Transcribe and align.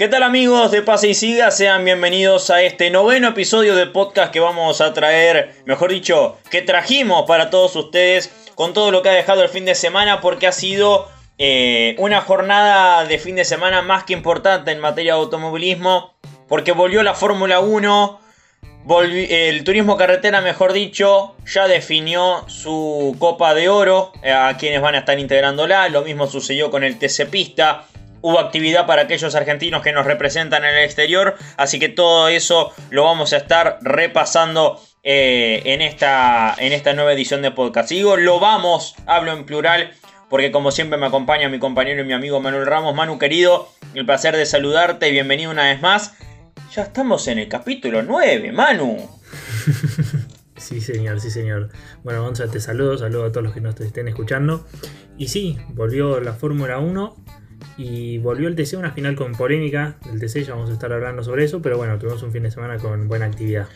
¿Qué 0.00 0.08
tal 0.08 0.22
amigos 0.22 0.70
de 0.70 0.80
Pase 0.80 1.08
y 1.08 1.14
Siga? 1.14 1.50
Sean 1.50 1.84
bienvenidos 1.84 2.48
a 2.48 2.62
este 2.62 2.88
noveno 2.88 3.28
episodio 3.28 3.76
de 3.76 3.86
podcast 3.86 4.32
que 4.32 4.40
vamos 4.40 4.80
a 4.80 4.94
traer, 4.94 5.56
mejor 5.66 5.90
dicho, 5.90 6.38
que 6.50 6.62
trajimos 6.62 7.26
para 7.26 7.50
todos 7.50 7.76
ustedes 7.76 8.32
con 8.54 8.72
todo 8.72 8.92
lo 8.92 9.02
que 9.02 9.10
ha 9.10 9.12
dejado 9.12 9.42
el 9.42 9.50
fin 9.50 9.66
de 9.66 9.74
semana 9.74 10.22
porque 10.22 10.46
ha 10.46 10.52
sido 10.52 11.06
eh, 11.36 11.96
una 11.98 12.22
jornada 12.22 13.04
de 13.04 13.18
fin 13.18 13.36
de 13.36 13.44
semana 13.44 13.82
más 13.82 14.04
que 14.04 14.14
importante 14.14 14.70
en 14.70 14.80
materia 14.80 15.12
de 15.12 15.20
automovilismo 15.20 16.14
porque 16.48 16.72
volvió 16.72 17.02
la 17.02 17.12
Fórmula 17.12 17.60
1, 17.60 18.20
el 19.28 19.64
turismo 19.64 19.98
carretera, 19.98 20.40
mejor 20.40 20.72
dicho, 20.72 21.34
ya 21.44 21.68
definió 21.68 22.48
su 22.48 23.14
Copa 23.18 23.52
de 23.52 23.68
Oro 23.68 24.12
eh, 24.22 24.32
a 24.32 24.56
quienes 24.56 24.80
van 24.80 24.94
a 24.94 25.00
estar 25.00 25.18
integrándola, 25.18 25.90
lo 25.90 26.00
mismo 26.00 26.26
sucedió 26.26 26.70
con 26.70 26.84
el 26.84 26.98
TC 26.98 27.28
Pista 27.28 27.84
hubo 28.20 28.38
actividad 28.38 28.86
para 28.86 29.02
aquellos 29.02 29.34
argentinos 29.34 29.82
que 29.82 29.92
nos 29.92 30.06
representan 30.06 30.64
en 30.64 30.74
el 30.74 30.84
exterior, 30.84 31.36
así 31.56 31.78
que 31.78 31.88
todo 31.88 32.28
eso 32.28 32.72
lo 32.90 33.04
vamos 33.04 33.32
a 33.32 33.38
estar 33.38 33.78
repasando 33.82 34.80
eh, 35.02 35.62
en, 35.64 35.82
esta, 35.82 36.54
en 36.58 36.72
esta 36.72 36.92
nueva 36.92 37.12
edición 37.12 37.42
de 37.42 37.50
podcast. 37.50 37.88
Digo, 37.90 38.16
lo 38.16 38.40
vamos, 38.40 38.94
hablo 39.06 39.32
en 39.32 39.44
plural, 39.44 39.92
porque 40.28 40.52
como 40.52 40.70
siempre 40.70 40.98
me 40.98 41.06
acompaña 41.06 41.48
mi 41.48 41.58
compañero 41.58 42.02
y 42.02 42.04
mi 42.04 42.12
amigo 42.12 42.40
Manuel 42.40 42.66
Ramos. 42.66 42.94
Manu 42.94 43.18
querido, 43.18 43.68
el 43.94 44.06
placer 44.06 44.36
de 44.36 44.46
saludarte 44.46 45.08
y 45.08 45.12
bienvenido 45.12 45.50
una 45.50 45.64
vez 45.64 45.80
más. 45.80 46.14
Ya 46.74 46.82
estamos 46.82 47.26
en 47.28 47.38
el 47.38 47.48
capítulo 47.48 48.02
9, 48.02 48.52
Manu. 48.52 48.96
Sí, 50.60 50.82
señor, 50.82 51.20
sí, 51.20 51.30
señor. 51.30 51.70
Bueno, 52.04 52.22
Gonza, 52.22 52.46
te 52.46 52.60
saludo, 52.60 52.98
saludo 52.98 53.24
a 53.24 53.32
todos 53.32 53.44
los 53.44 53.54
que 53.54 53.62
nos 53.62 53.80
estén 53.80 54.08
escuchando. 54.08 54.66
Y 55.16 55.28
sí, 55.28 55.58
volvió 55.70 56.20
la 56.20 56.34
Fórmula 56.34 56.78
1 56.78 57.16
y 57.82 58.18
volvió 58.18 58.46
el 58.46 58.56
TC 58.56 58.74
una 58.76 58.90
final 58.90 59.16
con 59.16 59.32
polémica 59.32 59.94
del 60.04 60.20
TC, 60.20 60.44
ya 60.44 60.52
vamos 60.52 60.68
a 60.68 60.74
estar 60.74 60.92
hablando 60.92 61.24
sobre 61.24 61.44
eso, 61.44 61.62
pero 61.62 61.78
bueno, 61.78 61.98
tuvimos 61.98 62.22
un 62.22 62.30
fin 62.30 62.42
de 62.42 62.50
semana 62.50 62.76
con 62.76 63.08
buena 63.08 63.24
actividad. 63.24 63.68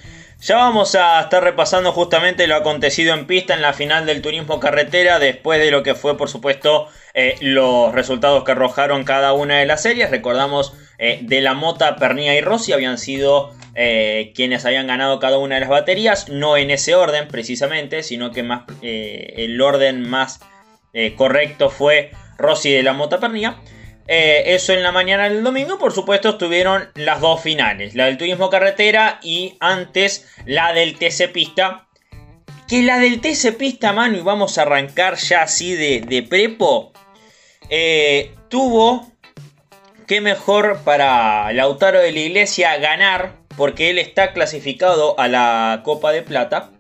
Ya 0.42 0.56
vamos 0.56 0.94
a 0.94 1.22
estar 1.22 1.42
repasando 1.42 1.90
justamente 1.90 2.46
lo 2.46 2.54
acontecido 2.54 3.14
en 3.14 3.26
pista 3.26 3.54
en 3.54 3.62
la 3.62 3.72
final 3.72 4.04
del 4.04 4.20
turismo 4.20 4.60
carretera, 4.60 5.18
después 5.18 5.58
de 5.58 5.70
lo 5.70 5.82
que 5.82 5.94
fue, 5.94 6.18
por 6.18 6.28
supuesto, 6.28 6.88
eh, 7.14 7.36
los 7.40 7.94
resultados 7.94 8.44
que 8.44 8.52
arrojaron 8.52 9.04
cada 9.04 9.32
una 9.32 9.58
de 9.58 9.64
las 9.64 9.80
series. 9.80 10.10
Recordamos 10.10 10.74
eh, 10.98 11.20
de 11.22 11.40
la 11.40 11.54
Mota, 11.54 11.96
Pernilla 11.96 12.34
y 12.34 12.42
Rossi 12.42 12.74
habían 12.74 12.98
sido 12.98 13.54
eh, 13.74 14.32
quienes 14.34 14.66
habían 14.66 14.86
ganado 14.86 15.18
cada 15.18 15.38
una 15.38 15.54
de 15.54 15.62
las 15.62 15.70
baterías, 15.70 16.28
no 16.28 16.58
en 16.58 16.70
ese 16.70 16.94
orden 16.94 17.26
precisamente, 17.28 18.02
sino 18.02 18.32
que 18.32 18.42
más 18.42 18.64
el 18.82 19.58
orden 19.62 20.06
más 20.06 20.40
correcto 21.16 21.70
fue 21.70 22.10
Rossi 22.36 22.70
de 22.70 22.82
la 22.82 22.92
Mota 22.92 23.18
Pernilla. 23.18 23.56
Eh, 24.06 24.54
eso 24.54 24.72
en 24.72 24.82
la 24.82 24.92
mañana 24.92 25.28
del 25.28 25.42
domingo, 25.42 25.78
por 25.78 25.92
supuesto, 25.92 26.30
estuvieron 26.30 26.88
las 26.94 27.20
dos 27.20 27.40
finales, 27.40 27.94
la 27.94 28.06
del 28.06 28.18
turismo 28.18 28.50
carretera 28.50 29.18
y 29.22 29.56
antes 29.60 30.28
la 30.44 30.72
del 30.72 30.98
TC 30.98 31.32
Pista. 31.32 31.86
Que 32.68 32.82
la 32.82 32.98
del 32.98 33.20
TC 33.20 33.56
Pista, 33.56 33.92
mano, 33.92 34.16
y 34.16 34.20
vamos 34.20 34.58
a 34.58 34.62
arrancar 34.62 35.16
ya 35.16 35.42
así 35.42 35.74
de, 35.74 36.22
prepo, 36.28 36.92
eh, 37.70 38.34
tuvo 38.48 39.10
que 40.06 40.20
mejor 40.20 40.80
para 40.84 41.52
Lautaro 41.52 41.98
de 42.00 42.12
la 42.12 42.18
Iglesia 42.20 42.76
ganar, 42.76 43.36
porque 43.56 43.90
él 43.90 43.98
está 43.98 44.32
clasificado 44.32 45.18
a 45.18 45.28
la 45.28 45.80
Copa 45.84 46.12
de 46.12 46.22
Plata. 46.22 46.70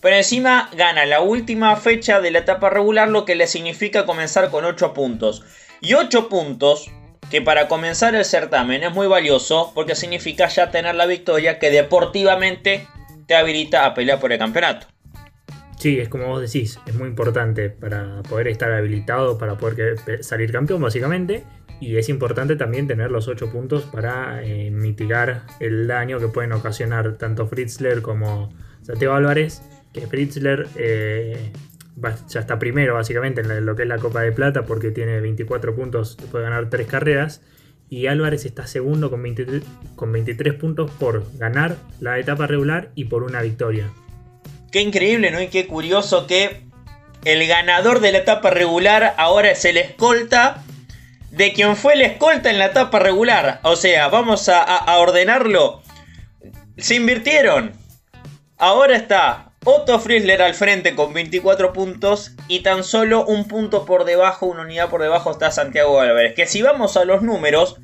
Pero 0.00 0.16
encima 0.16 0.68
gana 0.76 1.06
la 1.06 1.20
última 1.20 1.76
fecha 1.76 2.20
de 2.20 2.32
la 2.32 2.40
etapa 2.40 2.70
regular, 2.70 3.08
lo 3.08 3.24
que 3.24 3.36
le 3.36 3.46
significa 3.46 4.04
comenzar 4.04 4.50
con 4.50 4.64
8 4.64 4.94
puntos. 4.94 5.44
Y 5.84 5.94
8 5.94 6.28
puntos, 6.28 6.92
que 7.28 7.42
para 7.42 7.66
comenzar 7.66 8.14
el 8.14 8.24
certamen 8.24 8.84
es 8.84 8.94
muy 8.94 9.08
valioso 9.08 9.72
porque 9.74 9.96
significa 9.96 10.46
ya 10.46 10.70
tener 10.70 10.94
la 10.94 11.06
victoria 11.06 11.58
que 11.58 11.72
deportivamente 11.72 12.86
te 13.26 13.34
habilita 13.34 13.84
a 13.84 13.92
pelear 13.92 14.20
por 14.20 14.30
el 14.30 14.38
campeonato. 14.38 14.86
Sí, 15.76 15.98
es 15.98 16.08
como 16.08 16.28
vos 16.28 16.40
decís, 16.40 16.78
es 16.86 16.94
muy 16.94 17.08
importante 17.08 17.68
para 17.68 18.22
poder 18.22 18.46
estar 18.46 18.70
habilitado, 18.72 19.38
para 19.38 19.56
poder 19.56 20.22
salir 20.22 20.52
campeón 20.52 20.80
básicamente. 20.80 21.42
Y 21.80 21.96
es 21.96 22.08
importante 22.08 22.54
también 22.54 22.86
tener 22.86 23.10
los 23.10 23.26
8 23.26 23.50
puntos 23.50 23.82
para 23.82 24.40
eh, 24.44 24.70
mitigar 24.70 25.42
el 25.58 25.88
daño 25.88 26.20
que 26.20 26.28
pueden 26.28 26.52
ocasionar 26.52 27.18
tanto 27.18 27.48
Fritzler 27.48 28.02
como 28.02 28.50
Santiago 28.82 29.14
Álvarez. 29.14 29.62
Que 29.92 30.06
Fritzler 30.06 30.68
eh, 30.76 31.50
ya 32.28 32.40
está 32.40 32.58
primero 32.58 32.94
básicamente 32.94 33.42
en 33.42 33.66
lo 33.66 33.76
que 33.76 33.82
es 33.82 33.88
la 33.88 33.98
Copa 33.98 34.22
de 34.22 34.32
Plata 34.32 34.64
porque 34.64 34.90
tiene 34.90 35.20
24 35.20 35.74
puntos, 35.74 36.16
puede 36.30 36.44
ganar 36.44 36.70
3 36.70 36.86
carreras. 36.86 37.42
Y 37.88 38.06
Álvarez 38.06 38.46
está 38.46 38.66
segundo 38.66 39.10
con 39.10 39.22
23, 39.22 39.62
con 39.96 40.12
23 40.12 40.54
puntos 40.54 40.90
por 40.92 41.26
ganar 41.36 41.76
la 42.00 42.18
etapa 42.18 42.46
regular 42.46 42.90
y 42.94 43.04
por 43.04 43.22
una 43.22 43.42
victoria. 43.42 43.90
Qué 44.70 44.80
increíble, 44.80 45.30
¿no? 45.30 45.42
Y 45.42 45.48
qué 45.48 45.66
curioso 45.66 46.26
que 46.26 46.62
el 47.24 47.46
ganador 47.46 48.00
de 48.00 48.12
la 48.12 48.18
etapa 48.18 48.48
regular 48.48 49.14
ahora 49.18 49.50
es 49.50 49.62
el 49.66 49.76
escolta 49.76 50.64
de 51.32 51.52
quien 51.52 51.76
fue 51.76 51.92
el 51.92 52.00
escolta 52.00 52.50
en 52.50 52.58
la 52.58 52.66
etapa 52.66 52.98
regular. 52.98 53.60
O 53.62 53.76
sea, 53.76 54.08
vamos 54.08 54.48
a 54.48 54.96
ordenarlo. 54.98 55.82
Se 56.78 56.94
invirtieron. 56.94 57.72
Ahora 58.56 58.96
está 58.96 59.51
Otto 59.64 60.00
Frizzler 60.00 60.42
al 60.42 60.54
frente 60.54 60.96
con 60.96 61.14
24 61.14 61.72
puntos 61.72 62.32
y 62.48 62.60
tan 62.60 62.82
solo 62.82 63.24
un 63.24 63.46
punto 63.46 63.84
por 63.84 64.04
debajo, 64.04 64.46
una 64.46 64.62
unidad 64.62 64.90
por 64.90 65.02
debajo 65.02 65.30
está 65.30 65.52
Santiago 65.52 66.00
Álvarez. 66.00 66.34
Que 66.34 66.46
si 66.46 66.62
vamos 66.62 66.96
a 66.96 67.04
los 67.04 67.22
números, 67.22 67.76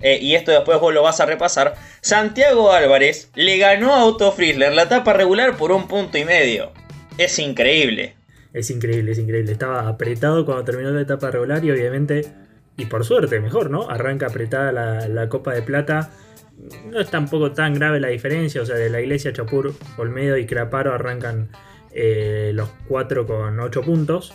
eh, 0.00 0.18
y 0.22 0.34
esto 0.34 0.50
después 0.50 0.80
vos 0.80 0.94
lo 0.94 1.02
vas 1.02 1.20
a 1.20 1.26
repasar, 1.26 1.74
Santiago 2.00 2.72
Álvarez 2.72 3.30
le 3.34 3.58
ganó 3.58 3.92
a 3.92 4.06
Otto 4.06 4.32
Frizzler 4.32 4.72
la 4.72 4.84
etapa 4.84 5.12
regular 5.12 5.58
por 5.58 5.72
un 5.72 5.88
punto 5.88 6.16
y 6.16 6.24
medio. 6.24 6.72
Es 7.18 7.38
increíble. 7.38 8.16
Es 8.54 8.70
increíble, 8.70 9.12
es 9.12 9.18
increíble. 9.18 9.52
Estaba 9.52 9.86
apretado 9.86 10.46
cuando 10.46 10.64
terminó 10.64 10.90
la 10.90 11.02
etapa 11.02 11.30
regular 11.30 11.62
y 11.62 11.70
obviamente, 11.70 12.24
y 12.78 12.86
por 12.86 13.04
suerte 13.04 13.40
mejor, 13.40 13.68
¿no? 13.68 13.90
Arranca 13.90 14.28
apretada 14.28 14.72
la, 14.72 15.06
la 15.08 15.28
Copa 15.28 15.52
de 15.52 15.60
Plata 15.60 16.10
no 16.90 17.00
es 17.00 17.10
tampoco 17.10 17.52
tan 17.52 17.74
grave 17.74 18.00
la 18.00 18.08
diferencia, 18.08 18.62
o 18.62 18.66
sea, 18.66 18.76
de 18.76 18.90
la 18.90 19.00
iglesia 19.00 19.32
Chapur, 19.32 19.74
Olmedo 19.96 20.36
y 20.36 20.46
Craparo 20.46 20.92
arrancan 20.92 21.48
eh, 21.92 22.52
los 22.54 22.68
4 22.88 23.26
con 23.26 23.60
8 23.60 23.82
puntos. 23.82 24.34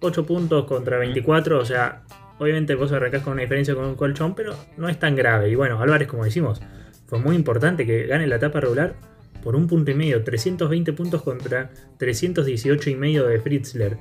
8 0.00 0.26
puntos 0.26 0.64
contra 0.64 0.98
24, 0.98 1.58
o 1.58 1.64
sea, 1.64 2.02
obviamente 2.38 2.74
vos 2.74 2.92
arrancás 2.92 3.22
con 3.22 3.32
una 3.32 3.42
diferencia 3.42 3.74
con 3.74 3.84
un 3.84 3.96
colchón, 3.96 4.34
pero 4.34 4.54
no 4.76 4.88
es 4.88 4.98
tan 4.98 5.16
grave. 5.16 5.50
Y 5.50 5.56
bueno, 5.56 5.80
Álvarez, 5.82 6.06
como 6.06 6.24
decimos, 6.24 6.60
fue 7.06 7.18
muy 7.18 7.34
importante 7.34 7.84
que 7.84 8.06
gane 8.06 8.26
la 8.26 8.36
etapa 8.36 8.60
regular 8.60 8.94
por 9.42 9.56
un 9.56 9.66
punto 9.66 9.90
y 9.90 9.94
medio, 9.94 10.22
320 10.22 10.92
puntos 10.92 11.22
contra 11.22 11.70
318 11.98 12.90
y 12.90 12.94
medio 12.94 13.26
de 13.26 13.40
Fritzler. 13.40 13.98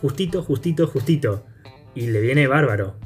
Justito, 0.00 0.42
justito, 0.42 0.86
justito. 0.86 1.44
Y 1.94 2.08
le 2.08 2.20
viene 2.20 2.46
bárbaro. 2.46 2.96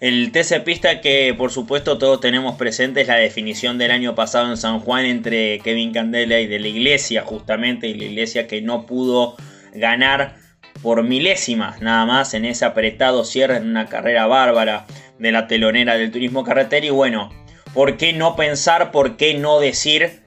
El 0.00 0.32
TC 0.32 0.64
Pista 0.64 1.02
que 1.02 1.34
por 1.36 1.52
supuesto 1.52 1.98
todos 1.98 2.20
tenemos 2.20 2.56
presente 2.56 3.02
es 3.02 3.08
la 3.08 3.16
definición 3.16 3.76
del 3.76 3.90
año 3.90 4.14
pasado 4.14 4.48
en 4.48 4.56
San 4.56 4.80
Juan 4.80 5.04
entre 5.04 5.58
Kevin 5.58 5.92
Candela 5.92 6.40
y 6.40 6.46
de 6.46 6.58
la 6.58 6.68
Iglesia 6.68 7.22
justamente 7.22 7.86
y 7.86 7.92
la 7.92 8.04
Iglesia 8.06 8.46
que 8.46 8.62
no 8.62 8.86
pudo 8.86 9.36
ganar 9.74 10.36
por 10.82 11.02
milésimas 11.02 11.82
nada 11.82 12.06
más 12.06 12.32
en 12.32 12.46
ese 12.46 12.64
apretado 12.64 13.24
cierre 13.24 13.58
en 13.58 13.68
una 13.68 13.90
carrera 13.90 14.26
bárbara 14.26 14.86
de 15.18 15.32
la 15.32 15.46
telonera 15.46 15.98
del 15.98 16.10
turismo 16.10 16.44
carretera. 16.44 16.86
Y 16.86 16.90
bueno, 16.90 17.30
¿por 17.74 17.98
qué 17.98 18.14
no 18.14 18.36
pensar, 18.36 18.92
por 18.92 19.18
qué 19.18 19.34
no 19.34 19.60
decir 19.60 20.22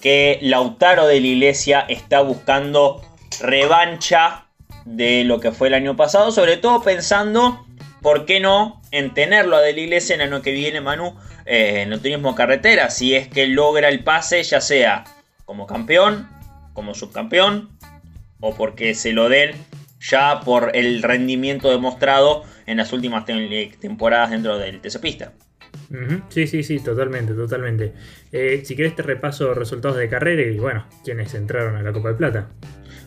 que 0.00 0.38
Lautaro 0.40 1.06
de 1.06 1.20
la 1.20 1.26
Iglesia 1.26 1.80
está 1.86 2.22
buscando 2.22 3.02
revancha 3.42 4.46
de 4.86 5.24
lo 5.24 5.38
que 5.38 5.52
fue 5.52 5.68
el 5.68 5.74
año 5.74 5.96
pasado, 5.96 6.32
sobre 6.32 6.56
todo 6.56 6.82
pensando 6.82 7.66
¿por 8.00 8.24
qué 8.24 8.40
no 8.40 8.81
en 8.92 9.14
tenerlo 9.14 9.56
a 9.56 9.60
De 9.60 9.72
la 9.72 9.80
Iglesia 9.80 10.14
en 10.14 10.20
el 10.20 10.32
año 10.32 10.42
que 10.42 10.52
viene, 10.52 10.80
Manu, 10.80 11.18
eh, 11.44 11.82
en 11.82 11.92
el 11.92 12.00
turismo 12.00 12.34
carretera? 12.34 12.90
Si 12.90 13.14
es 13.14 13.28
que 13.28 13.46
logra 13.46 13.88
el 13.88 14.04
pase, 14.04 14.42
ya 14.42 14.60
sea 14.60 15.04
como 15.44 15.66
campeón, 15.66 16.28
como 16.72 16.94
subcampeón, 16.94 17.70
o 18.40 18.54
porque 18.54 18.94
se 18.94 19.12
lo 19.12 19.28
den 19.28 19.52
ya 20.00 20.40
por 20.40 20.70
el 20.74 21.02
rendimiento 21.02 21.70
demostrado 21.70 22.44
en 22.66 22.76
las 22.76 22.92
últimas 22.92 23.24
temporadas 23.24 24.30
dentro 24.30 24.58
del 24.58 24.80
TC 24.80 25.00
Pista. 25.00 25.32
Sí, 26.28 26.46
sí, 26.46 26.62
sí, 26.62 26.80
totalmente, 26.80 27.34
totalmente. 27.34 27.92
Eh, 28.32 28.62
si 28.64 28.74
querés 28.74 28.96
te 28.96 29.02
repaso 29.02 29.52
resultados 29.54 29.98
de 29.98 30.08
carrera 30.08 30.42
y 30.42 30.58
bueno, 30.58 30.86
quienes 31.04 31.34
entraron 31.34 31.76
a 31.76 31.82
la 31.82 31.92
Copa 31.92 32.10
de 32.10 32.14
Plata. 32.14 32.48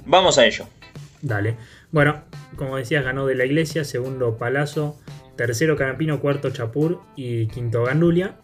Vamos 0.06 0.38
a 0.38 0.46
ello. 0.46 0.68
Dale. 1.22 1.58
Bueno, 1.92 2.24
como 2.56 2.78
decías, 2.78 3.04
ganó 3.04 3.26
de 3.26 3.36
la 3.36 3.46
Iglesia, 3.46 3.84
segundo 3.84 4.38
Palazzo, 4.38 5.00
tercero 5.36 5.76
Canapino, 5.76 6.20
cuarto 6.20 6.50
Chapur 6.50 7.02
y 7.16 7.48
quinto 7.48 7.84
Gandulia. 7.84 8.38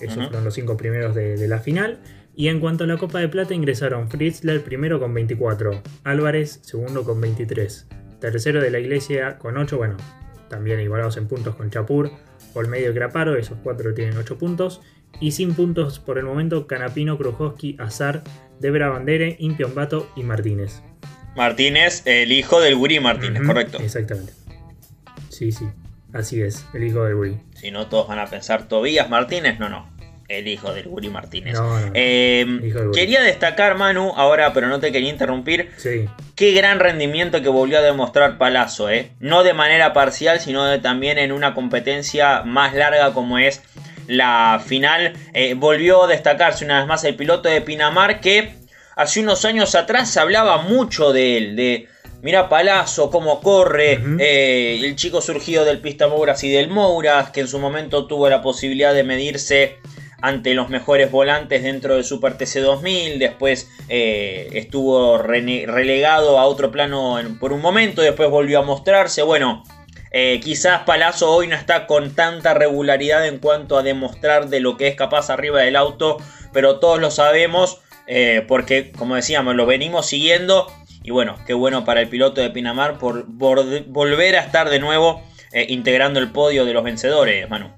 Esos 0.00 0.24
fueron 0.24 0.44
los 0.44 0.54
cinco 0.54 0.76
primeros 0.76 1.14
de, 1.14 1.48
la 1.48 1.58
final. 1.58 2.00
Y 2.34 2.48
en 2.48 2.60
cuanto 2.60 2.84
a 2.84 2.86
la 2.86 2.98
Copa 2.98 3.18
de 3.18 3.28
Plata, 3.28 3.54
ingresaron 3.54 4.10
Fritzler 4.10 4.62
primero 4.62 5.00
con 5.00 5.14
24, 5.14 5.82
Álvarez 6.04 6.60
segundo 6.62 7.02
con 7.02 7.18
23, 7.18 7.86
tercero 8.20 8.60
de 8.60 8.70
la 8.70 8.78
Iglesia 8.78 9.38
con 9.38 9.56
8, 9.56 9.78
bueno, 9.78 9.96
también 10.50 10.78
igualados 10.80 11.16
en 11.16 11.28
puntos 11.28 11.56
con 11.56 11.70
Chapur, 11.70 12.10
Olmedo 12.52 12.90
y 12.90 12.94
Graparo, 12.94 13.36
esos 13.36 13.58
cuatro 13.62 13.94
tienen 13.94 14.16
8 14.18 14.38
puntos. 14.38 14.82
Y 15.18 15.30
sin 15.30 15.54
puntos 15.54 15.98
por 15.98 16.18
el 16.18 16.24
momento, 16.24 16.66
Canapino, 16.66 17.16
Krujowski, 17.16 17.76
Azar, 17.78 18.22
Debra 18.60 18.90
Bandere, 18.90 19.36
Impion 19.38 19.74
Bato 19.74 20.10
y 20.14 20.22
Martínez. 20.22 20.82
Martínez, 21.36 22.02
el 22.04 22.32
hijo 22.32 22.60
del 22.60 22.76
Guri 22.76 23.00
Martínez, 23.00 23.42
correcto. 23.46 23.78
Exactamente. 23.78 24.34
Sí, 25.30 25.52
sí. 25.52 25.66
Así 26.16 26.40
es, 26.42 26.64
el 26.72 26.84
hijo 26.84 27.04
del 27.04 27.14
Guri. 27.14 27.36
Si 27.54 27.70
no, 27.70 27.86
todos 27.88 28.08
van 28.08 28.18
a 28.18 28.26
pensar 28.26 28.68
Tobías 28.68 29.08
Martínez. 29.10 29.58
No, 29.58 29.68
no. 29.68 29.94
El 30.28 30.48
hijo 30.48 30.72
del 30.72 30.88
Guri 30.88 31.08
Martínez. 31.08 31.54
No, 31.54 31.78
no, 31.78 31.92
Eh, 31.94 32.44
quería 32.92 33.22
destacar, 33.22 33.76
Manu, 33.76 34.12
ahora, 34.16 34.52
pero 34.52 34.66
no 34.66 34.80
te 34.80 34.90
quería 34.90 35.10
interrumpir. 35.10 35.70
Sí. 35.76 36.08
Qué 36.34 36.52
gran 36.52 36.80
rendimiento 36.80 37.42
que 37.42 37.48
volvió 37.48 37.78
a 37.78 37.82
demostrar 37.82 38.36
Palazzo, 38.38 38.90
¿eh? 38.90 39.12
No 39.20 39.44
de 39.44 39.54
manera 39.54 39.92
parcial, 39.92 40.40
sino 40.40 40.64
de, 40.64 40.78
también 40.78 41.18
en 41.18 41.30
una 41.30 41.54
competencia 41.54 42.42
más 42.42 42.74
larga 42.74 43.12
como 43.12 43.38
es 43.38 43.62
la 44.08 44.60
final. 44.64 45.12
Eh, 45.32 45.54
volvió 45.54 46.04
a 46.04 46.08
destacarse 46.08 46.64
una 46.64 46.78
vez 46.78 46.88
más 46.88 47.04
el 47.04 47.14
piloto 47.14 47.48
de 47.48 47.60
Pinamar 47.60 48.20
que 48.20 48.54
hace 48.96 49.20
unos 49.20 49.44
años 49.44 49.74
atrás 49.74 50.10
se 50.10 50.18
hablaba 50.18 50.58
mucho 50.62 51.12
de 51.12 51.36
él, 51.36 51.56
de 51.56 51.88
mira 52.22 52.48
Palazzo, 52.48 53.10
cómo 53.10 53.40
corre, 53.40 54.00
eh, 54.18 54.80
el 54.82 54.96
chico 54.96 55.20
surgido 55.20 55.64
del 55.64 55.80
Pista 55.80 56.08
Mouras 56.08 56.42
y 56.44 56.50
del 56.50 56.68
Mouras, 56.68 57.30
que 57.30 57.40
en 57.40 57.48
su 57.48 57.58
momento 57.58 58.06
tuvo 58.06 58.28
la 58.28 58.42
posibilidad 58.42 58.94
de 58.94 59.04
medirse 59.04 59.78
ante 60.22 60.54
los 60.54 60.68
mejores 60.70 61.10
volantes 61.10 61.62
dentro 61.62 61.94
del 61.94 62.04
Super 62.04 62.36
TC 62.38 62.60
2000, 62.60 63.18
después 63.18 63.68
eh, 63.88 64.48
estuvo 64.54 65.18
relegado 65.18 66.38
a 66.38 66.46
otro 66.46 66.72
plano 66.72 67.18
en- 67.20 67.38
por 67.38 67.52
un 67.52 67.60
momento, 67.60 68.02
después 68.02 68.28
volvió 68.30 68.58
a 68.60 68.62
mostrarse, 68.62 69.22
bueno, 69.22 69.62
eh, 70.10 70.40
quizás 70.42 70.80
Palazzo 70.84 71.30
hoy 71.30 71.46
no 71.46 71.54
está 71.54 71.86
con 71.86 72.14
tanta 72.14 72.54
regularidad 72.54 73.26
en 73.26 73.38
cuanto 73.38 73.76
a 73.76 73.82
demostrar 73.82 74.48
de 74.48 74.60
lo 74.60 74.76
que 74.78 74.88
es 74.88 74.96
capaz 74.96 75.28
arriba 75.30 75.60
del 75.60 75.76
auto, 75.76 76.16
pero 76.52 76.78
todos 76.80 76.98
lo 76.98 77.10
sabemos 77.10 77.80
eh, 78.08 78.42
porque, 78.48 78.92
como 78.92 79.16
decíamos, 79.16 79.54
lo 79.56 79.66
venimos 79.66 80.06
siguiendo. 80.06 80.68
Y 81.06 81.12
bueno, 81.12 81.36
qué 81.46 81.54
bueno 81.54 81.84
para 81.84 82.00
el 82.00 82.08
piloto 82.08 82.40
de 82.40 82.50
Pinamar 82.50 82.98
por, 82.98 83.26
volver 83.26 84.34
a 84.34 84.40
estar 84.40 84.68
de 84.68 84.80
nuevo 84.80 85.22
eh, 85.52 85.64
integrando 85.68 86.18
el 86.18 86.32
podio 86.32 86.64
de 86.64 86.74
los 86.74 86.82
vencedores, 86.82 87.48
Manu. 87.48 87.70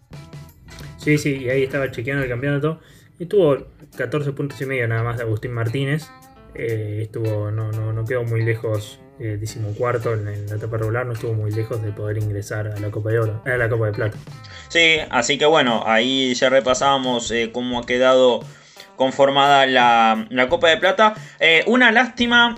Sí, 0.96 1.18
sí, 1.18 1.36
y 1.42 1.50
ahí 1.50 1.62
estaba 1.62 1.90
chequeando 1.90 2.22
el 2.24 2.30
campeonato. 2.30 2.80
Y 3.18 3.26
tuvo 3.26 3.66
14 3.98 4.32
puntos 4.32 4.58
y 4.62 4.64
medio 4.64 4.88
nada 4.88 5.02
más 5.02 5.18
de 5.18 5.24
Agustín 5.24 5.52
Martínez. 5.52 6.08
Eh, 6.54 7.00
estuvo, 7.02 7.50
no, 7.50 7.70
no, 7.70 7.92
no 7.92 8.04
quedó 8.06 8.24
muy 8.24 8.42
lejos, 8.42 8.98
eh, 9.20 9.36
decimocuarto 9.38 10.14
en, 10.14 10.26
en 10.26 10.46
la 10.46 10.56
etapa 10.56 10.78
regular, 10.78 11.04
no 11.04 11.12
estuvo 11.12 11.34
muy 11.34 11.50
lejos 11.50 11.82
de 11.82 11.92
poder 11.92 12.16
ingresar 12.16 12.68
a 12.68 12.80
la 12.80 12.90
Copa 12.90 13.10
de 13.10 13.18
Oro, 13.18 13.42
a 13.44 13.56
la 13.58 13.68
Copa 13.68 13.86
de 13.88 13.92
Plata. 13.92 14.16
Sí, 14.68 14.96
así 15.10 15.36
que 15.36 15.44
bueno, 15.44 15.82
ahí 15.84 16.32
ya 16.32 16.48
repasábamos 16.48 17.30
eh, 17.30 17.50
cómo 17.52 17.78
ha 17.78 17.84
quedado 17.84 18.40
conformada 18.96 19.66
la, 19.66 20.26
la 20.30 20.48
Copa 20.48 20.70
de 20.70 20.78
Plata. 20.78 21.14
Una 21.66 21.92
lástima, 21.92 22.56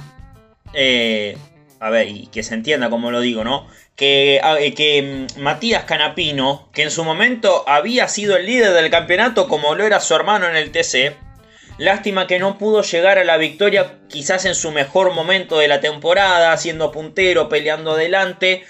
eh, 0.74 1.36
a 1.80 1.90
ver, 1.90 2.08
y 2.08 2.26
que 2.26 2.42
se 2.42 2.54
entienda 2.54 2.90
como 2.90 3.10
lo 3.10 3.20
digo, 3.20 3.42
¿no? 3.42 3.66
Que, 3.96 4.40
ah, 4.42 4.56
eh, 4.60 5.26
mm, 5.36 5.40
Matías 5.40 5.84
Canapino, 5.84 6.68
que 6.72 6.82
en 6.82 6.90
su 6.90 7.04
momento 7.04 7.64
había 7.66 8.06
sido 8.08 8.36
el 8.36 8.46
líder 8.46 8.72
del 8.72 8.90
campeonato 8.90 9.48
como 9.48 9.74
lo 9.74 9.84
era 9.84 10.00
su 10.00 10.14
hermano 10.14 10.46
en 10.46 10.56
el 10.56 10.70
TC, 10.70 11.16
lástima 11.78 12.26
que 12.26 12.38
no 12.38 12.58
pudo 12.58 12.82
llegar 12.82 13.18
a 13.18 13.24
la 13.24 13.38
victoria 13.38 13.98
quizás 14.08 14.44
en 14.44 14.54
su 14.54 14.70
mejor 14.70 15.14
momento 15.14 15.58
de 15.58 15.68
la 15.68 15.80
temporada, 15.80 16.56
siendo 16.58 16.92
puntero, 16.92 17.48
peleando 17.48 17.92
adelante, 17.92 18.64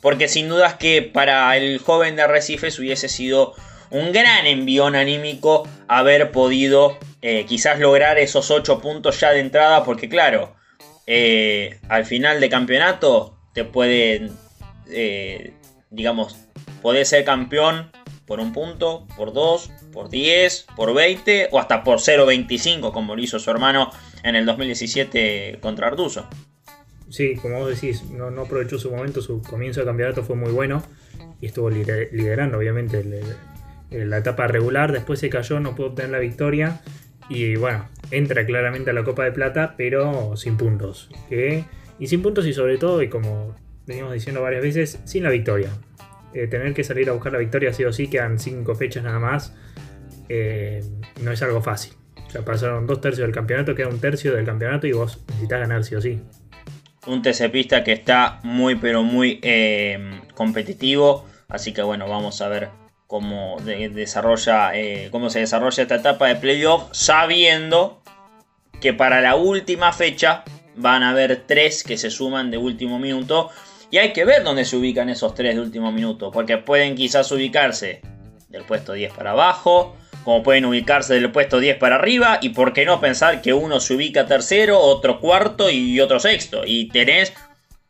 porque 0.00 0.28
sin 0.28 0.48
dudas 0.48 0.74
que 0.74 1.02
para 1.02 1.56
el 1.56 1.78
joven 1.78 2.16
de 2.16 2.22
Arrecifes 2.22 2.78
hubiese 2.78 3.08
sido 3.08 3.54
un 3.90 4.12
gran 4.12 4.46
envión 4.46 4.96
anímico 4.96 5.68
haber 5.86 6.32
podido 6.32 6.98
eh, 7.20 7.44
quizás 7.46 7.78
lograr 7.78 8.18
esos 8.18 8.50
8 8.50 8.80
puntos 8.80 9.20
ya 9.20 9.30
de 9.30 9.40
entrada, 9.40 9.84
porque 9.84 10.08
claro, 10.08 10.56
eh, 11.06 11.78
al 11.88 12.04
final 12.04 12.40
de 12.40 12.48
campeonato 12.48 13.36
te 13.52 13.64
pueden, 13.64 14.32
eh, 14.90 15.52
digamos, 15.90 16.36
podés 16.82 17.08
ser 17.08 17.24
campeón 17.24 17.90
por 18.26 18.40
un 18.40 18.52
punto, 18.52 19.06
por 19.16 19.32
dos, 19.32 19.70
por 19.92 20.08
10, 20.08 20.66
por 20.76 20.94
20 20.94 21.48
o 21.52 21.58
hasta 21.60 21.84
por 21.84 21.98
0.25 21.98 22.90
como 22.92 23.14
lo 23.16 23.22
hizo 23.22 23.38
su 23.38 23.50
hermano 23.50 23.90
en 24.22 24.34
el 24.34 24.46
2017 24.46 25.58
contra 25.60 25.88
Arduzo. 25.88 26.26
Sí, 27.10 27.36
como 27.36 27.60
vos 27.60 27.68
decís, 27.80 28.02
no, 28.04 28.26
aprovechó 28.40 28.78
su 28.78 28.90
momento, 28.90 29.20
su 29.22 29.40
comienzo 29.42 29.80
de 29.80 29.86
campeonato 29.86 30.24
fue 30.24 30.36
muy 30.36 30.50
bueno 30.52 30.82
y 31.40 31.46
estuvo 31.46 31.70
lider- 31.70 32.10
liderando 32.12 32.58
obviamente 32.58 33.00
el- 33.00 34.08
la 34.10 34.18
etapa 34.18 34.48
regular, 34.48 34.90
después 34.90 35.20
se 35.20 35.28
cayó, 35.28 35.60
no 35.60 35.76
pudo 35.76 35.88
obtener 35.88 36.10
la 36.10 36.18
victoria 36.18 36.80
y 37.28 37.56
bueno, 37.56 37.88
entra 38.10 38.44
claramente 38.44 38.90
a 38.90 38.92
la 38.92 39.04
Copa 39.04 39.24
de 39.24 39.32
Plata, 39.32 39.74
pero 39.76 40.36
sin 40.36 40.56
puntos. 40.56 41.10
y 41.98 42.06
sin 42.06 42.22
puntos 42.22 42.46
y 42.46 42.52
sobre 42.52 42.78
todo, 42.78 43.02
y 43.02 43.08
como 43.08 43.54
venimos 43.86 44.12
diciendo 44.12 44.42
varias 44.42 44.62
veces, 44.62 45.00
sin 45.04 45.22
la 45.22 45.30
victoria. 45.30 45.70
Eh, 46.34 46.48
tener 46.48 46.74
que 46.74 46.82
salir 46.82 47.08
a 47.08 47.12
buscar 47.12 47.32
la 47.32 47.38
victoria 47.38 47.72
sí 47.72 47.84
o 47.84 47.92
sí, 47.92 48.08
quedan 48.08 48.38
cinco 48.38 48.74
fechas 48.74 49.04
nada 49.04 49.20
más, 49.20 49.54
eh, 50.28 50.82
no 51.22 51.30
es 51.30 51.42
algo 51.42 51.62
fácil. 51.62 51.94
O 52.26 52.30
sea, 52.30 52.44
pasaron 52.44 52.86
dos 52.86 53.00
tercios 53.00 53.26
del 53.26 53.34
campeonato, 53.34 53.74
queda 53.74 53.88
un 53.88 54.00
tercio 54.00 54.34
del 54.34 54.44
campeonato 54.44 54.86
y 54.86 54.92
vos 54.92 55.22
necesitas 55.28 55.60
ganar 55.60 55.84
sí 55.84 55.94
o 55.94 56.00
sí. 56.00 56.20
un 57.06 57.22
TC 57.22 57.50
Pista 57.50 57.84
que 57.84 57.92
está 57.92 58.40
muy 58.42 58.74
pero 58.74 59.02
muy 59.02 59.38
eh, 59.42 60.20
competitivo. 60.34 61.26
Así 61.48 61.72
que 61.72 61.82
bueno, 61.82 62.08
vamos 62.08 62.40
a 62.40 62.48
ver 62.48 62.70
eh, 64.74 65.08
cómo 65.10 65.30
se 65.30 65.40
desarrolla 65.40 65.82
esta 65.82 65.94
etapa 65.96 66.28
de 66.28 66.36
playoff, 66.36 66.88
sabiendo 66.92 68.02
que 68.80 68.92
para 68.92 69.20
la 69.20 69.34
última 69.34 69.92
fecha 69.92 70.44
van 70.76 71.02
a 71.02 71.10
haber 71.10 71.44
tres 71.46 71.84
que 71.84 71.96
se 71.96 72.10
suman 72.10 72.50
de 72.50 72.58
último 72.58 72.98
minuto. 72.98 73.50
Y 73.90 73.98
hay 73.98 74.12
que 74.12 74.24
ver 74.24 74.42
dónde 74.42 74.64
se 74.64 74.76
ubican 74.76 75.08
esos 75.08 75.34
tres 75.34 75.54
de 75.54 75.60
último 75.60 75.92
minuto. 75.92 76.30
Porque 76.30 76.58
pueden 76.58 76.96
quizás 76.96 77.30
ubicarse 77.30 78.00
del 78.48 78.64
puesto 78.64 78.92
10 78.92 79.12
para 79.12 79.32
abajo. 79.32 79.96
Como 80.24 80.42
pueden 80.42 80.64
ubicarse 80.64 81.14
del 81.14 81.30
puesto 81.30 81.60
10 81.60 81.78
para 81.78 81.96
arriba. 81.96 82.38
Y 82.40 82.50
por 82.50 82.72
qué 82.72 82.84
no 82.84 83.00
pensar 83.00 83.40
que 83.40 83.52
uno 83.52 83.78
se 83.78 83.94
ubica 83.94 84.26
tercero, 84.26 84.80
otro 84.80 85.20
cuarto 85.20 85.70
y 85.70 86.00
otro 86.00 86.18
sexto. 86.18 86.62
Y 86.66 86.88
tenés 86.88 87.32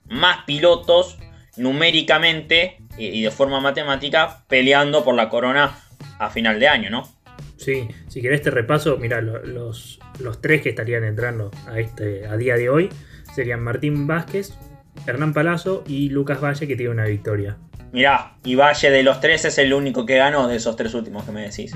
más 0.07 0.45
pilotos 0.45 1.16
numéricamente 1.56 2.78
y 2.96 3.23
de 3.23 3.30
forma 3.30 3.61
matemática 3.61 4.44
peleando 4.49 5.04
por 5.04 5.14
la 5.14 5.28
corona 5.28 5.78
a 6.18 6.30
final 6.30 6.61
de 6.61 6.68
año, 6.68 6.90
¿no? 6.90 7.08
Sí, 7.56 7.88
si 8.08 8.20
querés 8.20 8.42
te 8.42 8.50
repaso, 8.50 8.99
mira, 8.99 9.20
los, 9.20 9.99
los 10.20 10.40
tres 10.40 10.62
que 10.62 10.70
estarían 10.70 11.04
entrando 11.04 11.50
a, 11.66 11.78
este, 11.78 12.26
a 12.26 12.37
día 12.37 12.56
de 12.56 12.68
hoy 12.68 12.90
serían 13.34 13.62
Martín 13.62 14.06
Vázquez, 14.06 14.54
Hernán 15.06 15.32
Palazzo 15.32 15.84
y 15.87 16.11
Lucas 16.11 16.40
Valle 16.42 16.66
que 16.66 16.76
tiene 16.76 16.92
una 16.92 17.06
victoria. 17.06 17.56
Mirá, 17.92 18.34
y 18.44 18.54
Valle 18.56 18.90
de 18.90 19.02
los 19.02 19.20
tres 19.20 19.44
es 19.44 19.58
el 19.58 19.73
único 19.73 20.04
que 20.04 20.16
ganó 20.16 20.49
de 20.49 20.56
esos 20.56 20.76
tres 20.76 20.94
últimos 20.94 21.25
que 21.25 21.32
me 21.32 21.42
decís. 21.42 21.75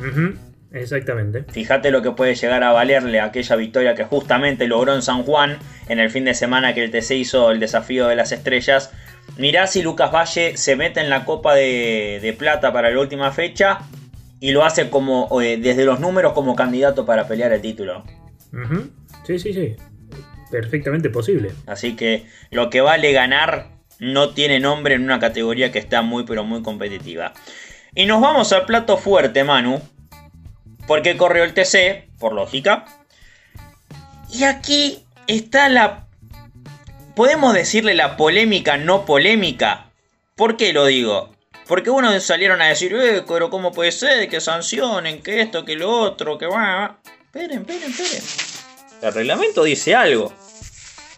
Exactamente. 0.73 1.44
Fíjate 1.44 1.90
lo 1.90 2.02
que 2.02 2.11
puede 2.11 2.35
llegar 2.35 2.62
a 2.62 2.73
valerle 2.73 3.20
aquella 3.20 3.56
victoria 3.56 3.94
que 3.94 4.04
justamente 4.04 4.66
logró 4.66 4.94
en 4.94 5.02
San 5.02 5.23
Juan 5.23 5.58
en 5.88 5.99
el 5.99 6.11
fin 6.11 6.25
de 6.25 6.35
semana 6.35 6.75
que 6.75 6.85
el 6.85 6.90
TC 6.90 7.12
hizo 7.12 7.50
el 7.50 7.61
desafío 7.61 8.08
de 8.08 8.16
las 8.16 8.32
estrellas. 8.32 8.92
Mirá 9.38 9.66
si 9.66 9.83
Lucas 9.83 10.12
Valle 10.12 10.57
se 10.57 10.76
mete 10.76 11.00
en 11.00 11.09
la 11.09 11.25
Copa 11.25 11.54
de, 11.54 12.18
de 12.21 12.33
Plata 12.33 12.73
para 12.73 12.90
la 12.90 13.00
última 13.00 13.33
fecha 13.33 13.78
y 14.40 14.52
lo 14.52 14.64
hace 14.64 14.90
como 14.90 15.28
eh, 15.40 15.57
desde 15.57 15.85
los 15.85 16.00
números 16.00 16.33
como 16.33 16.54
candidato 16.54 17.07
para 17.07 17.26
pelear 17.26 17.52
el 17.52 17.61
título. 17.61 18.04
Sí, 19.26 19.38
sí, 19.38 19.52
sí. 19.52 19.76
Perfectamente 20.50 21.11
posible. 21.11 21.52
Así 21.66 21.97
que 21.97 22.26
lo 22.50 22.71
que 22.71 22.80
vale 22.80 23.12
ganar 23.12 23.68
no 23.99 24.30
tiene 24.30 24.61
nombre 24.61 24.95
en 24.95 25.02
una 25.02 25.18
categoría 25.18 25.73
que 25.73 25.78
está 25.78 26.02
muy 26.02 26.25
pero 26.25 26.45
muy 26.45 26.62
competitiva. 26.62 27.33
Y 27.95 28.07
nos 28.07 28.21
vamos 28.21 28.52
al 28.52 28.64
plato 28.64 28.97
fuerte, 28.97 29.45
Manu. 29.45 29.80
Porque 30.87 31.16
corrió 31.16 31.45
el 31.45 31.52
TC, 31.52 32.09
por 32.18 32.33
lógica. 32.33 32.87
Y 34.33 34.45
aquí 34.45 35.04
está 35.26 35.68
la... 35.68 36.07
Podemos 37.18 37.52
decirle 37.52 37.96
la 37.96 38.16
polémica 38.16 38.76
no 38.76 39.04
polémica. 39.04 39.90
¿Por 40.37 40.56
qué 40.56 40.72
lo 40.72 40.87
digo? 40.87 41.34
Porque 41.66 41.90
unos 41.90 42.22
salieron 42.22 42.62
a 42.62 42.68
decir, 42.68 42.94
eh, 42.94 43.25
pero 43.26 43.50
¿cómo 43.50 43.72
puede 43.72 43.90
ser? 43.90 44.28
Que 44.28 44.40
sancionen, 44.40 45.20
que 45.20 45.40
esto, 45.40 45.64
que 45.64 45.75
lo 45.75 45.90
otro, 45.90 46.38
que 46.38 46.46
va. 46.46 47.00
Esperen, 47.25 47.62
esperen, 47.62 47.90
esperen. 47.90 48.22
El 49.02 49.12
reglamento 49.12 49.64
dice 49.64 49.96
algo. 49.96 50.32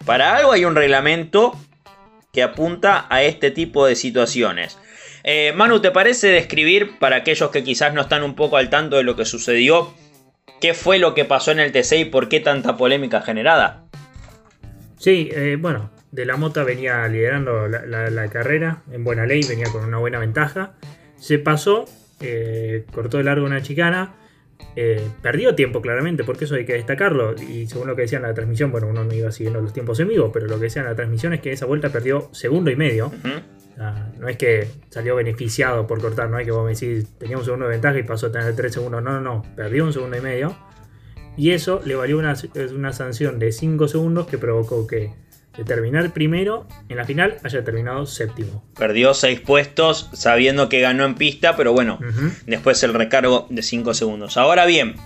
Para 0.07 0.37
algo 0.37 0.53
hay 0.53 0.65
un 0.65 0.75
reglamento 0.75 1.55
que 2.33 2.43
apunta 2.43 3.05
a 3.11 3.23
este 3.23 3.51
tipo 3.51 3.85
de 3.85 3.95
situaciones. 3.95 4.79
Eh, 5.23 5.53
Manu, 5.55 5.81
¿te 5.83 5.91
parece 5.91 6.29
describir 6.29 6.99
para 6.99 7.17
aquellos 7.17 7.51
que 7.51 7.63
quizás 7.63 7.93
no 7.93 8.01
están 8.01 8.23
un 8.23 8.37
poco 8.37 8.57
al 8.57 8.71
tanto 8.71 8.97
de 8.97 9.03
lo 9.03 9.17
que 9.17 9.27
sucedió? 9.27 9.93
¿Qué 10.63 10.73
fue 10.73 10.99
lo 10.99 11.13
que 11.13 11.27
pasó 11.27 11.51
en 11.51 11.61
el 11.61 11.73
TC 11.73 11.99
y 11.99 12.05
por 12.07 12.31
qué 12.31 12.41
tanta 12.41 12.79
polémica 12.79 13.21
generada? 13.21 13.80
Sí, 15.01 15.31
eh, 15.33 15.57
bueno, 15.59 15.91
De 16.13 16.27
la 16.27 16.37
Mota 16.37 16.63
venía 16.65 17.07
liderando 17.09 17.69
la, 17.69 17.87
la- 17.87 18.11
la 18.11 18.29
carrera 18.29 18.83
en 18.93 19.03
buena 19.05 19.25
ley, 19.27 19.41
venía 19.49 19.67
con 19.73 19.85
una 19.85 19.97
buena 19.99 20.19
ventaja. 20.19 20.75
Se 21.17 21.39
pasó 21.39 21.87
eh, 22.21 22.85
cortó 22.93 23.17
de 23.17 23.25
largo 23.25 23.47
una 23.47 23.63
chicana. 23.63 24.15
eh, 24.77 25.01
perdió 25.23 25.55
tiempo 25.55 25.81
claramente, 25.81 26.23
porque 26.23 26.45
eso 26.45 26.55
hay 26.57 26.67
que 26.67 26.75
destacarlo. 26.75 27.35
Y 27.41 27.67
según 27.67 27.87
lo 27.89 27.97
que 27.97 28.03
decía 28.03 28.19
en 28.19 28.25
la 28.25 28.35
transmisión, 28.35 28.71
bueno, 28.71 28.89
uno 28.89 29.05
no 29.05 29.15
iba 29.15 29.33
siguiendo 29.33 29.61
los 29.63 29.73
tiempos 29.73 29.99
en 30.01 30.09
vivo, 30.09 30.31
pero 30.33 30.47
lo 30.47 30.57
que 30.59 30.65
decía 30.65 30.83
en 30.83 30.89
la 30.89 30.95
transmisión 30.95 31.33
es 31.33 31.41
que 31.41 31.51
esa 31.53 31.65
vuelta 31.65 31.89
perdió 31.91 32.29
segundo 32.33 32.71
y 32.71 32.77
medio. 32.77 33.07
Ujú. 33.07 33.29
O 33.73 33.75
sea, 33.77 34.13
no 34.19 34.29
es 34.29 34.37
que 34.37 34.69
salió 34.91 35.17
beneficiado 35.17 35.87
por 35.87 35.99
cortar, 36.03 36.29
no 36.29 36.39
es 36.39 36.45
que 36.45 36.51
vos 36.53 36.65
me 36.67 36.75
decís 36.75 37.09
tenía 37.19 37.39
un 37.39 37.45
segundo 37.45 37.65
de 37.67 37.71
ventaja 37.73 37.99
y 37.99 38.03
pasó 38.03 38.27
a 38.27 38.33
tener 38.33 38.55
3 38.55 38.75
segundos. 38.75 39.03
No, 39.03 39.13
no, 39.13 39.21
no, 39.23 39.43
perdió 39.57 39.85
un 39.85 39.93
segundo 39.95 40.17
y 40.19 40.21
medio. 40.21 40.55
Y 41.41 41.53
eso 41.53 41.81
le 41.87 41.95
valió 41.95 42.19
una, 42.19 42.37
una 42.75 42.93
sanción 42.93 43.39
de 43.39 43.51
5 43.51 43.89
segundos 43.89 44.27
que 44.27 44.37
provocó 44.37 44.87
que 44.87 45.11
de 45.57 45.65
terminar 45.65 46.13
primero 46.13 46.69
en 46.91 46.99
la 46.99 47.07
final 47.07 47.39
haya 47.43 47.65
terminado 47.65 48.05
séptimo. 48.05 48.63
Perdió 48.77 49.15
6 49.15 49.41
puestos 49.41 50.11
sabiendo 50.13 50.69
que 50.69 50.83
ganó 50.83 51.07
en 51.07 51.15
pista, 51.15 51.57
pero 51.57 51.73
bueno, 51.73 51.99
después 52.45 52.83
el 52.83 52.93
recargo 52.93 53.47
de 53.49 53.63
5 53.63 53.95
segundos. 53.95 54.37
Ahora 54.37 54.67
bien, 54.67 54.97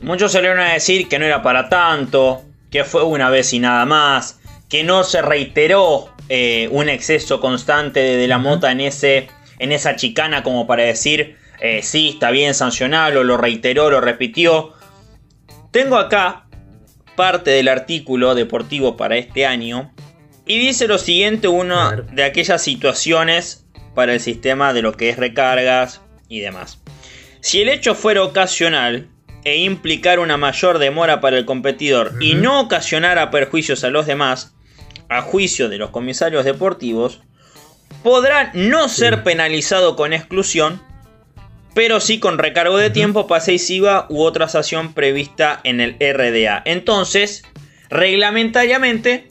muchos 0.00 0.32
salieron 0.32 0.58
a 0.58 0.72
decir 0.72 1.08
que 1.08 1.20
no 1.20 1.24
era 1.24 1.40
para 1.40 1.68
tanto, 1.68 2.42
que 2.68 2.82
fue 2.82 3.04
una 3.04 3.30
vez 3.30 3.52
y 3.52 3.60
nada 3.60 3.86
más, 3.86 4.40
que 4.68 4.82
no 4.82 5.04
se 5.04 5.22
reiteró 5.22 6.08
eh, 6.28 6.68
un 6.72 6.88
exceso 6.88 7.40
constante 7.40 8.00
de, 8.00 8.16
de 8.16 8.26
la 8.26 8.38
mota 8.38 8.72
en, 8.72 8.80
ese, 8.80 9.28
en 9.60 9.70
esa 9.70 9.94
chicana 9.94 10.42
como 10.42 10.66
para 10.66 10.82
decir, 10.82 11.36
eh, 11.60 11.84
sí, 11.84 12.08
está 12.14 12.32
bien 12.32 12.54
sancionarlo, 12.54 13.22
lo 13.22 13.36
reiteró, 13.36 13.88
lo 13.88 14.00
repitió. 14.00 14.74
Tengo 15.70 15.96
acá 15.96 16.46
parte 17.16 17.50
del 17.50 17.68
artículo 17.68 18.34
deportivo 18.34 18.96
para 18.96 19.16
este 19.16 19.44
año 19.44 19.92
y 20.46 20.58
dice 20.58 20.88
lo 20.88 20.98
siguiente, 20.98 21.48
una 21.48 21.92
de 21.92 22.24
aquellas 22.24 22.62
situaciones 22.62 23.66
para 23.94 24.14
el 24.14 24.20
sistema 24.20 24.72
de 24.72 24.82
lo 24.82 24.92
que 24.92 25.10
es 25.10 25.18
recargas 25.18 26.00
y 26.28 26.40
demás. 26.40 26.80
Si 27.40 27.60
el 27.60 27.68
hecho 27.68 27.94
fuera 27.94 28.22
ocasional 28.22 29.08
e 29.44 29.58
implicar 29.58 30.18
una 30.18 30.36
mayor 30.36 30.78
demora 30.78 31.20
para 31.20 31.38
el 31.38 31.44
competidor 31.44 32.14
y 32.20 32.34
no 32.34 32.60
ocasionara 32.60 33.30
perjuicios 33.30 33.84
a 33.84 33.90
los 33.90 34.06
demás, 34.06 34.54
a 35.08 35.22
juicio 35.22 35.68
de 35.68 35.78
los 35.78 35.90
comisarios 35.90 36.44
deportivos, 36.44 37.20
podrá 38.02 38.50
no 38.54 38.88
ser 38.88 39.22
penalizado 39.22 39.96
con 39.96 40.12
exclusión, 40.12 40.82
pero 41.74 42.00
sí 42.00 42.18
con 42.20 42.38
recargo 42.38 42.76
de 42.76 42.90
tiempo, 42.90 43.26
pase 43.26 43.54
y 43.54 43.58
siga 43.58 44.06
u 44.08 44.22
otra 44.22 44.48
sanción 44.48 44.92
prevista 44.94 45.60
en 45.64 45.80
el 45.80 45.96
RDA. 46.00 46.62
Entonces, 46.64 47.44
reglamentariamente, 47.90 49.28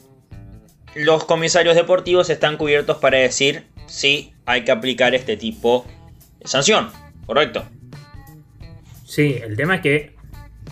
los 0.94 1.24
comisarios 1.24 1.74
deportivos 1.74 2.30
están 2.30 2.56
cubiertos 2.56 2.96
para 2.98 3.18
decir 3.18 3.66
si 3.86 4.32
hay 4.46 4.64
que 4.64 4.72
aplicar 4.72 5.14
este 5.14 5.36
tipo 5.36 5.86
de 6.40 6.48
sanción, 6.48 6.88
¿correcto? 7.26 7.64
Sí, 9.04 9.38
el 9.42 9.56
tema 9.56 9.76
es 9.76 9.80
que 9.82 10.14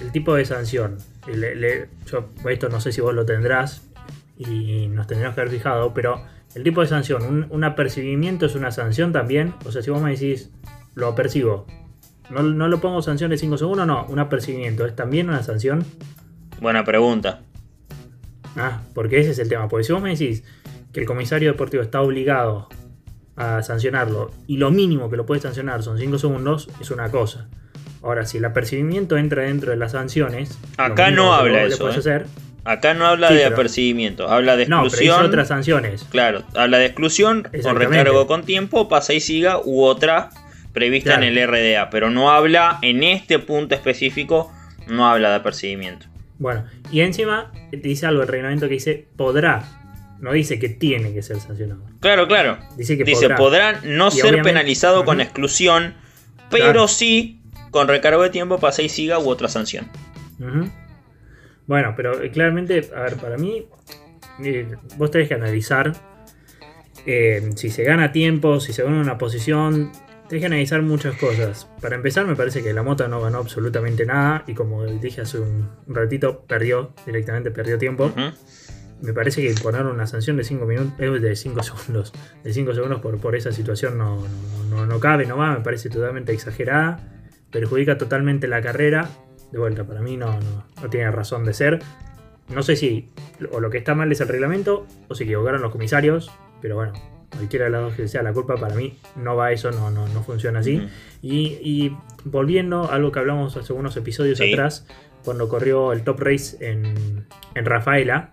el 0.00 0.12
tipo 0.12 0.34
de 0.34 0.44
sanción, 0.44 0.98
le- 1.26 1.54
le- 1.54 1.88
yo 2.10 2.30
esto 2.48 2.68
no 2.68 2.80
sé 2.80 2.92
si 2.92 3.00
vos 3.00 3.14
lo 3.14 3.24
tendrás 3.26 3.82
y 4.38 4.88
nos 4.88 5.06
tendremos 5.06 5.34
que 5.34 5.40
haber 5.42 5.52
fijado, 5.52 5.94
pero 5.94 6.24
el 6.54 6.62
tipo 6.62 6.80
de 6.82 6.88
sanción, 6.88 7.22
un, 7.24 7.46
un 7.50 7.64
apercibimiento 7.64 8.46
es 8.46 8.54
una 8.54 8.70
sanción 8.70 9.12
también, 9.12 9.54
o 9.64 9.72
sea, 9.72 9.82
si 9.82 9.90
vos 9.90 10.00
me 10.02 10.10
decís, 10.12 10.50
lo 10.96 11.06
apercibo, 11.08 11.66
no, 12.30 12.42
no 12.42 12.66
lo 12.66 12.80
pongo 12.80 13.00
sanción 13.02 13.30
de 13.30 13.38
5 13.38 13.56
segundos, 13.58 13.86
no, 13.86 14.04
un 14.08 14.18
apercibimiento, 14.18 14.84
¿es 14.84 14.96
también 14.96 15.28
una 15.28 15.44
sanción? 15.44 15.84
Buena 16.60 16.84
pregunta. 16.84 17.42
Ah, 18.56 18.80
porque 18.94 19.20
ese 19.20 19.30
es 19.32 19.38
el 19.38 19.48
tema, 19.48 19.68
porque 19.68 19.84
si 19.84 19.92
vos 19.92 20.02
me 20.02 20.10
decís 20.10 20.42
que 20.92 21.00
el 21.00 21.06
comisario 21.06 21.52
deportivo 21.52 21.82
está 21.82 22.00
obligado 22.00 22.68
a 23.36 23.62
sancionarlo 23.62 24.30
y 24.46 24.56
lo 24.56 24.70
mínimo 24.70 25.10
que 25.10 25.16
lo 25.18 25.26
puede 25.26 25.42
sancionar 25.42 25.82
son 25.82 25.98
5 25.98 26.18
segundos, 26.18 26.68
es 26.80 26.90
una 26.90 27.10
cosa. 27.10 27.48
Ahora, 28.02 28.24
si 28.24 28.38
el 28.38 28.44
apercibimiento 28.46 29.16
entra 29.18 29.42
dentro 29.42 29.70
de 29.72 29.76
las 29.76 29.92
sanciones, 29.92 30.58
lo 30.78 30.84
Acá 30.84 31.10
no 31.10 31.34
habla 31.34 31.64
eso, 31.64 31.90
¿eh? 31.90 31.94
hacer- 31.96 32.26
Acá 32.64 32.94
no 32.94 33.06
habla 33.06 33.28
Sí, 33.28 33.34
de 33.34 33.42
pero- 33.42 33.54
apercibimiento, 33.54 34.28
habla 34.28 34.56
de 34.56 34.66
no, 34.66 34.78
pero 34.78 34.88
exclusión. 34.88 35.24
otras 35.26 35.48
sanciones. 35.48 36.04
Claro, 36.10 36.42
habla 36.56 36.78
de 36.78 36.86
exclusión 36.86 37.42
con 37.42 37.54
Exactamente. 37.54 37.98
recargo 37.98 38.26
con 38.26 38.42
tiempo, 38.42 38.88
pasa 38.88 39.12
y 39.12 39.20
siga 39.20 39.60
u 39.64 39.82
otra 39.84 40.30
prevista 40.76 41.12
Claro. 41.14 41.24
en 41.26 41.36
el 41.38 41.48
RDA, 41.48 41.88
pero 41.88 42.10
no 42.10 42.30
habla 42.30 42.78
en 42.82 43.02
este 43.02 43.38
punto 43.38 43.74
específico, 43.74 44.52
no 44.86 45.08
habla 45.08 45.30
de 45.30 45.36
apercibimiento. 45.36 46.06
Bueno, 46.38 46.66
y 46.92 47.00
encima 47.00 47.50
dice 47.72 48.04
algo 48.04 48.20
el 48.20 48.28
reglamento 48.28 48.68
que 48.68 48.74
dice 48.74 49.08
podrá, 49.16 49.64
no 50.20 50.32
dice 50.32 50.58
que 50.58 50.68
tiene 50.68 51.14
que 51.14 51.22
ser 51.22 51.40
sancionado. 51.40 51.80
Claro, 52.00 52.28
claro. 52.28 52.58
Dice 52.76 52.98
que 52.98 53.04
Dice, 53.04 53.22
podrá. 53.30 53.36
podrá 53.36 53.80
no 53.84 54.08
Y 54.08 54.10
ser 54.10 54.42
penalizado 54.42 55.06
con 55.06 55.22
exclusión, 55.22 55.94
pero 56.50 56.64
Claro. 56.64 56.88
sí 56.88 57.40
con 57.70 57.88
recargo 57.88 58.22
de 58.22 58.28
tiempo, 58.30 58.58
pasa 58.58 58.82
y 58.82 58.90
siga 58.90 59.18
u 59.18 59.28
otra 59.30 59.48
sanción. 59.48 59.88
Bueno, 61.66 61.94
pero 61.96 62.22
eh, 62.22 62.30
claramente, 62.30 62.90
a 62.94 63.00
ver, 63.00 63.16
para 63.16 63.36
mí, 63.38 63.64
eh, 64.44 64.68
vos 64.96 65.10
tenés 65.10 65.28
que 65.28 65.34
analizar 65.34 65.92
eh, 67.06 67.50
si 67.56 67.70
se 67.70 67.82
gana 67.84 68.12
tiempo, 68.12 68.60
si 68.60 68.72
se 68.72 68.82
gana 68.82 69.00
una 69.00 69.16
posición, 69.18 69.90
tenés 70.28 70.42
que 70.42 70.46
analizar 70.46 70.82
muchas 70.82 71.16
cosas. 71.16 71.68
Para 71.80 71.96
empezar, 71.96 72.26
me 72.26 72.36
parece 72.36 72.62
que 72.62 72.72
la 72.72 72.82
moto 72.82 73.06
no 73.08 73.20
ganó 73.20 73.38
absolutamente 73.38 74.04
nada 74.06 74.44
y 74.46 74.54
como 74.54 74.84
dije 74.84 75.20
hace 75.22 75.38
un 75.38 75.68
ratito, 75.86 76.44
perdió, 76.46 76.92
directamente 77.04 77.50
perdió 77.50 77.78
tiempo. 77.78 78.12
Me 79.02 79.12
parece 79.12 79.42
que 79.42 79.50
imponer 79.50 79.84
una 79.84 80.06
sanción 80.06 80.36
de 80.38 80.44
5 80.44 80.64
minutos, 80.64 80.92
eh, 80.98 81.10
de 81.10 81.36
5 81.36 81.62
segundos, 81.62 82.12
de 82.42 82.52
5 82.52 82.74
segundos 82.74 83.00
por, 83.00 83.18
por 83.18 83.36
esa 83.36 83.52
situación 83.52 83.98
no, 83.98 84.16
no, 84.70 84.76
no- 84.76 84.86
no 84.86 85.00
cabe, 85.00 85.26
no 85.26 85.36
va, 85.36 85.52
me 85.52 85.60
parece 85.60 85.90
totalmente 85.90 86.32
exagerada, 86.32 87.00
perjudica 87.50 87.98
totalmente 87.98 88.48
la 88.48 88.62
carrera. 88.62 89.08
De 89.52 89.58
vuelta, 89.58 89.84
para 89.84 90.00
mí 90.00 90.16
no, 90.16 90.32
no, 90.40 90.66
no 90.82 90.90
tiene 90.90 91.10
razón 91.10 91.44
de 91.44 91.52
ser. 91.54 91.78
No 92.48 92.62
sé 92.62 92.74
si 92.76 93.10
o 93.52 93.60
lo 93.60 93.70
que 93.70 93.78
está 93.78 93.94
mal 93.94 94.10
es 94.10 94.20
el 94.20 94.28
reglamento 94.28 94.86
o 95.08 95.14
se 95.14 95.24
equivocaron 95.24 95.60
los 95.62 95.72
comisarios, 95.72 96.30
pero 96.62 96.76
bueno, 96.76 96.92
cualquiera 97.36 97.66
de 97.66 97.70
las 97.70 97.82
dos 97.82 97.94
que 97.94 98.08
sea 98.08 98.22
la 98.22 98.32
culpa, 98.32 98.56
para 98.56 98.74
mí 98.74 98.98
no 99.16 99.36
va 99.36 99.52
eso, 99.52 99.70
no, 99.70 99.90
no, 99.90 100.08
no 100.08 100.22
funciona 100.22 100.58
así. 100.60 100.86
Y, 101.22 101.58
y 101.62 101.96
volviendo 102.24 102.84
a 102.90 102.94
algo 102.94 103.12
que 103.12 103.18
hablamos 103.20 103.56
hace 103.56 103.72
unos 103.72 103.96
episodios 103.96 104.38
Sí. 104.38 104.52
atrás, 104.52 104.86
cuando 105.24 105.48
corrió 105.48 105.92
el 105.92 106.02
Top 106.02 106.20
Race 106.20 106.56
en, 106.60 107.26
en 107.54 107.64
Rafaela, 107.64 108.30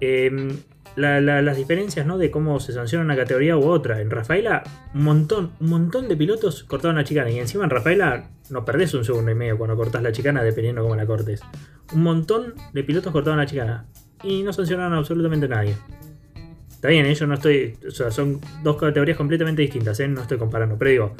em, 0.00 0.56
la- 0.96 1.20
la- 1.20 1.42
las 1.42 1.56
diferencias 1.56 2.06
¿no? 2.06 2.18
de 2.18 2.30
cómo 2.30 2.60
se 2.60 2.72
sanciona 2.72 3.04
una 3.04 3.16
categoría 3.16 3.56
u 3.56 3.64
otra. 3.64 4.00
En 4.00 4.10
Rafaela, 4.10 4.62
un 4.94 5.02
montón, 5.02 5.50
un 5.60 5.70
montón 5.70 6.08
de 6.08 6.16
pilotos 6.16 6.64
cortaron 6.64 6.96
la 6.96 7.04
chicana. 7.04 7.30
Y 7.30 7.38
encima 7.38 7.64
en 7.64 7.70
Rafaela 7.70 8.30
no 8.50 8.64
perdés 8.64 8.94
un 8.94 9.04
segundo 9.04 9.30
y 9.30 9.34
medio 9.34 9.58
cuando 9.58 9.76
cortás 9.76 10.02
la 10.02 10.12
chicana, 10.12 10.42
dependiendo 10.42 10.82
cómo 10.82 10.94
la 10.94 11.06
cortes. 11.06 11.40
Un 11.92 12.02
montón 12.02 12.54
de 12.72 12.84
pilotos 12.84 13.12
cortaron 13.12 13.38
la 13.38 13.46
chicana. 13.46 13.86
Y 14.22 14.42
no 14.42 14.52
sancionaron 14.52 14.94
absolutamente 14.94 15.46
a 15.46 15.48
nadie. 15.50 15.74
Está 16.84 16.92
bien, 16.92 17.06
¿eh? 17.06 17.14
yo 17.14 17.26
no 17.26 17.32
estoy. 17.32 17.78
O 17.88 17.90
sea, 17.90 18.10
son 18.10 18.42
dos 18.62 18.76
categorías 18.76 19.16
completamente 19.16 19.62
distintas, 19.62 19.98
¿eh? 20.00 20.06
no 20.06 20.20
estoy 20.20 20.36
comparando. 20.36 20.76
Pero 20.76 20.90
digo, 20.90 21.14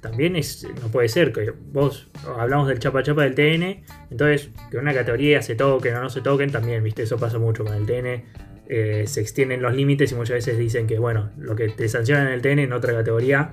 también 0.00 0.32
no 0.32 0.88
puede 0.88 1.10
ser 1.10 1.30
que 1.30 1.52
vos 1.72 2.08
hablamos 2.38 2.68
del 2.68 2.78
chapa 2.78 3.02
chapa 3.02 3.24
del 3.24 3.34
TN, 3.34 3.84
entonces 4.10 4.48
que 4.70 4.78
una 4.78 4.94
categoría 4.94 5.42
se 5.42 5.56
toquen 5.56 5.94
o 5.96 6.00
no 6.00 6.08
se 6.08 6.22
toquen, 6.22 6.50
también, 6.50 6.82
viste, 6.82 7.02
eso 7.02 7.18
pasa 7.18 7.38
mucho 7.38 7.66
con 7.66 7.74
el 7.74 7.84
TN. 7.84 8.24
eh, 8.66 9.04
se 9.06 9.20
extienden 9.20 9.60
los 9.60 9.74
límites 9.74 10.10
y 10.10 10.14
muchas 10.14 10.36
veces 10.36 10.56
dicen 10.56 10.86
que, 10.86 10.98
bueno, 10.98 11.32
lo 11.36 11.54
que 11.54 11.68
te 11.68 11.86
sancionan 11.86 12.28
en 12.28 12.32
el 12.32 12.40
TN 12.40 12.60
en 12.60 12.72
otra 12.72 12.94
categoría 12.94 13.52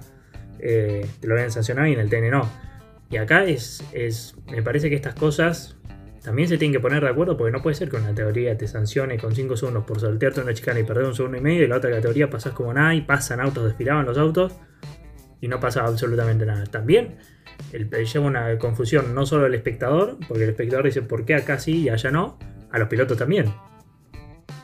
eh, 0.58 1.06
te 1.20 1.28
lo 1.28 1.34
habían 1.34 1.52
sancionado 1.52 1.86
y 1.86 1.92
en 1.92 2.00
el 2.00 2.10
TN 2.10 2.30
no. 2.30 2.50
Y 3.10 3.18
acá 3.18 3.44
es, 3.44 3.84
es, 3.92 4.36
me 4.50 4.64
parece 4.64 4.90
que 4.90 4.96
estas 4.96 5.16
cosas 5.16 5.76
también 6.24 6.48
se 6.48 6.58
tienen 6.58 6.74
que 6.74 6.80
poner 6.80 7.04
de 7.04 7.10
acuerdo 7.10 7.36
porque 7.36 7.52
no 7.52 7.64
puede 7.64 7.76
ser 7.76 7.90
que 7.90 7.96
una 7.96 8.08
categoría 8.08 8.56
te 8.56 8.68
sancione 8.68 9.18
con 9.18 9.34
5 9.34 9.58
segundos 9.58 9.86
por 9.86 10.00
saltearte 10.00 10.42
una 10.42 10.54
chicana 10.54 10.80
y 10.80 10.84
perder 10.84 11.06
un 11.06 11.16
segundo 11.16 11.38
y 11.38 11.42
medio 11.42 11.64
y 11.64 11.68
la 11.68 11.78
otra 11.78 11.90
categoría 11.90 12.30
pasás 12.30 12.54
como 12.54 12.74
nada 12.74 12.94
y 12.94 13.02
pasan 13.02 13.40
autos, 13.42 13.66
desfilaban 13.66 14.06
los 14.06 14.18
autos 14.18 14.54
y 15.42 15.48
no 15.48 15.60
pasa 15.60 15.84
absolutamente 15.84 16.46
nada. 16.46 16.66
También 16.66 17.18
el, 17.74 17.90
lleva 17.90 18.26
una 18.26 18.58
confusión 18.60 19.16
no 19.16 19.26
solo 19.26 19.46
al 19.46 19.56
espectador, 19.56 20.18
porque 20.28 20.44
el 20.44 20.52
espectador 20.52 20.86
dice 20.86 21.02
por 21.02 21.26
qué 21.26 21.36
acá 21.36 21.58
sí 21.60 21.82
y 21.82 21.90
allá 21.90 22.12
no, 22.12 22.38
a 22.72 22.78
los 22.78 22.88
pilotos 22.88 23.18
también. 23.18 23.52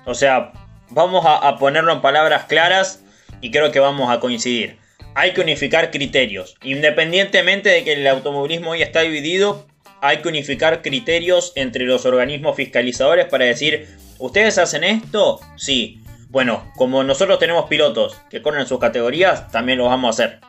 O 0.06 0.14
sea, 0.14 0.54
vamos 0.92 1.26
a, 1.26 1.38
a 1.38 1.58
ponerlo 1.58 1.92
en 1.92 2.02
palabras 2.02 2.46
claras 2.46 3.04
y 3.42 3.50
creo 3.50 3.72
que 3.72 3.80
vamos 3.80 4.12
a 4.12 4.20
coincidir. 4.20 4.78
Hay 5.16 5.34
que 5.34 5.42
unificar 5.42 5.90
criterios. 5.90 6.56
Independientemente 6.62 7.70
de 7.70 7.84
que 7.84 7.94
el 7.94 8.06
automovilismo 8.06 8.72
hoy 8.72 8.84
está 8.84 9.02
dividido, 9.02 9.66
hay 10.02 10.22
que 10.22 10.28
unificar 10.28 10.82
criterios 10.82 11.54
entre 11.56 11.86
los 11.86 12.06
organismos 12.06 12.56
fiscalizadores 12.56 13.26
para 13.26 13.46
decir, 13.46 13.88
¿ustedes 14.20 14.58
hacen 14.58 14.84
esto? 14.84 15.40
Sí. 15.56 16.02
Bueno, 16.30 16.72
como 16.76 17.04
nosotros 17.04 17.40
tenemos 17.40 17.66
pilotos 17.66 18.18
que 18.30 18.42
corren 18.42 18.62
en 18.62 18.68
sus 18.68 18.80
categorías, 18.80 19.50
también 19.50 19.78
lo 19.78 19.86
vamos 19.86 20.08
a 20.20 20.26
hacer. 20.26 20.40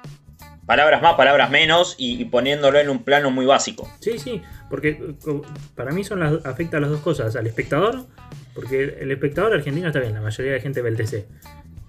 Palabras 0.66 1.00
más, 1.00 1.14
palabras 1.14 1.50
menos 1.50 1.94
y, 1.96 2.24
poniéndolo 2.26 2.78
en 2.78 2.90
un 2.90 3.02
plano 3.02 3.30
muy 3.30 3.46
básico. 3.46 3.88
Sí, 4.00 4.18
sí, 4.18 4.42
porque 4.68 5.14
para 5.74 5.92
mí 5.92 6.04
son 6.04 6.20
las, 6.20 6.44
afecta 6.44 6.76
a 6.76 6.80
las 6.80 6.90
dos 6.90 7.00
cosas, 7.00 7.36
al 7.36 7.46
espectador, 7.46 8.04
porque 8.54 8.96
el 9.00 9.10
espectador 9.10 9.54
argentino 9.54 9.86
está 9.86 10.00
bien, 10.00 10.12
la 10.12 10.20
mayoría 10.20 10.52
de 10.52 10.60
gente 10.60 10.82
ve 10.82 10.90
el 10.90 10.96
TC, 10.96 11.26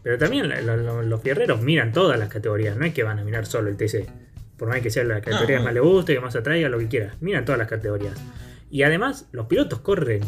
pero 0.01 0.17
también 0.17 0.49
los 1.09 1.21
fierreros 1.21 1.61
miran 1.61 1.91
todas 1.91 2.17
las 2.17 2.29
categorías, 2.29 2.77
no 2.77 2.85
es 2.85 2.93
que 2.93 3.03
van 3.03 3.19
a 3.19 3.23
mirar 3.23 3.45
solo 3.45 3.69
el 3.69 3.75
TC. 3.75 4.07
Por 4.59 4.67
más 4.67 4.81
que 4.81 4.91
sea 4.91 5.03
la 5.05 5.21
categoría 5.21 5.57
que 5.57 5.63
más 5.63 5.73
le 5.73 5.79
guste, 5.79 6.13
que 6.13 6.19
más 6.19 6.35
atraiga, 6.35 6.69
lo 6.69 6.77
que 6.77 6.87
quiera. 6.87 7.15
Miran 7.21 7.45
todas 7.45 7.57
las 7.57 7.67
categorías. 7.67 8.13
Y 8.69 8.83
además, 8.83 9.25
los 9.31 9.47
pilotos 9.47 9.79
corren. 9.79 10.21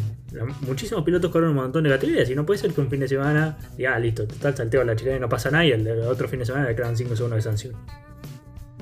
Muchísimos 0.62 1.04
pilotos 1.04 1.30
corren 1.30 1.50
un 1.50 1.56
montón 1.56 1.84
de 1.84 1.90
categorías. 1.90 2.28
Y 2.30 2.34
no 2.34 2.44
puede 2.44 2.58
ser 2.58 2.72
que 2.72 2.80
un 2.80 2.90
fin 2.90 2.98
de 3.00 3.08
semana 3.08 3.56
diga, 3.76 3.94
ah, 3.94 3.98
listo, 4.00 4.26
total 4.26 4.56
salteo 4.56 4.80
a 4.80 4.84
la 4.84 4.96
chilena 4.96 5.18
y 5.18 5.20
no 5.20 5.28
pasa 5.28 5.50
nada. 5.50 5.64
Y 5.64 5.70
el, 5.70 5.86
otro 6.00 6.28
fin 6.28 6.40
de 6.40 6.46
semana 6.46 6.66
le 6.66 6.74
quedan 6.74 6.96
5 6.96 7.14
segundos 7.14 7.36
de 7.36 7.42
sanción. 7.42 7.74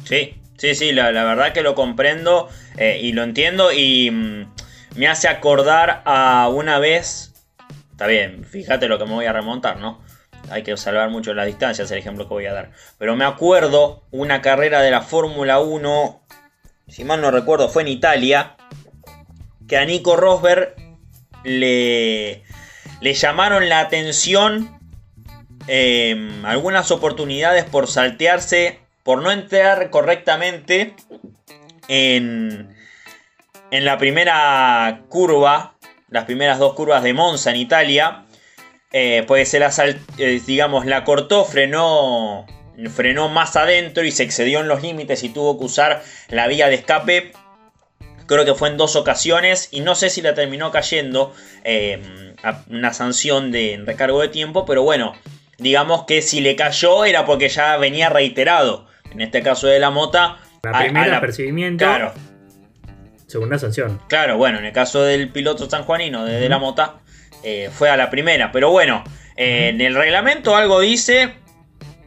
Sí, 0.05 0.41
sí, 0.57 0.75
sí, 0.75 0.93
la, 0.93 1.11
verdad 1.11 1.53
que 1.53 1.63
lo 1.63 1.75
comprendo 1.75 2.49
eh, 2.79 3.01
y 3.03 3.13
lo 3.13 3.23
entiendo. 3.23 3.71
Y 3.71 4.11
mm, 4.11 4.53
me 4.97 5.09
hace 5.09 5.29
acordar 5.29 6.03
a 6.07 6.49
una 6.49 6.79
vez. 6.79 7.35
Está 7.91 8.07
bien, 8.07 8.45
fíjate 8.45 8.89
lo 8.89 8.99
que 8.99 9.05
me 9.05 9.13
voy 9.13 9.27
a 9.27 9.33
remontar, 9.35 9.79
¿no? 9.79 10.01
Hay 10.51 10.63
que 10.63 10.77
salvar 10.77 11.11
mucho 11.11 11.33
las 11.33 11.47
distancias, 11.47 11.91
el 11.91 11.99
ejemplo 11.99 12.27
que 12.27 12.35
voy 12.35 12.47
a 12.47 12.53
dar. 12.53 12.73
Pero 12.99 13.17
me 13.17 13.25
acuerdo 13.25 14.05
una 14.11 14.43
carrera 14.43 14.81
de 14.83 14.91
la 14.91 15.03
Fórmula 15.03 15.61
1, 15.61 16.23
si 16.89 17.05
mal 17.05 17.21
no 17.21 17.31
recuerdo, 17.31 17.69
fue 17.69 17.83
en 17.83 17.89
Italia 17.89 18.57
que 19.69 19.77
a 19.77 19.85
Nico 19.85 20.17
Rosberg 20.17 20.75
le, 21.45 22.43
llamaron 23.01 23.69
la 23.69 23.81
atención 23.81 24.79
em, 25.69 26.45
algunas 26.45 26.91
oportunidades 26.91 27.65
por 27.65 27.87
saltearse, 27.87 28.81
por 29.05 29.23
no 29.23 29.31
entrar 29.31 29.91
correctamente 29.91 30.97
en, 31.89 32.75
en 33.71 33.85
la 33.85 33.99
primera 33.99 35.03
curva, 35.09 35.75
las 36.09 36.25
primeras 36.25 36.59
dos 36.59 36.75
curvas 36.75 37.03
de 37.03 37.15
Monza 37.15 37.51
en 37.51 37.57
Italia. 37.57 38.25
Eh, 38.93 39.25
pues 39.27 39.49
se 39.49 39.61
la, 39.61 39.73
eh, 40.19 40.41
digamos, 40.47 40.85
la 40.85 41.05
cortó, 41.05 41.45
frenó, 41.45 42.47
frenó 42.95 43.29
más 43.29 43.55
adentro 43.57 44.05
y 44.05 44.11
se 44.11 44.25
excedió 44.25 44.61
en 44.61 44.69
los 44.69 44.83
límites 44.83 45.23
y 45.23 45.29
tuvo 45.29 45.59
que 45.59 45.65
usar 45.65 46.03
la 46.29 46.49
vía 46.49 46.69
de 46.69 46.75
escape 46.75 47.33
creo 48.31 48.45
que 48.45 48.55
fue 48.55 48.69
en 48.69 48.77
dos 48.77 48.95
ocasiones 48.95 49.69
y 49.73 49.81
no 49.81 49.97
sé 49.97 50.09
si 50.09 50.23
la 50.23 50.35
terminó 50.35 50.71
cayendo 50.71 51.35
eh, 51.65 52.01
una 52.71 52.93
sanción 52.93 53.51
de 53.51 53.83
recargo 53.85 54.21
de 54.21 54.29
tiempo, 54.29 54.65
pero 54.65 54.85
bueno, 54.85 55.15
digamos 55.59 56.05
que 56.05 56.23
si 56.23 56.41
le 56.41 56.55
cayó 56.55 57.05
era 57.05 57.27
porque 57.27 57.49
ya 57.49 57.77
venía 57.77 58.09
reiterado. 58.09 58.87
En 59.11 59.21
este 59.21 59.43
caso 59.43 59.67
de 59.67 59.81
la 59.81 59.91
mota. 59.91 60.39
La 60.63 60.79
primera 60.79 61.17
apercibimiento. 61.17 61.85
Claro. 61.85 62.13
Segunda 63.27 63.59
sanción. 63.59 64.01
Claro, 64.09 64.37
bueno, 64.37 64.59
en 64.59 64.65
el 64.65 64.73
caso 64.73 65.03
del 65.03 65.31
piloto 65.31 65.69
sanjuanino 65.69 66.25
de, 66.25 66.39
de 66.39 66.49
la 66.49 66.61
mota, 66.61 67.01
eh, 67.43 67.71
fue 67.73 67.91
a 67.91 67.97
la 67.97 68.11
primera. 68.11 68.53
Pero 68.53 68.71
bueno, 68.71 69.05
eh, 69.37 69.69
en 69.69 69.81
el 69.81 69.95
reglamento 69.95 70.57
algo 70.57 70.81
dice 70.81 71.35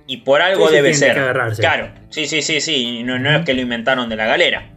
y 0.07 0.17
por 0.17 0.41
algo 0.41 0.69
debe 0.69 0.93
ser. 0.93 1.15
Claro, 1.57 1.91
sí, 2.09 2.27
sí, 2.27 2.41
sí, 2.41 2.61
sí. 2.61 3.03
No, 3.03 3.19
no 3.19 3.37
es 3.37 3.45
que 3.45 3.53
lo 3.53 3.61
inventaron 3.61 4.09
de 4.09 4.15
la 4.15 4.25
galera. 4.25 4.69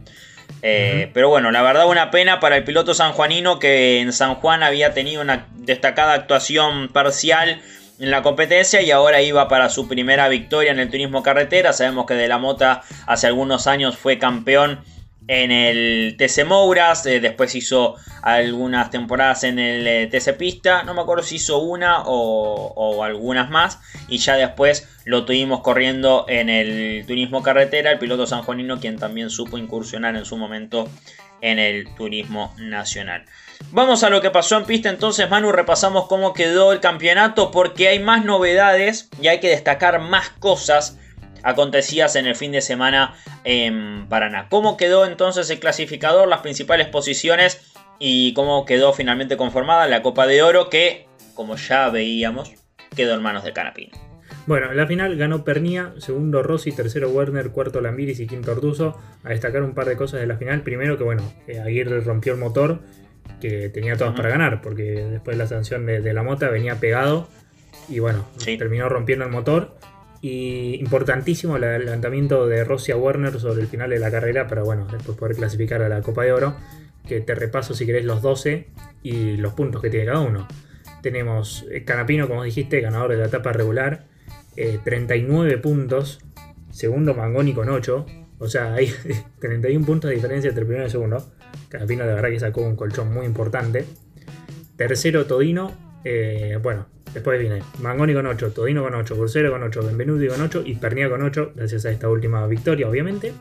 Eh, 0.61 1.11
pero 1.13 1.29
bueno, 1.29 1.51
la 1.51 1.61
verdad 1.61 1.87
una 1.87 2.09
pena 2.09 2.39
para 2.39 2.57
el 2.57 2.63
piloto 2.63 2.93
sanjuanino 2.93 3.59
que 3.59 3.99
en 3.99 4.11
San 4.11 4.35
Juan 4.35 4.63
había 4.63 4.93
tenido 4.93 5.21
una 5.21 5.47
destacada 5.53 6.13
actuación 6.13 6.89
parcial 6.89 7.61
en 7.99 8.11
la 8.11 8.23
competencia 8.23 8.81
y 8.81 8.91
ahora 8.91 9.21
iba 9.21 9.47
para 9.47 9.69
su 9.69 9.87
primera 9.87 10.27
victoria 10.29 10.71
en 10.71 10.79
el 10.79 10.89
turismo 10.89 11.23
carretera. 11.23 11.73
Sabemos 11.73 12.05
que 12.05 12.15
De 12.15 12.27
la 12.27 12.37
Mota 12.37 12.81
hace 13.05 13.27
algunos 13.27 13.67
años 13.67 13.97
fue 13.97 14.17
campeón 14.17 14.79
en 15.27 15.51
el 15.51 16.15
TC 16.17 16.45
Mouras, 16.45 17.05
eh, 17.05 17.19
después 17.19 17.53
hizo 17.55 17.95
algunas 18.21 18.89
temporadas 18.89 19.43
en 19.43 19.59
el 19.59 19.85
eh, 19.85 20.07
TC 20.07 20.37
Pista, 20.37 20.83
no 20.83 20.93
me 20.93 21.01
acuerdo 21.01 21.23
si 21.23 21.35
hizo 21.35 21.59
una 21.59 22.03
o, 22.05 23.03
algunas 23.03 23.49
más, 23.49 23.79
y 24.07 24.17
ya 24.17 24.35
después 24.35 24.87
lo 25.05 25.25
tuvimos 25.25 25.61
corriendo 25.61 26.25
en 26.29 26.49
el 26.49 27.05
turismo 27.05 27.43
carretera, 27.43 27.91
el 27.91 27.99
piloto 27.99 28.25
sanjuanino 28.25 28.79
quien 28.79 28.97
también 28.97 29.29
supo 29.29 29.57
incursionar 29.57 30.15
en 30.15 30.25
su 30.25 30.37
momento 30.37 30.89
en 31.41 31.59
el 31.59 31.93
turismo 31.95 32.53
nacional. 32.57 33.25
Vamos 33.71 34.03
a 34.03 34.09
lo 34.09 34.21
que 34.21 34.31
pasó 34.31 34.57
en 34.57 34.65
pista 34.65 34.89
entonces 34.89 35.29
Manu, 35.29 35.51
repasamos 35.51 36.07
cómo 36.07 36.33
quedó 36.33 36.71
el 36.71 36.79
campeonato 36.79 37.51
porque 37.51 37.89
hay 37.89 37.99
más 37.99 38.23
novedades 38.23 39.09
y 39.21 39.27
hay 39.27 39.39
que 39.39 39.49
destacar 39.49 39.99
más 39.99 40.29
cosas 40.29 40.97
acontecidas 41.47 42.17
en 42.17 42.25
el 42.25 42.35
fin 42.35 42.51
de 42.51 42.59
semana 42.59 43.15
en 43.45 44.05
Paraná. 44.09 44.47
¿Cómo 44.49 44.75
quedó 44.75 45.05
entonces 45.05 45.49
el 45.49 45.59
clasificador, 45.59 46.27
las 46.27 46.41
principales 46.41 46.87
posiciones 46.87 47.73
y 47.99 48.33
cómo 48.33 48.65
quedó 48.65 48.91
finalmente 48.91 49.37
conformada 49.37 49.87
la 49.87 50.01
Copa 50.01 50.27
de 50.27 50.41
Oro 50.41 50.69
que, 50.69 51.07
como 51.35 51.55
ya 51.55 51.89
veíamos, 51.89 52.51
quedó 52.97 53.15
en 53.15 53.21
manos 53.21 53.45
de 53.45 53.53
Canapino? 53.53 53.97
Bueno, 54.45 54.71
en 54.71 54.77
la 54.77 54.87
final 54.87 55.15
ganó 55.15 55.45
Pernia, 55.45 55.93
segundo 55.99 56.43
Rossi, 56.43 56.73
tercero 56.73 57.09
Werner, 57.11 57.51
cuarto 57.51 57.79
Lambiris 57.79 58.19
y 58.19 58.27
quinto 58.27 58.51
Orduzo. 58.51 58.99
A 59.23 59.29
destacar 59.29 59.63
un 59.63 59.73
par 59.73 59.87
de 59.87 59.95
cosas 59.95 60.19
de 60.19 60.27
la 60.27 60.35
final. 60.35 60.63
Primero 60.63 60.97
que 60.97 61.05
bueno, 61.05 61.23
Aguirre 61.63 62.01
rompió 62.01 62.33
el 62.33 62.39
motor, 62.39 62.81
que 63.39 63.69
tenía 63.69 63.95
todas 63.95 64.15
para 64.15 64.29
ganar, 64.29 64.61
porque 64.61 64.83
después 64.83 65.37
de 65.37 65.43
la 65.43 65.47
sanción 65.47 65.85
de, 65.85 66.13
la 66.13 66.23
mota 66.23 66.49
venía 66.49 66.75
pegado 66.75 67.29
y 67.87 67.99
bueno, 67.99 68.25
terminó 68.43 68.89
rompiendo 68.89 69.23
el 69.23 69.31
motor. 69.31 69.77
Y 70.21 70.75
importantísimo 70.75 71.57
el 71.57 71.63
adelantamiento 71.63 72.47
de 72.47 72.63
Rossi 72.63 72.91
a 72.91 72.97
Werner 72.97 73.39
sobre 73.39 73.61
el 73.61 73.67
final 73.67 73.89
de 73.89 73.99
la 73.99 74.09
carrera 74.09 74.47
para 74.47 74.63
bueno, 74.63 74.87
después 74.91 75.17
poder 75.17 75.35
clasificar 75.35 75.81
a 75.81 75.89
la 75.89 76.01
Copa 76.01 76.23
de 76.23 76.31
Oro. 76.31 76.55
Que 77.07 77.21
te 77.21 77.35
repaso 77.35 77.73
si 77.73 77.85
querés 77.85 78.03
los 78.03 78.21
12 78.21 78.67
y 79.03 79.37
los 79.37 79.53
puntos 79.53 79.81
que 79.81 79.89
tiene 79.89 80.05
cada 80.05 80.19
uno. 80.19 80.47
Tenemos 81.01 81.65
eh, 81.71 81.83
Canapino, 81.85 82.27
como 82.27 82.43
dijiste, 82.43 82.81
ganador 82.81 83.11
de 83.11 83.17
la 83.17 83.27
etapa 83.27 83.53
regular, 83.53 84.07
39 84.83 85.53
eh, 85.53 85.57
puntos. 85.57 86.19
Segundo 86.71 87.13
Mangoni 87.13 87.53
con 87.53 87.69
8. 87.69 88.05
O 88.39 88.47
sea, 88.47 88.73
hay 88.73 88.91
31 89.39 89.85
puntos 89.85 90.09
de 90.09 90.15
diferencia 90.15 90.49
entre 90.49 90.61
el 90.61 90.67
primero 90.67 90.83
y 90.83 90.87
el 90.87 90.91
segundo. 90.91 91.31
Canapino 91.69 92.05
de 92.05 92.13
verdad 92.13 92.29
que 92.29 92.39
sacó 92.39 92.61
un 92.61 92.75
colchón 92.75 93.13
muy 93.13 93.25
importante. 93.25 93.85
Tercero 94.75 95.25
Todino. 95.25 95.71
Eh, 96.03 96.59
bueno, 96.61 96.87
Después 97.13 97.39
viene 97.39 97.63
Mangoni 97.79 98.13
con 98.13 98.25
8, 98.25 98.51
Todino 98.51 98.83
con 98.83 98.93
8, 98.93 99.15
Bursero 99.15 99.51
con 99.51 99.63
8, 99.63 99.81
Benvenuti 99.83 100.27
con 100.27 100.41
8 100.41 100.63
y 100.65 100.75
Pernia 100.75 101.09
con 101.09 101.21
8, 101.21 101.53
gracias 101.55 101.85
a 101.85 101.91
esta 101.91 102.09
última 102.09 102.45
victoria, 102.47 102.89
obviamente. 102.89 103.33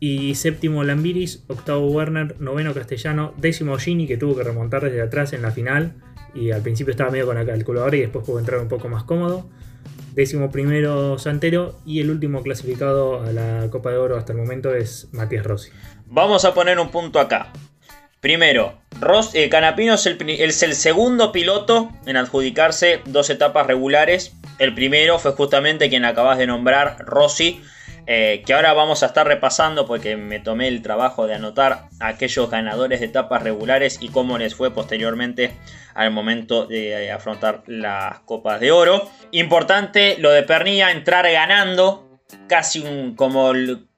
Y 0.00 0.34
séptimo 0.34 0.84
Lambiris, 0.84 1.44
octavo 1.46 1.88
Werner, 1.90 2.40
noveno 2.40 2.74
Castellano, 2.74 3.32
décimo 3.38 3.78
Gini 3.78 4.06
que 4.06 4.16
tuvo 4.16 4.36
que 4.36 4.42
remontar 4.42 4.84
desde 4.84 5.00
atrás 5.00 5.32
en 5.32 5.42
la 5.42 5.50
final 5.50 5.94
y 6.34 6.50
al 6.50 6.62
principio 6.62 6.90
estaba 6.90 7.10
medio 7.10 7.26
con 7.26 7.36
la 7.36 7.46
calculadora 7.46 7.96
y 7.96 8.00
después 8.00 8.24
pudo 8.26 8.38
entrar 8.38 8.60
un 8.60 8.68
poco 8.68 8.88
más 8.88 9.04
cómodo. 9.04 9.48
Décimo 10.14 10.50
primero 10.50 11.18
Santero 11.18 11.80
y 11.86 12.00
el 12.00 12.10
último 12.10 12.42
clasificado 12.42 13.22
a 13.22 13.32
la 13.32 13.68
Copa 13.70 13.90
de 13.90 13.96
Oro 13.96 14.16
hasta 14.16 14.32
el 14.32 14.38
momento 14.38 14.74
es 14.74 15.08
Matías 15.12 15.44
Rossi. 15.44 15.70
Vamos 16.06 16.44
a 16.44 16.54
poner 16.54 16.78
un 16.78 16.90
punto 16.90 17.18
acá. 17.18 17.52
Primero, 18.20 18.80
Ross, 19.00 19.34
eh, 19.34 19.48
Canapino 19.48 19.94
es 19.94 20.06
el, 20.62 20.74
segundo 20.74 21.32
piloto 21.32 21.90
en 22.06 22.16
adjudicarse 22.16 23.00
dos 23.06 23.30
etapas 23.30 23.66
regulares. 23.66 24.34
El 24.58 24.74
primero 24.74 25.18
fue 25.18 25.32
justamente 25.32 25.88
quien 25.88 26.04
acabas 26.04 26.38
de 26.38 26.46
nombrar, 26.46 26.96
Rossi, 27.00 27.60
eh, 28.06 28.42
que 28.46 28.54
ahora 28.54 28.72
vamos 28.72 29.02
a 29.02 29.06
estar 29.06 29.26
repasando 29.26 29.86
porque 29.86 30.16
me 30.16 30.38
tomé 30.38 30.68
el 30.68 30.82
trabajo 30.82 31.26
de 31.26 31.34
anotar 31.34 31.88
a 32.00 32.08
aquellos 32.08 32.50
ganadores 32.50 33.00
de 33.00 33.06
etapas 33.06 33.42
regulares 33.42 33.98
y 34.00 34.08
cómo 34.08 34.38
les 34.38 34.54
fue 34.54 34.72
posteriormente 34.72 35.52
al 35.94 36.10
momento 36.10 36.66
de 36.66 37.10
afrontar 37.10 37.62
las 37.66 38.20
copas 38.20 38.60
de 38.60 38.72
oro. 38.72 39.10
Importante 39.32 40.16
lo 40.18 40.30
de 40.30 40.42
Pernilla, 40.42 40.90
entrar 40.90 41.30
ganando, 41.30 42.20
casi 42.48 42.80
un, 42.80 43.14
como, 43.14 43.52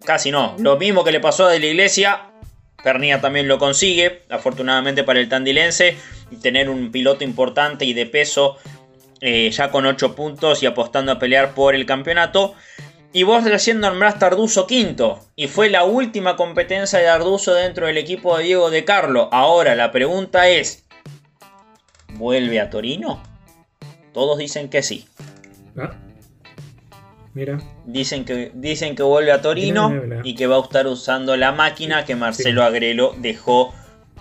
casi 0.04 0.30
no, 0.30 0.56
lo 0.58 0.76
mismo 0.76 1.04
que 1.04 1.12
le 1.12 1.20
pasó 1.20 1.46
a 1.46 1.50
De 1.50 1.58
la 1.58 1.66
Iglesia, 1.66 2.30
Pernia 2.86 3.20
también 3.20 3.48
lo 3.48 3.58
consigue, 3.58 4.22
afortunadamente 4.30 5.02
para 5.02 5.18
el 5.18 5.28
tandilense, 5.28 5.96
tener 6.40 6.70
un 6.70 6.92
piloto 6.92 7.24
importante 7.24 7.84
y 7.84 7.94
de 7.94 8.06
peso 8.06 8.58
eh, 9.20 9.50
ya 9.50 9.72
con 9.72 9.86
8 9.86 10.14
puntos 10.14 10.62
y 10.62 10.66
apostando 10.66 11.10
a 11.10 11.18
pelear 11.18 11.52
por 11.52 11.74
el 11.74 11.84
campeonato. 11.84 12.54
Y 13.12 13.24
vos 13.24 13.42
recién 13.42 13.80
nombraste 13.80 14.24
a 14.24 14.28
Arduzo 14.28 14.68
quinto. 14.68 15.18
Y 15.34 15.48
fue 15.48 15.68
la 15.68 15.82
última 15.82 16.36
competencia 16.36 17.00
de 17.00 17.08
Arduzo 17.08 17.54
dentro 17.54 17.88
del 17.88 17.98
equipo 17.98 18.38
de 18.38 18.44
Diego 18.44 18.70
de 18.70 18.84
Carlo. 18.84 19.30
Ahora 19.32 19.74
la 19.74 19.90
pregunta 19.90 20.48
es: 20.48 20.86
¿vuelve 22.10 22.60
a 22.60 22.70
Torino? 22.70 23.20
Todos 24.12 24.38
dicen 24.38 24.68
que 24.68 24.84
sí. 24.84 25.08
Ah. 25.76 26.05
Dicen 27.84 28.24
que, 28.24 28.50
dicen 28.54 28.96
que 28.96 29.02
vuelve 29.02 29.32
a 29.32 29.42
Torino 29.42 29.92
y 30.24 30.34
que 30.34 30.46
va 30.46 30.56
a 30.56 30.60
estar 30.60 30.86
usando 30.86 31.36
la 31.36 31.52
máquina 31.52 32.04
que 32.04 32.16
Marcelo 32.16 32.62
Agrelo 32.62 33.14
dejó 33.18 33.74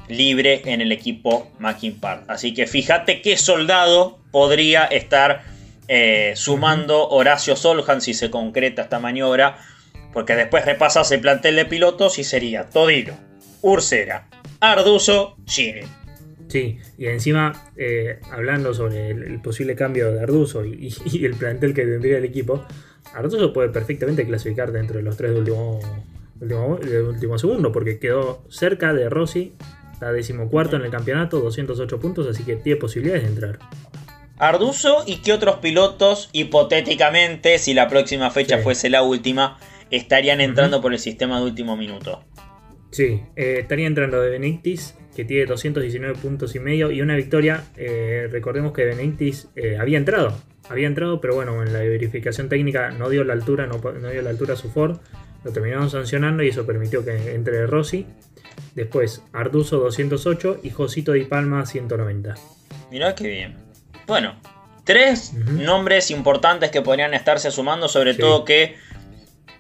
libre 0.08 0.62
en 0.66 0.82
el 0.82 0.92
equipo 0.92 1.52
Mackin 1.60 2.00
Park. 2.00 2.26
Así 2.28 2.54
que 2.54 2.68
fíjate 2.68 3.22
qué 3.22 3.38
soldado 3.38 4.20
podría 4.32 4.86
estar 4.86 5.44
eh, 5.88 6.34
sumando 6.36 7.08
Horacio 7.10 7.56
Soljan 7.56 8.02
si 8.02 8.14
se 8.14 8.30
concreta 8.30 8.84
esta 8.84 9.00
maniobra. 9.00 9.58
Porque 10.12 10.36
después 10.36 10.66
repasas 10.66 11.12
el 11.12 11.20
plantel 11.20 11.58
de 11.58 11.66
pilotos 11.66 12.20
y 12.20 12.24
sería 12.24 12.70
Todino, 12.70 13.14
Ursera, 13.62 14.30
Arduzo, 14.62 15.36
Gini. 15.46 15.82
Sí, 16.48 16.78
y 16.98 17.08
encima, 17.08 17.72
eh, 17.76 18.20
hablando 18.32 18.74
sobre 18.74 19.10
el, 19.10 19.42
posible 19.42 19.76
cambio 19.76 20.12
de 20.12 20.22
Arduzo 20.22 20.64
y, 20.64 20.94
el 21.26 21.34
plantel 21.34 21.74
que 21.74 21.84
tendría 21.84 22.18
el 22.18 22.24
equipo, 22.24 22.66
Arduzo 23.16 23.54
puede 23.54 23.70
perfectamente 23.70 24.26
clasificar 24.26 24.72
dentro 24.72 24.98
de 24.98 25.04
los 25.04 25.16
tres 25.18 25.32
últimos 25.32 25.84
último, 26.42 26.78
de 26.78 27.02
último 27.02 27.38
segundo, 27.38 27.72
porque 27.72 27.98
quedó 27.98 28.44
cerca 28.50 28.94
de 28.94 29.10
Rossi, 29.10 29.54
está 29.94 30.12
decimocuarto 30.12 30.76
en 30.76 30.84
el 30.84 30.92
campeonato, 30.92 31.40
208 31.40 32.00
puntos, 32.00 32.28
así 32.28 32.44
que 32.44 32.58
tiene 32.58 32.80
posibilidades 32.80 33.24
de 33.24 33.30
entrar. 33.30 33.60
Arduzo 34.38 35.04
y 35.08 35.22
qué 35.22 35.32
otros 35.32 35.58
pilotos, 35.58 36.30
hipotéticamente, 36.34 37.58
si 37.58 37.74
la 37.74 37.88
próxima 37.88 38.30
fecha 38.32 38.58
Sí. 38.58 38.64
fuese 38.64 38.90
la 38.90 39.02
última, 39.02 39.58
estarían 39.92 40.42
entrando 40.42 40.82
por 40.82 40.92
el 40.94 41.00
sistema 41.00 41.40
de 41.40 41.46
último 41.46 41.78
minuto. 41.78 42.24
Sí, 42.92 43.22
eh, 43.36 43.60
estaría 43.62 43.88
entrando 43.88 44.22
de 44.22 44.30
Benedictis, 44.30 44.96
que 45.16 45.24
tiene 45.24 45.46
219 45.46 46.16
puntos 46.20 46.56
y 46.56 46.60
medio 46.60 46.92
y 46.92 47.02
una 47.02 47.16
victoria. 47.16 47.64
eh, 47.78 48.28
recordemos 48.30 48.74
que 48.74 48.84
Benedictis 48.84 49.48
eh, 49.56 49.78
había 49.80 49.98
entrado, 49.98 50.38
había 50.70 50.88
entrado, 50.88 51.22
pero 51.22 51.36
bueno, 51.36 51.62
en 51.64 51.74
la 51.74 51.80
verificación 51.80 52.50
técnica 52.50 52.92
no 52.92 53.10
dio 53.10 53.24
la 53.24 53.34
altura, 53.34 53.68
no, 53.68 53.78
dio 54.10 54.22
la 54.22 54.30
altura 54.30 54.54
a 54.54 54.58
su 54.58 54.70
Ford, 54.72 54.98
lo 55.44 55.52
terminaron 55.52 55.90
sancionando 55.90 56.44
y 56.44 56.50
eso 56.50 56.66
permitió 56.66 57.04
que 57.06 57.34
entre 57.36 57.66
Rossi. 57.68 58.06
Después 58.74 59.22
Arduzo 59.34 59.80
208 59.80 60.60
y 60.64 60.70
Josito 60.70 61.12
Di 61.14 61.26
Palma 61.26 61.66
190. 61.66 62.36
Mirá 62.92 63.16
qué 63.16 63.28
bien. 63.28 63.58
Bueno, 64.08 64.36
tres 64.84 65.34
nombres 65.34 66.12
importantes 66.12 66.72
que 66.72 66.82
podrían 66.82 67.14
estarse 67.14 67.52
sumando, 67.52 67.88
sobre 67.88 68.14
Sí. 68.14 68.20
todo 68.20 68.46
que 68.46 68.76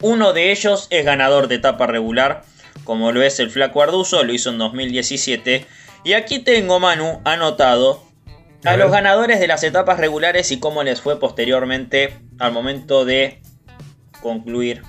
uno 0.02 0.34
de 0.34 0.52
ellos 0.52 0.88
es 0.92 1.06
ganador 1.06 1.48
de 1.48 1.56
etapa 1.56 1.88
regular, 1.88 2.44
como 2.84 3.12
lo 3.12 3.22
es 3.24 3.40
el 3.40 3.50
Flaco 3.50 3.82
Arduzo, 3.82 4.24
lo 4.24 4.34
hizo 4.34 4.50
en 4.50 4.58
2017. 4.58 5.66
Y 6.04 6.14
aquí 6.14 6.40
tengo, 6.40 6.80
Manu, 6.80 7.22
anotado 7.24 8.05
a, 8.66 8.72
A 8.72 8.78
los 8.78 8.92
ganadores 8.92 9.40
de 9.40 9.48
las 9.48 9.64
etapas 9.64 10.00
regulares 10.00 10.52
y 10.52 10.60
cómo 10.60 10.84
les 10.84 11.02
fue 11.02 11.20
posteriormente 11.20 12.18
al 12.40 12.52
momento 12.52 13.06
de 13.06 13.42
concluir 14.22 14.82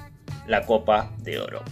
la 0.47 0.63
Copa 0.67 1.11
de 1.19 1.39
Oro. 1.41 1.63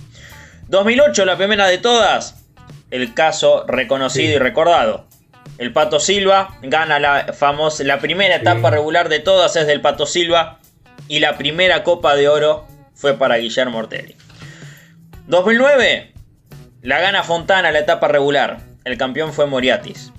2008, 0.69 1.25
la 1.25 1.37
primera 1.37 1.67
de 1.67 1.79
todas, 1.79 2.45
el 2.91 3.15
caso 3.15 3.65
reconocido 3.67 4.29
Sí. 4.31 4.35
y 4.35 4.39
recordado. 4.39 5.07
El 5.59 5.73
Pato 5.73 6.01
Silva 6.01 6.57
gana 6.63 6.99
la 6.99 7.33
famosa, 7.33 7.85
la 7.85 8.01
primera 8.01 8.35
Sí. 8.37 8.41
etapa 8.43 8.71
regular 8.71 9.09
de 9.09 9.21
todas 9.21 9.55
es 9.57 9.67
del 9.67 9.81
Pato 9.81 10.05
Silva 10.07 10.59
y 11.09 11.21
la 11.21 11.37
primera 11.37 11.85
Copa 11.85 12.17
de 12.17 12.29
Oro 12.29 12.67
fue 12.95 13.15
para 13.17 13.37
Guillermo 13.37 13.79
Ortelli. 13.79 14.17
2009, 15.27 16.13
la 16.83 17.01
gana 17.01 17.23
Fontana 17.23 17.71
la 17.71 17.79
etapa 17.79 18.09
regular, 18.09 18.59
el 18.85 18.99
campeón 18.99 19.33
fue 19.33 19.47
Moriatis. 19.47 20.13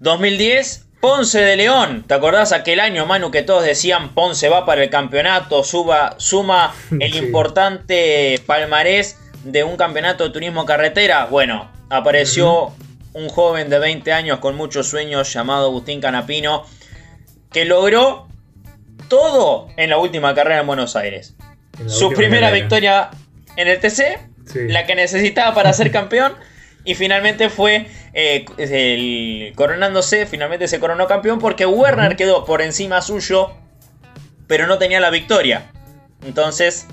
2010, 0.00 0.86
Ponce 1.00 1.40
de 1.40 1.56
León. 1.56 2.04
¿Te 2.06 2.14
acordás 2.14 2.52
aquel 2.52 2.80
año, 2.80 3.06
Manu, 3.06 3.30
que 3.30 3.42
todos 3.42 3.64
decían 3.64 4.14
Ponce 4.14 4.48
va 4.48 4.66
para 4.66 4.82
el 4.82 4.90
campeonato, 4.90 5.62
suba, 5.62 6.16
suma 6.18 6.74
el 7.00 7.12
Sí. 7.12 7.18
importante 7.18 8.40
palmarés 8.46 9.16
de 9.44 9.62
un 9.64 9.76
campeonato 9.76 10.24
de 10.24 10.30
turismo 10.30 10.66
carretera? 10.66 11.26
Bueno, 11.26 11.70
apareció 11.88 12.72
un 13.12 13.28
joven 13.28 13.70
de 13.70 13.78
20 13.78 14.12
años 14.12 14.38
con 14.40 14.56
muchos 14.56 14.88
sueños 14.88 15.32
llamado 15.32 15.66
Agustín 15.66 16.00
Canapino, 16.00 16.64
que 17.52 17.64
logró 17.64 18.26
todo 19.08 19.68
en 19.76 19.90
la 19.90 19.98
última 19.98 20.34
carrera 20.34 20.60
en 20.60 20.66
Buenos 20.66 20.96
Aires. 20.96 21.34
En 21.78 21.88
Su 21.88 22.10
primera 22.10 22.48
carrera. 22.48 22.60
victoria 22.62 23.10
en 23.56 23.68
el 23.68 23.78
TC, 23.80 24.18
Sí. 24.46 24.60
la 24.68 24.84
que 24.86 24.94
necesitaba 24.96 25.54
para 25.54 25.72
ser 25.72 25.90
campeón. 25.92 26.34
Y 26.88 26.94
finalmente 26.94 27.50
fue 27.50 27.86
eh, 28.14 28.46
el, 28.56 29.52
coronándose, 29.56 30.24
finalmente 30.24 30.68
se 30.68 30.80
coronó 30.80 31.06
campeón 31.06 31.38
porque 31.38 31.66
Werner 31.66 32.16
quedó 32.16 32.46
por 32.46 32.62
encima 32.62 33.02
suyo, 33.02 33.52
pero 34.46 34.66
no 34.66 34.78
tenía 34.78 34.98
la 34.98 35.10
victoria. 35.10 35.70
Entonces, 36.24 36.86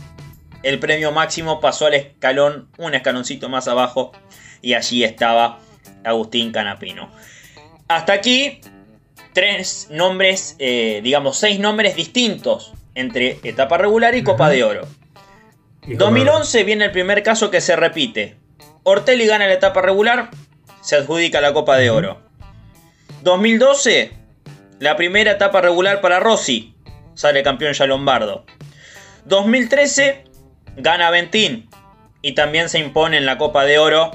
el 0.64 0.80
premio 0.80 1.14
máximo 1.14 1.62
pasó 1.62 1.86
al 1.86 1.94
escalón, 1.94 2.68
un 2.78 2.94
escaloncito 2.94 3.48
más 3.48 3.70
abajo, 3.70 4.12
y 4.62 4.74
allí 4.74 5.06
estaba 5.06 5.60
Agustín 6.04 6.52
Canapino. 6.52 7.10
Hasta 7.88 8.12
aquí, 8.12 8.60
tres 9.32 9.88
nombres, 9.90 10.58
eh, 10.60 11.00
digamos, 11.06 11.38
seis 11.38 11.58
nombres 11.58 11.96
distintos 11.96 12.74
entre 12.96 13.40
etapa 13.44 13.78
regular 13.78 14.14
y 14.14 14.24
Copa 14.24 14.50
de 14.50 14.62
Oro. 14.66 14.88
Y 15.84 15.96
como- 15.96 16.10
2011 16.18 16.66
viene 16.66 16.84
el 16.84 16.92
primer 16.92 17.24
caso 17.24 17.50
que 17.50 17.62
se 17.62 17.78
repite. 17.78 18.36
Ortelli 18.88 19.26
gana 19.26 19.48
la 19.48 19.54
etapa 19.54 19.82
regular, 19.82 20.30
se 20.82 20.96
adjudica 20.96 21.42
la 21.42 21.54
Copa 21.54 21.76
de. 21.76 21.90
Oro. 21.90 22.22
2012, 23.24 24.12
la 24.80 24.96
primera 24.96 25.32
etapa 25.32 25.60
regular 25.60 26.02
para 26.02 26.20
Rossi, 26.20 26.76
sale 27.16 27.42
campeón 27.42 27.74
ya 27.74 27.88
Lombardo. 27.88 28.46
2013, 29.26 30.26
gana 30.78 31.10
Ventín 31.10 31.68
y 32.22 32.34
también 32.34 32.70
se 32.70 32.78
impone 32.78 33.18
en 33.18 33.26
la 33.26 33.40
Copa 33.40 33.66
de 33.66 33.80
Oro. 33.80 34.12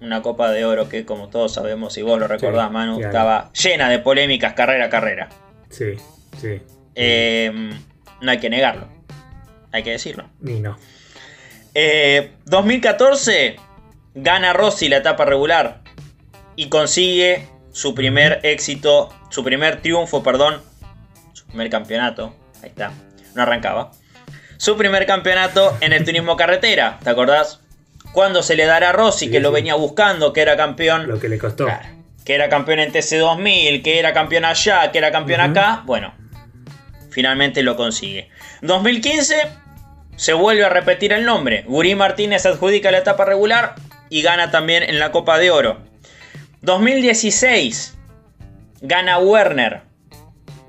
Una 0.00 0.22
Copa 0.22 0.50
de 0.50 0.64
Oro 0.64 0.88
que, 0.88 1.04
como 1.04 1.28
todos 1.28 1.52
sabemos, 1.52 1.98
y 1.98 2.02
vos 2.02 2.18
lo 2.18 2.26
recordás, 2.26 2.68
Sí, 2.68 2.72
Manu, 2.72 2.96
claro. 2.96 3.08
estaba 3.10 3.52
llena 3.52 3.90
de 3.90 3.98
polémicas 3.98 4.54
carrera 4.54 4.86
a 4.86 4.88
carrera. 4.88 5.28
Sí, 5.68 5.96
sí. 6.40 6.62
Eh, 6.94 7.52
no 8.22 8.30
hay 8.30 8.38
que 8.38 8.48
negarlo, 8.48 8.88
hay 9.72 9.82
que 9.82 9.90
decirlo. 9.90 10.30
Ni 10.40 10.60
no. 10.60 10.78
Eh, 11.74 12.32
2014 12.46 13.56
gana 14.16 14.54
Rossi 14.54 14.88
la 14.88 14.96
etapa 14.96 15.26
regular 15.26 15.82
y 16.56 16.68
consigue 16.68 17.48
su 17.70 17.94
primer 17.94 18.40
éxito, 18.42 19.14
su 19.28 19.44
primer 19.44 19.82
triunfo, 19.82 20.22
perdón, 20.22 20.62
su 21.34 21.46
primer 21.46 21.68
campeonato. 21.70 22.34
Ahí 22.62 22.70
está, 22.70 22.92
no 23.34 23.42
arrancaba. 23.42 23.92
Su 24.56 24.76
primer 24.78 25.06
campeonato 25.06 25.76
en 25.82 25.92
el 25.92 26.04
turismo 26.04 26.36
carretera, 26.36 26.98
¿te 27.04 27.10
acordás? 27.10 27.60
¿Cuándo 28.12 28.42
se 28.42 28.56
le 28.56 28.64
dará 28.64 28.90
a 28.90 28.92
Rossi 28.92 29.26
Sí, 29.26 29.30
que 29.30 29.40
lo 29.40 29.52
venía 29.52 29.74
buscando, 29.74 30.32
que 30.32 30.40
era 30.40 30.56
campeón? 30.56 31.06
Lo 31.06 31.20
que 31.20 31.28
le 31.28 31.36
costó. 31.36 31.66
Claro, 31.66 31.86
que 32.24 32.34
era 32.34 32.48
campeón 32.48 32.78
en 32.78 32.92
TC2000, 32.92 33.82
que 33.82 33.98
era 33.98 34.14
campeón 34.14 34.46
allá, 34.46 34.90
que 34.90 34.96
era 34.96 35.12
campeón 35.12 35.42
acá. 35.42 35.82
Bueno, 35.84 36.14
finalmente 37.10 37.62
lo 37.62 37.76
consigue. 37.76 38.30
2015 38.62 39.36
se 40.16 40.32
vuelve 40.32 40.64
a 40.64 40.70
repetir 40.70 41.12
el 41.12 41.26
nombre. 41.26 41.64
Gurí 41.66 41.94
Martínez 41.94 42.46
adjudica 42.46 42.90
la 42.90 42.98
etapa 42.98 43.26
regular 43.26 43.74
y 44.10 44.22
gana 44.22 44.50
también 44.50 44.82
en 44.82 44.98
la 44.98 45.12
Copa 45.12 45.38
de 45.38 45.50
Oro. 45.50 45.78
2016 46.62 47.96
gana 48.80 49.18
Werner. 49.18 49.82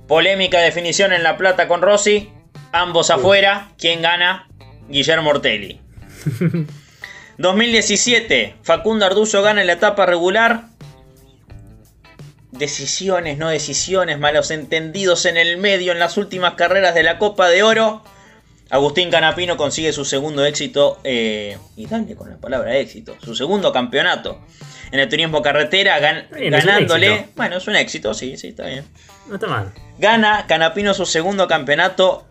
Polémica 0.07 0.61
definición 0.61 1.13
en 1.13 1.23
La 1.23 1.37
Plata 1.37 1.67
con 1.67 1.81
Rossi. 1.81 2.31
Ambos 2.71 3.09
afuera. 3.09 3.69
¿Quién 3.77 4.01
gana? 4.01 4.47
Guillermo 4.89 5.31
Ortelli. 5.31 5.81
2017, 7.37 8.55
Facundo 8.63 9.05
Arduzo 9.05 9.41
gana 9.41 9.61
en 9.61 9.67
la 9.67 9.73
etapa 9.73 10.05
regular. 10.05 10.65
Decisiones, 12.51 13.37
no 13.37 13.49
decisiones, 13.49 14.17
malos 14.17 14.49
entendidos 14.49 15.25
en 15.25 15.37
el 15.37 15.57
medio 15.57 15.91
en 15.91 15.99
las 15.99 16.17
últimas 16.17 16.55
carreras 16.55 16.95
de 16.95 17.03
la 17.03 17.19
Copa 17.19 17.49
de 17.49 17.61
Oro. 17.61 18.03
Agustín 18.69 19.09
Canapino 19.09 19.55
consigue 19.57 19.93
su 19.93 20.03
segundo 20.05 20.43
éxito, 20.45 20.99
eh, 21.03 21.57
y 21.75 21.85
dale 21.85 22.15
con 22.15 22.29
la 22.29 22.37
palabra 22.37 22.75
éxito, 22.77 23.15
su 23.23 23.33
segundo 23.35 23.71
campeonato 23.71 24.41
en 24.91 24.99
el 24.99 25.07
turismo 25.09 25.41
carretera, 25.41 25.99
gan- 25.99 26.29
bien, 26.35 26.51
ganándole. 26.51 27.27
Bueno, 27.35 27.57
es 27.57 27.67
un 27.67 27.75
éxito, 27.75 28.13
sí, 28.13 28.37
sí, 28.37 28.49
está 28.49 28.65
bien. 28.67 28.85
No 29.27 29.35
está 29.35 29.47
mal. 29.47 29.71
Gana 29.99 30.45
Canapino 30.47 30.93
su 30.93 31.05
segundo 31.05 31.47
campeonato 31.47 32.25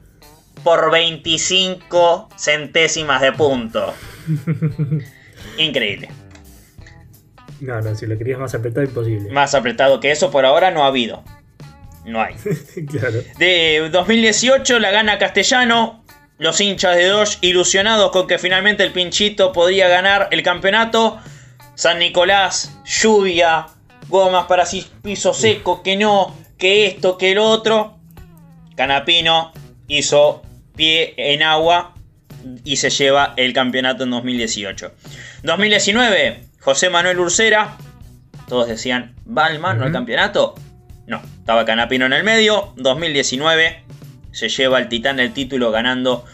por 0.65 0.91
25 0.91 2.29
centésimas 2.37 3.21
de 3.23 3.33
punto. 3.33 3.95
Increíble. 5.59 6.09
No, 7.61 7.81
no, 7.81 7.95
si 7.95 8.07
lo 8.07 8.19
querías 8.19 8.39
más 8.39 8.55
apretado, 8.55 8.85
imposible. 8.87 9.31
Más 9.31 9.55
apretado 9.55 10.01
que 10.01 10.11
eso 10.11 10.31
por 10.31 10.45
ahora 10.45 10.71
no 10.71 10.85
ha 10.85 10.89
habido. 10.89 11.25
No 12.05 12.21
hay. 12.21 12.35
claro. 12.91 13.21
De 13.39 13.89
2018 13.91 14.79
la 14.79 14.91
gana 14.91 15.19
Castellano. 15.19 16.05
Los 16.39 16.61
hinchas 16.61 16.97
de 16.97 17.07
Dodge 17.07 17.39
ilusionados 17.41 18.11
con 18.11 18.27
que 18.27 18.39
finalmente 18.39 18.83
el 18.83 18.93
pinchito 18.93 19.53
podría 19.53 19.89
ganar 19.89 20.29
el 20.33 20.43
campeonato. 20.43 21.19
San 21.75 21.99
Nicolás, 21.99 22.79
lluvia, 22.85 23.67
gomas 24.09 24.45
para 24.45 24.65
piso 25.03 25.33
seco, 25.33 25.83
que 25.83 25.97
no, 25.97 26.37
que 26.59 26.87
esto, 26.87 27.17
que 27.17 27.35
lo 27.35 27.45
otro. 27.45 27.99
Canapino 28.77 29.53
hizo 29.89 30.43
pie 30.77 31.15
en 31.17 31.43
agua 31.43 31.95
y 32.65 32.77
se 32.77 32.91
lleva 32.91 33.33
el 33.39 33.55
campeonato 33.55 34.05
en 34.05 34.11
2018. 34.11 34.93
2019, 35.43 36.45
José 36.61 36.91
Manuel 36.91 37.19
Ursera. 37.19 37.79
Todos 38.47 38.69
decían, 38.69 39.17
¿va 39.27 39.49
el 39.49 39.59
mano 39.59 39.85
al 39.85 39.93
campeonato? 39.93 40.55
No, 41.07 41.23
estaba 41.39 41.65
Canapino 41.65 42.05
en 42.05 42.13
el 42.13 42.25
medio. 42.25 42.75
2019 42.77 43.85
se 44.37 44.51
lleva 44.51 44.79
el 44.79 44.89
Titán 44.89 45.19
el 45.19 45.33
título 45.33 45.71
ganando, 45.71 46.27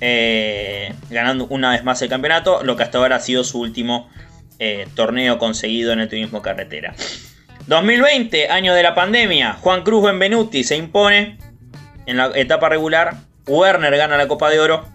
eh, 0.00 0.94
ganando 1.10 1.46
una 1.50 1.72
vez 1.72 1.84
más 1.84 2.00
el 2.00 2.08
campeonato, 2.08 2.64
lo 2.64 2.74
que 2.74 2.84
hasta 2.84 2.96
ahora 2.96 3.16
ha 3.16 3.20
sido 3.20 3.44
su 3.44 3.60
último 3.60 4.08
eh, 4.58 4.88
torneo 4.94 5.36
conseguido 5.36 5.92
en 5.92 6.00
el 6.00 6.08
turismo 6.08 6.40
carretera. 6.40 6.94
2020, 7.66 8.48
año 8.48 8.72
de 8.72 8.82
la 8.82 8.94
pandemia, 8.94 9.58
Juan 9.60 9.82
Cruz 9.82 10.04
Benvenuti 10.04 10.64
se 10.64 10.76
impone 10.76 11.36
en 12.06 12.16
la 12.16 12.32
etapa 12.34 12.70
regular, 12.70 13.16
Werner 13.46 13.94
gana 13.94 14.16
la 14.16 14.26
Copa 14.26 14.48
de 14.48 14.58
Oro. 14.58 14.88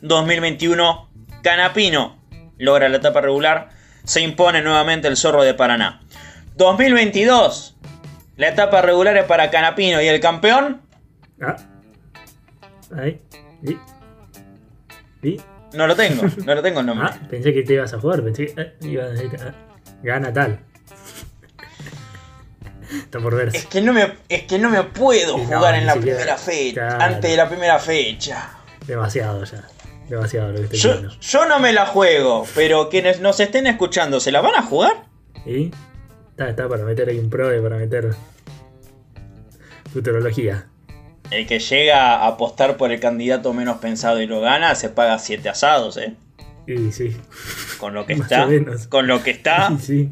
2021, 0.00 1.10
Canapino 1.42 2.16
logra 2.58 2.88
la 2.88 2.98
etapa 2.98 3.20
regular, 3.20 3.70
se 4.04 4.20
impone 4.20 4.62
nuevamente 4.62 5.08
el 5.08 5.16
zorro 5.16 5.42
de 5.42 5.54
Paraná. 5.54 6.00
2022, 6.54 7.76
la 8.36 8.48
etapa 8.48 8.82
regular 8.82 9.16
es 9.16 9.24
para 9.24 9.50
Canapino 9.50 10.00
y 10.00 10.06
el 10.06 10.20
campeón. 10.20 10.80
Ah. 11.42 11.56
Ahí. 12.96 13.20
¿Y? 15.22 15.40
No 15.74 15.86
lo 15.86 15.94
tengo, 15.96 16.22
no 16.44 16.54
lo 16.54 16.62
tengo 16.62 16.80
el 16.80 16.86
nombre. 16.86 17.08
Ah, 17.12 17.18
pensé 17.28 17.52
que 17.52 17.62
te 17.62 17.74
ibas 17.74 17.92
a 17.92 18.00
jugar, 18.00 18.22
pensé 18.22 18.46
que 18.46 18.60
eh, 18.60 18.74
ibas 18.82 19.06
a 19.06 19.10
decir, 19.10 19.30
ah, 19.42 19.54
gana 20.02 20.32
tal. 20.32 20.60
Está 22.90 23.20
por 23.20 23.34
verse. 23.36 23.58
Es 23.58 23.66
que 23.66 23.82
no 23.82 23.92
me, 23.92 24.14
es 24.28 24.44
que 24.44 24.58
no 24.58 24.70
me 24.70 24.82
puedo 24.84 25.36
Sí, 25.36 25.42
no, 25.42 25.58
jugar 25.58 25.74
en 25.74 25.86
la 25.86 25.92
siquiera. 25.94 26.16
primera 26.18 26.38
fecha, 26.38 26.86
Claro. 26.88 27.04
antes 27.04 27.30
de 27.30 27.36
la 27.36 27.48
primera 27.48 27.78
fecha. 27.78 28.50
Demasiado 28.86 29.44
ya. 29.44 29.62
Demasiado 30.08 30.52
lo 30.52 30.58
que 30.58 30.64
estoy 30.64 30.78
Yo, 30.78 30.92
viendo. 30.94 31.20
yo 31.20 31.46
no 31.46 31.58
me 31.58 31.72
la 31.74 31.84
juego, 31.84 32.46
pero 32.54 32.88
quienes 32.88 33.20
nos 33.20 33.38
estén 33.40 33.66
escuchando, 33.66 34.20
¿se 34.20 34.32
la 34.32 34.40
van 34.40 34.54
a 34.54 34.62
jugar? 34.62 35.04
¿Y? 35.44 35.70
Está, 36.30 36.48
está 36.48 36.66
para 36.68 36.84
meter 36.84 37.10
ahí 37.10 37.18
un 37.18 37.28
pro 37.28 37.54
y 37.54 37.60
para 37.60 37.76
meter 37.76 38.14
futurología. 39.92 40.67
El 41.30 41.46
que 41.46 41.58
llega 41.58 42.14
a 42.16 42.26
apostar 42.28 42.76
por 42.76 42.90
el 42.92 43.00
candidato 43.00 43.52
menos 43.52 43.78
pensado 43.78 44.20
y 44.22 44.26
lo 44.26 44.40
gana, 44.40 44.74
se 44.74 44.88
paga 44.88 45.18
siete 45.18 45.48
asados, 45.48 45.96
¿eh? 45.98 46.14
Y 46.66 46.90
sí. 46.92 47.16
Con 47.78 47.94
lo 47.94 48.06
que 48.06 48.16
Más 48.16 48.30
está, 48.30 48.48
con 48.88 49.06
lo 49.06 49.22
que 49.22 49.30
está, 49.30 49.70
Y 49.72 49.78
sí. 49.82 50.08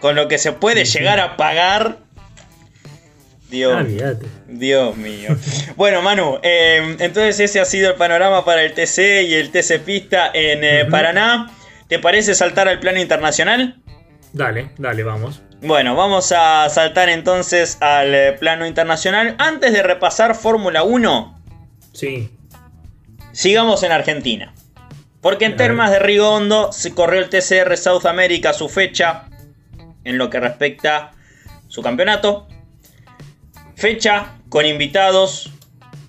con 0.00 0.14
lo 0.16 0.26
que 0.28 0.38
se 0.38 0.52
puede 0.52 0.84
Sí, 0.86 0.92
sí. 0.92 0.98
llegar 0.98 1.20
a 1.20 1.36
pagar. 1.36 1.98
Dios, 3.50 3.74
Ah. 4.02 4.14
Dios 4.46 4.96
mío. 4.96 5.36
Bueno, 5.76 6.02
Manu, 6.02 6.38
eh, 6.42 6.96
entonces 6.98 7.40
ese 7.40 7.60
ha 7.60 7.64
sido 7.64 7.90
el 7.90 7.96
panorama 7.96 8.44
para 8.44 8.62
el 8.62 8.74
TC 8.74 9.22
y 9.26 9.34
el 9.34 9.50
TC 9.50 9.78
Pista 9.84 10.30
en 10.34 10.64
eh. 10.64 10.84
Paraná. 10.90 11.50
¿Te 11.88 11.98
parece 11.98 12.34
saltar 12.34 12.68
al 12.68 12.80
plano 12.80 13.00
internacional? 13.00 13.80
Dale, 14.34 14.70
dale, 14.76 15.02
vamos. 15.02 15.40
Bueno, 15.60 15.96
vamos 15.96 16.32
a 16.32 16.68
saltar 16.70 17.08
entonces 17.08 17.78
al 17.80 18.14
eh, 18.14 18.32
plano 18.38 18.66
internacional. 18.66 19.34
Antes 19.38 19.72
de 19.72 19.82
repasar 19.82 20.34
Fórmula 20.34 20.84
1, 20.84 21.36
Sí. 21.92 22.30
sigamos 23.32 23.82
en 23.82 23.90
Argentina. 23.92 24.54
Porque 25.20 25.46
en. 25.46 25.56
Termas 25.56 25.90
de 25.90 25.98
Río 25.98 26.30
Hondo 26.30 26.72
se 26.72 26.94
corrió 26.94 27.20
el 27.20 27.28
TCR 27.28 27.76
South 27.76 28.06
America 28.06 28.52
su 28.52 28.68
fecha 28.68 29.24
en 30.04 30.16
lo 30.16 30.30
que 30.30 30.38
respecta 30.38 31.10
su 31.66 31.82
campeonato. 31.82 32.46
Fecha 33.74 34.36
con 34.48 34.64
invitados, 34.64 35.50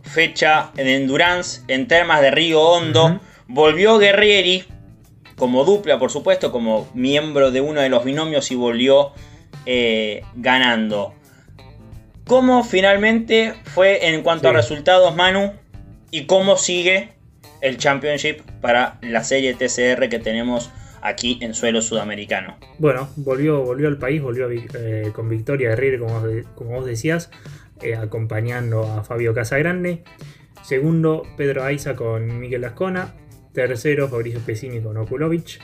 fecha 0.03 0.69
en 0.77 0.88
Endurance 0.88 1.62
en 1.67 1.88
Termas 1.88 2.21
de 2.21 2.29
Río 2.29 2.62
Hondo. 2.62 3.19
Volvió 3.47 3.97
Guerrieri 3.97 4.63
como 5.35 5.65
dupla, 5.65 5.97
por 5.97 6.12
supuesto, 6.12 6.51
como 6.51 6.88
miembro 6.93 7.49
de 7.49 7.62
uno 7.62 7.81
de 7.81 7.89
los 7.89 8.03
binomios 8.03 8.51
y 8.51 8.55
volvió 8.55 9.13
eh, 9.71 10.23
ganando. 10.34 11.13
¿Cómo 12.25 12.63
finalmente 12.63 13.53
fue 13.65 14.08
en 14.08 14.23
cuanto 14.23 14.49
a 14.49 14.51
resultados, 14.51 15.15
Manu? 15.15 15.53
¿Y 16.10 16.25
cómo 16.25 16.58
sigue 16.58 17.10
el 17.62 17.77
Championship 17.77 18.41
para 18.62 18.97
la 19.03 19.23
serie 19.23 19.53
TCR 19.53 20.10
que 20.10 20.17
tenemos 20.17 20.71
aquí 21.03 21.38
en 21.41 21.53
suelo 21.53 21.84
sudamericano? 21.84 22.58
Bueno, 22.79 23.10
volvió, 23.15 23.62
volvió 23.62 23.89
al 23.89 23.99
país, 23.99 24.23
volvió 24.23 24.47
a 24.47 24.49
eh, 24.51 25.12
con 25.13 25.29
Victoria 25.29 25.69
Herrera, 25.69 25.99
como, 25.99 26.19
como 26.55 26.71
vos 26.71 26.88
decías, 26.88 27.29
eh, 27.84 27.95
acompañando 27.95 28.91
a 28.91 29.03
Fabio 29.03 29.36
Casagrande. 29.36 30.03
Segundo, 30.63 31.21
Pedro 31.38 31.63
Aiza 31.63 31.95
con 31.95 32.39
Miguel 32.39 32.65
Ascona. 32.65 33.13
Tercero, 33.53 34.10
Fabricio 34.10 34.39
Pesini 34.39 34.82
con 34.82 34.97
Okulovic. 34.97 35.60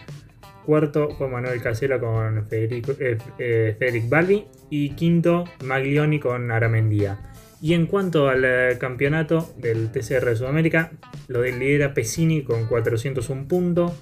Cuarto, 0.65 1.10
Juan 1.12 1.32
Manuel 1.32 1.62
Casela 1.62 1.99
con 1.99 2.47
Federico, 2.47 2.93
eh, 2.99 3.17
eh, 3.38 3.75
Federic 3.78 4.10
Balbi. 4.10 4.45
Y 4.69 4.89
quinto, 4.91 5.45
Maglioni 5.63 6.19
con 6.19 6.51
Aramendía. 6.51 7.19
Y 7.62 7.73
en 7.73 7.88
cuanto 7.88 8.28
al 8.30 8.43
eh, 8.45 8.78
campeonato 8.80 9.54
del 9.58 9.91
TCR 9.91 10.25
de 10.25 10.36
Sudamérica, 10.36 10.91
lo 11.28 11.41
lidera 11.41 11.93
Pesini 11.93 12.43
con 12.43 12.67
401 12.67 13.47
puntos. 13.47 13.93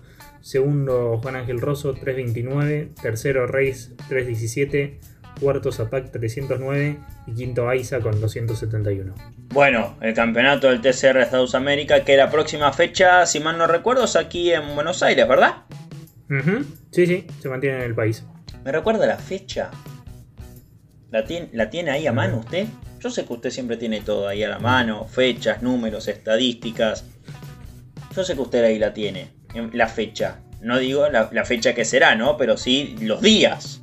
Segundo, 0.41 1.19
Juan 1.21 1.37
Ángel 1.37 1.61
Rosso, 1.61 1.93
329. 1.93 2.89
Tercero, 3.01 3.47
Reis, 3.47 3.93
317. 4.09 4.99
Cuarto, 5.39 5.71
Zapac, 5.71 6.11
309. 6.11 6.97
Y 7.27 7.33
quinto, 7.33 7.69
Aiza 7.69 7.99
con 7.99 8.19
271. 8.19 9.13
Bueno, 9.53 9.97
el 10.01 10.13
campeonato 10.13 10.67
del 10.67 10.81
TCR 10.81 11.17
de 11.17 11.23
Estados 11.23 11.55
América, 11.55 12.03
que 12.03 12.17
la 12.17 12.29
próxima 12.29 12.73
fecha, 12.73 13.25
si 13.25 13.39
mal 13.39 13.57
no 13.57 13.67
recuerdo, 13.67 14.05
es 14.05 14.15
aquí 14.15 14.51
en 14.51 14.75
Buenos 14.75 15.03
Aires, 15.03 15.27
¿verdad? 15.27 15.57
Sí, 16.91 17.05
sí, 17.05 17.27
se 17.41 17.49
mantiene 17.49 17.77
en 17.77 17.83
el 17.83 17.95
país. 17.95 18.23
¿Me 18.63 18.71
recuerda 18.71 19.05
la 19.05 19.17
fecha? 19.17 19.69
¿La 21.11 21.25
tiene, 21.25 21.49
¿La 21.53 21.69
tiene 21.69 21.91
ahí 21.91 22.07
a 22.07 22.13
mano 22.13 22.37
usted? 22.37 22.65
Yo 22.99 23.09
sé 23.09 23.25
que 23.25 23.33
usted 23.33 23.49
siempre 23.49 23.77
tiene 23.77 24.01
todo 24.01 24.27
ahí 24.27 24.43
a 24.43 24.49
la 24.49 24.59
mano, 24.59 25.05
fechas, 25.05 25.61
números, 25.61 26.07
estadísticas. 26.07 27.05
Yo 28.15 28.23
sé 28.23 28.35
que 28.35 28.41
usted 28.41 28.63
ahí 28.63 28.79
la 28.79 28.93
tiene, 28.93 29.27
en 29.53 29.69
la 29.73 29.87
fecha. 29.87 30.39
No 30.61 30.79
digo 30.79 31.09
la, 31.09 31.29
la 31.33 31.45
fecha 31.45 31.75
que 31.75 31.83
será, 31.83 32.15
¿no? 32.15 32.37
Pero 32.37 32.57
sí 32.57 32.95
los 33.01 33.21
días. 33.21 33.81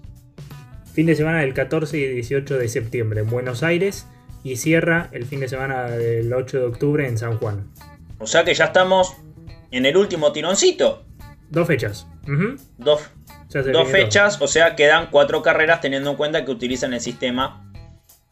Fin 0.95 1.07
de 1.07 1.15
semana 1.15 1.41
del 1.41 1.55
14 1.55 1.99
y 1.99 2.07
18 2.07 2.59
de 2.59 2.69
septiembre 2.69 3.21
en 3.21 3.29
Buenos 3.29 3.63
Aires. 3.63 4.07
Y 4.43 4.57
cierra 4.57 5.11
el 5.13 5.27
fin 5.27 5.41
de 5.41 5.49
semana 5.49 5.91
del 5.91 6.33
8 6.33 6.59
de 6.59 6.65
octubre 6.65 7.07
en 7.07 7.19
San 7.19 7.37
Juan. 7.37 7.71
O 8.19 8.27
sea 8.27 8.43
que 8.45 8.55
ya 8.55 8.67
estamos 8.67 9.15
en 9.71 9.85
el 9.85 9.97
último 9.97 10.33
tironcito. 10.33 11.05
Dos 11.51 11.67
fechas. 11.67 12.07
Dos, 12.79 13.11
dos 13.73 13.89
fechas, 13.91 14.41
o 14.41 14.47
sea, 14.47 14.77
quedan 14.77 15.09
cuatro 15.11 15.43
carreras 15.43 15.81
teniendo 15.81 16.11
en 16.11 16.17
cuenta 16.17 16.45
que 16.45 16.53
utilizan 16.53 16.95
el 16.95 17.01
sistema 17.01 17.69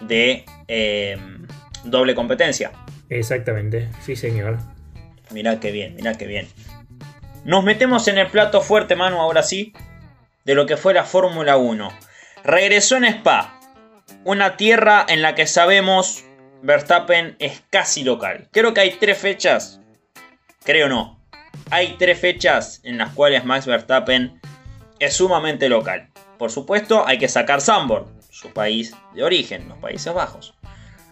de 0.01 0.45
eh, 0.69 1.19
doble 1.85 2.15
competencia. 2.15 2.71
Exactamente, 3.09 3.89
sí 4.03 4.15
señor. 4.15 4.59
Mirá 5.33 5.59
qué 5.59 5.73
bien, 5.73 5.97
mirá 5.97 6.15
qué 6.15 6.27
bien. 6.27 6.47
Nos 7.45 7.65
metemos 7.65 8.07
en 8.07 8.19
el 8.19 8.29
plato 8.29 8.61
fuerte, 8.61 8.95
Manu, 8.95 9.17
ahora 9.21 9.43
sí, 9.43 9.73
de 10.45 10.55
lo 10.55 10.67
que 10.67 10.77
fue 10.77 10.95
la 10.95 11.05
Fórmula 11.05 11.57
1. 11.57 11.89
Regresó 12.45 12.97
en 12.97 13.05
Spa, 13.05 13.59
una 14.25 14.57
tierra 14.57 15.05
en 15.09 15.23
la 15.23 15.35
que 15.35 15.47
sabemos 15.47 16.25
Verstappen 16.63 17.37
es 17.41 17.63
casi 17.71 18.05
local. 18.05 18.49
Creo 18.53 18.75
que 18.75 18.81
hay 18.81 18.93
tres 19.01 19.19
fechas, 19.19 19.81
creo 20.65 20.89
no, 20.89 21.18
hay 21.71 21.97
tres 21.99 22.19
fechas 22.19 22.81
en 22.85 22.99
las 22.99 23.13
cuales 23.13 23.45
Max 23.45 23.67
Verstappen 23.67 24.41
es 24.99 25.15
sumamente 25.15 25.69
local. 25.69 26.09
Por 26.39 26.51
supuesto, 26.51 27.07
hay 27.07 27.19
que 27.19 27.29
sacar 27.29 27.61
Zandvoort, 27.61 28.09
su 28.31 28.53
país 28.53 28.95
de 29.15 29.25
origen, 29.25 29.69
los 29.69 29.79
Países 29.79 30.13
Bajos. 30.13 30.55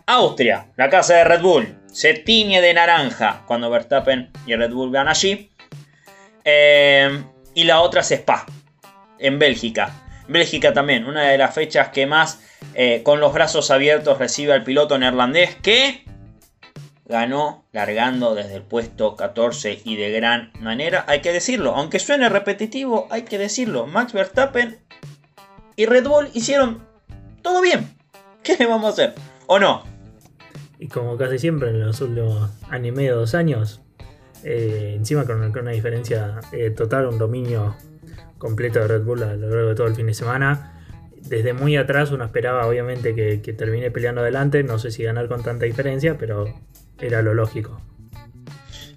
Austria, 0.06 0.68
la 0.76 0.88
casa 0.88 1.14
de 1.14 1.24
Red 1.24 1.42
Bull, 1.42 1.78
se 1.86 2.14
tiñe 2.14 2.60
de 2.60 2.74
naranja 2.74 3.42
cuando 3.46 3.70
Verstappen 3.70 4.30
y 4.46 4.54
Red 4.54 4.72
Bull 4.72 4.90
van 4.90 5.08
allí. 5.08 5.50
Eh, 6.44 7.24
y 7.54 7.64
la 7.64 7.80
otra 7.80 8.02
es 8.02 8.12
Spa, 8.12 8.46
en 9.18 9.38
Bélgica. 9.38 9.90
Bélgica 10.28 10.72
también, 10.72 11.06
una 11.06 11.22
de 11.22 11.38
las 11.38 11.54
fechas 11.54 11.88
que 11.88 12.06
más 12.06 12.40
eh, 12.74 13.02
con 13.02 13.20
los 13.20 13.32
brazos 13.32 13.70
abiertos 13.70 14.18
recibe 14.18 14.52
al 14.52 14.62
piloto 14.62 14.98
neerlandés 14.98 15.56
que 15.56 16.04
ganó 17.08 17.64
largando 17.72 18.34
desde 18.34 18.56
el 18.56 18.62
puesto 18.62 19.16
14 19.16 19.80
y 19.84 19.96
de 19.96 20.10
gran 20.10 20.52
manera. 20.60 21.04
Hay 21.08 21.20
que 21.20 21.32
decirlo, 21.32 21.74
aunque 21.74 21.98
suene 21.98 22.28
repetitivo, 22.28 23.06
hay 23.10 23.22
que 23.22 23.38
decirlo. 23.38 23.86
Max 23.86 24.12
Verstappen 24.12 24.78
y 25.76 25.86
Red 25.86 26.08
Bull 26.08 26.28
hicieron 26.34 26.84
todo 27.42 27.60
bien. 27.60 27.94
¿Qué 28.42 28.66
vamos 28.66 28.86
a 28.86 28.88
hacer? 28.90 29.14
¿O 29.46 29.58
no? 29.58 29.84
Y 30.78 30.88
como 30.88 31.16
casi 31.16 31.38
siempre 31.38 31.70
en 31.70 31.80
los 31.80 32.00
últimos 32.00 32.50
medio, 32.70 33.16
dos 33.16 33.34
años, 33.34 33.80
eh, 34.44 34.94
encima 34.96 35.24
con, 35.24 35.40
una 35.42 35.70
diferencia 35.70 36.40
eh, 36.52 36.70
total, 36.70 37.06
un 37.06 37.18
dominio 37.18 37.76
completo 38.36 38.80
de 38.80 38.88
Red 38.88 39.04
Bull 39.04 39.22
a 39.22 39.34
lo 39.34 39.48
largo 39.48 39.68
de 39.70 39.74
todo 39.74 39.86
el 39.86 39.94
fin 39.94 40.06
de 40.06 40.14
semana. 40.14 40.72
Desde 41.16 41.54
muy 41.54 41.76
atrás 41.76 42.12
uno 42.12 42.24
esperaba 42.24 42.66
obviamente 42.66 43.14
que 43.14 43.52
termine 43.52 43.90
peleando 43.90 44.20
adelante, 44.20 44.62
no 44.62 44.78
sé 44.78 44.90
si 44.90 45.02
ganar 45.02 45.28
con 45.28 45.42
tanta 45.42 45.64
diferencia, 45.64 46.16
pero 46.18 46.54
era 47.00 47.22
lo 47.22 47.34
lógico. 47.34 47.80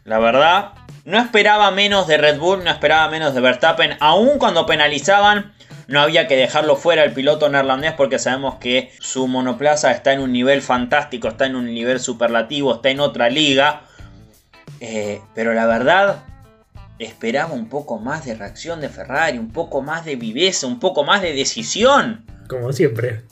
La 0.04 0.20
verdad, 0.20 0.74
no 1.06 1.20
esperaba 1.20 1.72
menos 1.72 2.08
de 2.08 2.18
Red 2.18 2.40
Bull, 2.40 2.64
no 2.64 2.70
esperaba 2.70 3.10
menos 3.10 3.34
de 3.34 3.42
Verstappen. 3.42 3.98
Aún 4.00 4.38
cuando 4.38 4.66
penalizaban, 4.66 5.54
no 5.88 6.02
había 6.02 6.28
que 6.28 6.36
dejarlo 6.36 6.76
fuera 6.76 7.04
el 7.04 7.14
piloto 7.14 7.50
neerlandés 7.50 7.94
porque 7.94 8.20
sabemos 8.20 8.56
que 8.56 8.92
su 9.00 9.28
monoplaza 9.28 9.92
está 9.92 10.14
en 10.14 10.20
un 10.20 10.32
nivel 10.32 10.62
fantástico, 10.62 11.28
está 11.28 11.46
en 11.46 11.56
un 11.56 11.66
nivel 11.66 12.00
superlativo, 12.00 12.76
está 12.76 12.90
en 12.90 13.00
otra 13.00 13.30
liga. 13.30 13.82
Eh, 14.80 15.22
pero 15.34 15.54
la 15.54 15.66
verdad, 15.66 16.24
esperaba 17.00 17.54
un 17.54 17.70
poco 17.70 17.98
más 17.98 18.26
de 18.26 18.36
reacción 18.36 18.82
de 18.82 18.90
Ferrari, 18.90 19.38
un 19.38 19.52
poco 19.52 19.82
más 19.82 20.06
de 20.06 20.16
viveza, 20.16 20.68
un 20.68 20.80
poco 20.80 21.04
más 21.04 21.22
de 21.22 21.34
decisión. 21.34 22.26
Como 22.48 22.72
siempre. 22.72 23.24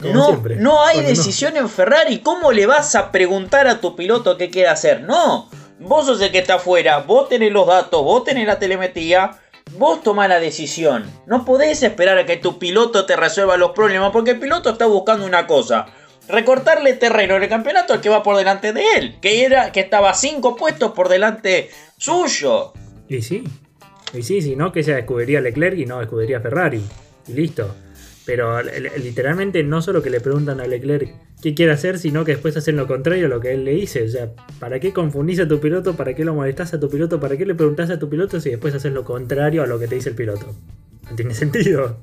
Como 0.00 0.12
No, 0.14 0.26
siempre. 0.26 0.56
no 0.56 0.82
hay 0.84 1.00
no. 1.00 1.08
decisión 1.08 1.56
en 1.56 1.68
Ferrari. 1.68 2.18
¿Cómo 2.20 2.52
le 2.52 2.66
vas 2.66 2.94
a 2.94 3.10
preguntar 3.12 3.66
a 3.66 3.80
tu 3.80 3.96
piloto 3.96 4.36
qué 4.36 4.50
quiere 4.50 4.68
hacer? 4.68 5.02
No, 5.02 5.48
Vos 5.78 6.06
sos 6.06 6.20
el 6.22 6.32
que 6.32 6.38
está 6.38 6.54
afuera, 6.54 7.00
vos 7.00 7.28
tenés 7.28 7.52
los 7.52 7.66
datos, 7.66 8.02
vos 8.02 8.24
tenés 8.24 8.46
la 8.46 8.58
telemetría, 8.58 9.32
vos 9.76 10.02
tomás 10.02 10.26
la 10.26 10.40
decisión. 10.40 11.04
No 11.26 11.44
podés 11.44 11.82
esperar 11.82 12.16
a 12.16 12.24
que 12.24 12.38
tu 12.38 12.58
piloto 12.58 13.04
te 13.04 13.14
resuelva 13.14 13.58
los 13.58 13.72
problemas 13.72 14.10
porque 14.10 14.30
el 14.30 14.40
piloto 14.40 14.70
está 14.70 14.86
buscando 14.86 15.26
una 15.26 15.46
cosa. 15.46 15.84
Recortarle 16.28 16.94
terreno 16.94 17.36
en 17.36 17.42
el 17.42 17.48
campeonato 17.50 17.92
al 17.92 18.00
que 18.00 18.08
va 18.08 18.22
por 18.22 18.36
delante 18.38 18.72
de 18.72 18.84
él. 18.96 19.16
Que 19.20 19.44
era 19.44 19.70
que 19.70 19.80
estaba 19.80 20.14
cinco 20.14 20.56
puestos 20.56 20.92
por 20.92 21.10
delante 21.10 21.68
suyo. 21.98 22.72
Y 23.08 23.20
sí. 23.20 23.44
Y 24.14 24.22
sí, 24.22 24.40
si 24.40 24.56
no, 24.56 24.72
que 24.72 24.82
sea 24.82 24.98
escudería 24.98 25.42
Leclerc 25.42 25.76
y 25.78 25.84
no 25.84 26.00
escudería 26.00 26.40
Ferrari. 26.40 26.82
Y 27.28 27.32
listo. 27.34 27.74
Pero 28.26 28.60
literalmente 28.60 29.62
no 29.62 29.80
solo 29.80 30.02
que 30.02 30.10
le 30.10 30.20
preguntan 30.20 30.60
a 30.60 30.66
Leclerc 30.66 31.14
qué 31.40 31.54
quiere 31.54 31.70
hacer, 31.70 31.96
sino 32.00 32.24
que 32.24 32.32
después 32.32 32.56
hacen 32.56 32.76
lo 32.76 32.88
contrario 32.88 33.26
a 33.26 33.28
lo 33.28 33.40
que 33.40 33.52
él 33.52 33.64
le 33.64 33.70
dice. 33.70 34.02
O 34.02 34.08
sea, 34.08 34.30
¿para 34.58 34.80
qué 34.80 34.92
confundís 34.92 35.38
a 35.38 35.46
tu 35.46 35.60
piloto? 35.60 35.96
¿Para 35.96 36.12
qué 36.14 36.24
lo 36.24 36.34
molestás 36.34 36.74
a 36.74 36.80
tu 36.80 36.90
piloto? 36.90 37.20
¿Para 37.20 37.36
qué 37.36 37.46
le 37.46 37.54
preguntás 37.54 37.88
a 37.88 38.00
tu 38.00 38.10
piloto 38.10 38.40
si 38.40 38.50
después 38.50 38.74
haces 38.74 38.92
lo 38.92 39.04
contrario 39.04 39.62
a 39.62 39.66
lo 39.66 39.78
que 39.78 39.86
te 39.86 39.94
dice 39.94 40.08
el 40.08 40.16
piloto? 40.16 40.56
No 41.08 41.14
tiene 41.14 41.34
sentido. 41.34 42.00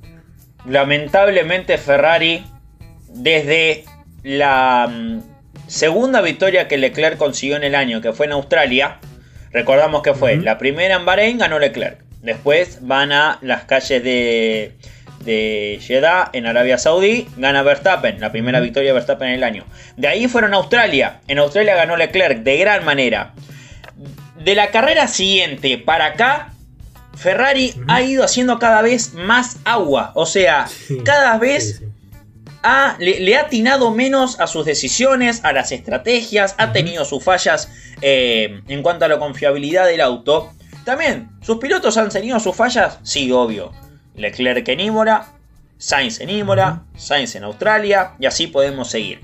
Lamentablemente 0.65 1.77
Ferrari, 1.77 2.45
desde 3.13 3.83
la 4.23 4.87
mm, 4.89 5.19
segunda 5.67 6.21
victoria 6.21 6.69
que 6.69 6.77
Leclerc 6.77 7.17
consiguió 7.17 7.57
en 7.57 7.65
el 7.65 7.75
año, 7.75 7.99
que 7.99 8.13
fue 8.13 8.27
en 8.27 8.31
Australia, 8.31 8.99
recordamos 9.51 10.01
que 10.03 10.13
fue 10.13 10.37
la 10.37 10.57
primera 10.57 10.95
en 10.95 11.05
Bahrein, 11.05 11.37
ganó 11.37 11.59
Leclerc. 11.59 12.01
Después 12.21 12.79
van 12.81 13.11
a 13.11 13.39
las 13.41 13.65
calles 13.65 14.01
de 14.01 14.71
de 15.23 15.79
Jeddah 15.81 16.29
en 16.33 16.45
Arabia 16.45 16.77
Saudí, 16.77 17.27
gana 17.37 17.63
Verstappen, 17.63 18.19
la 18.19 18.31
primera 18.31 18.59
victoria 18.59 18.89
de 18.89 18.93
Verstappen 18.93 19.29
en 19.29 19.35
el 19.35 19.43
año. 19.43 19.65
De 19.97 20.07
ahí 20.07 20.27
fueron 20.27 20.53
a 20.53 20.57
Australia, 20.57 21.21
en 21.27 21.39
Australia 21.39 21.75
ganó 21.75 21.95
Leclerc 21.95 22.39
de 22.43 22.57
gran 22.57 22.85
manera. 22.85 23.33
De 24.43 24.55
la 24.55 24.71
carrera 24.71 25.07
siguiente 25.07 25.77
para 25.77 26.07
acá, 26.07 26.53
Ferrari 27.15 27.73
ha 27.87 28.01
ido 28.01 28.23
haciendo 28.23 28.59
cada 28.59 28.81
vez 28.81 29.13
más 29.13 29.57
agua, 29.63 30.11
o 30.15 30.25
sea, 30.25 30.67
cada 31.05 31.37
vez 31.37 31.83
le, 32.99 33.35
ha 33.35 33.41
atinado 33.41 33.91
menos 33.91 34.39
a 34.39 34.47
sus 34.47 34.65
decisiones, 34.65 35.43
a 35.43 35.53
las 35.53 35.71
estrategias, 35.71 36.55
ha 36.57 36.71
tenido 36.71 37.05
sus 37.05 37.23
fallas 37.23 37.69
eh, 38.01 38.61
en 38.67 38.81
cuanto 38.81 39.05
a 39.05 39.07
la 39.07 39.19
confiabilidad 39.19 39.85
del 39.85 40.01
auto. 40.01 40.51
También, 40.85 41.29
¿sus 41.41 41.57
pilotos 41.57 41.97
han 41.97 42.09
tenido 42.09 42.39
sus 42.39 42.55
fallas? 42.55 42.99
Sí, 43.03 43.31
obvio. 43.31 43.71
Leclerc 44.15 44.67
en 44.67 44.79
Imola, 44.79 45.33
Sainz 45.77 46.21
en 46.21 46.29
Imola, 46.29 46.83
Sainz 46.95 47.35
en 47.35 47.43
Australia 47.43 48.13
y 48.19 48.25
así 48.25 48.47
podemos 48.47 48.89
seguir. 48.89 49.21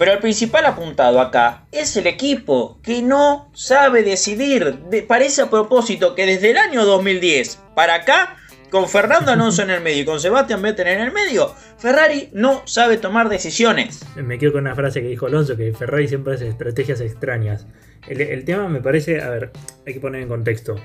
Pero 0.00 0.12
el 0.12 0.18
principal 0.18 0.64
apuntado 0.64 1.20
acá 1.20 1.64
es 1.72 1.94
el 1.96 2.06
equipo 2.06 2.78
que 2.82 3.02
no 3.02 3.50
sabe 3.54 4.02
decidir. 4.02 4.78
parece 5.06 5.42
a 5.42 5.50
propósito 5.50 6.14
que 6.14 6.24
desde 6.24 6.52
el 6.52 6.56
año 6.56 6.86
2010 6.86 7.58
para 7.74 7.96
acá, 7.96 8.36
con 8.70 8.88
Fernando 8.88 9.32
Alonso 9.32 9.62
en 9.62 9.70
el 9.70 9.82
medio 9.82 10.02
y 10.02 10.04
con 10.06 10.18
Sebastian 10.18 10.62
Vettel 10.62 10.86
en 10.86 11.00
el 11.00 11.12
medio, 11.12 11.54
Ferrari 11.76 12.30
no 12.32 12.62
sabe 12.66 12.96
tomar 12.96 13.28
decisiones. 13.28 14.00
Me 14.16 14.38
quedo 14.38 14.52
con 14.52 14.62
una 14.62 14.74
frase 14.74 15.02
que 15.02 15.08
dijo 15.08 15.26
Alonso, 15.26 15.56
que 15.56 15.74
Ferrari 15.74 16.08
siempre 16.08 16.34
hace 16.34 16.48
estrategias 16.48 17.00
extrañas. 17.02 17.66
El, 18.08 18.22
el 18.22 18.44
tema 18.46 18.68
me 18.68 18.80
parece, 18.80 19.20
a 19.20 19.28
ver, 19.28 19.50
hay 19.86 19.92
que 19.92 20.00
poner 20.00 20.22
en 20.22 20.28
contexto. 20.28 20.76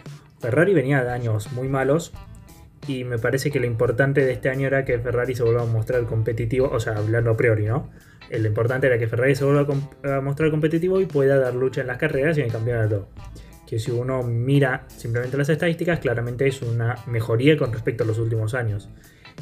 Ferrari 0.41 0.73
venía 0.73 1.03
de 1.03 1.11
años 1.11 1.51
muy 1.53 1.69
malos, 1.69 2.11
y 2.87 3.03
me 3.03 3.17
parece 3.17 3.51
que 3.51 3.59
lo 3.59 3.65
importante 3.65 4.23
de 4.23 4.31
este 4.31 4.49
año 4.49 4.67
era 4.67 4.85
que 4.85 4.99
Ferrari 4.99 5.35
se 5.35 5.43
vuelva 5.43 5.63
a 5.63 5.65
mostrar 5.65 6.05
competitivo, 6.05 6.69
o 6.71 6.79
sea, 6.79 6.97
hablando 6.97 7.31
a 7.31 7.37
priori, 7.37 7.65
¿no? 7.65 7.89
Lo 8.29 8.47
importante 8.47 8.87
era 8.87 8.97
que 8.97 9.07
Ferrari 9.07 9.35
se 9.35 9.45
vuelva 9.45 9.73
a, 10.03 10.21
mostrar 10.21 10.51
competitivo 10.51 10.99
y 10.99 11.05
pueda 11.05 11.37
dar 11.37 11.55
lucha 11.55 11.81
en 11.81 11.87
las 11.87 11.97
carreras 11.97 12.37
y 12.37 12.41
en 12.41 12.47
el 12.47 12.51
campeonato. 12.51 13.09
Que 13.67 13.79
si 13.79 13.91
uno 13.91 14.21
mira 14.23 14.85
simplemente 14.87 15.37
las 15.37 15.49
estadísticas, 15.49 15.99
claramente 15.99 16.47
es 16.47 16.61
una 16.61 16.95
mejoría 17.07 17.57
con 17.57 17.73
respecto 17.73 18.03
a 18.03 18.07
los 18.07 18.19
últimos 18.19 18.53
años. 18.53 18.89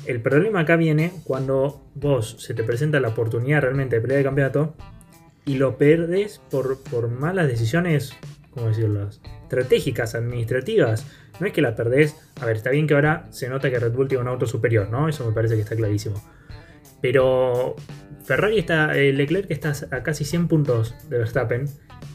El 0.06 0.22
problema 0.22 0.62
acá 0.62 0.76
viene 0.76 1.12
cuando 1.24 1.86
vos 1.96 2.38
se 2.40 2.54
te 2.54 2.64
presenta 2.64 3.00
la 3.00 3.10
oportunidad 3.10 3.62
realmente 3.62 3.98
de 3.98 4.02
pelear 4.02 4.20
el 4.20 4.26
campeonato 4.26 4.76
y 5.46 5.56
lo 5.56 5.78
perdes 5.78 6.42
por, 6.50 6.82
por 6.84 7.10
malas 7.10 7.48
decisiones, 7.48 8.14
¿cómo 8.52 8.68
decirlo? 8.68 9.10
Estratégicas, 9.44 10.16
administrativas 10.16 11.06
no 11.40 11.48
es 11.48 11.54
que 11.54 11.62
la 11.62 11.76
perdés. 11.76 12.16
A 12.42 12.46
ver, 12.46 12.58
está 12.58 12.70
bien 12.70 12.88
que 12.88 12.94
ahora 12.94 13.28
se 13.32 13.50
nota 13.50 13.70
que 13.70 13.80
Red 13.80 13.94
Bull 13.94 14.08
tiene 14.08 14.24
un 14.24 14.28
auto 14.28 14.46
superior, 14.46 14.90
¿no? 14.90 15.08
Eso 15.10 15.26
me 15.26 15.34
parece 15.34 15.56
que 15.56 15.62
está 15.62 15.76
clarísimo. 15.76 16.22
Pero 17.02 17.76
Ferrari 18.24 18.60
está, 18.60 18.98
eh, 18.98 19.12
Leclerc 19.12 19.52
está 19.52 19.74
a 19.92 20.04
casi 20.04 20.26
100 20.26 20.48
puntos 20.48 20.96
de 21.10 21.18
Verstappen. 21.18 21.66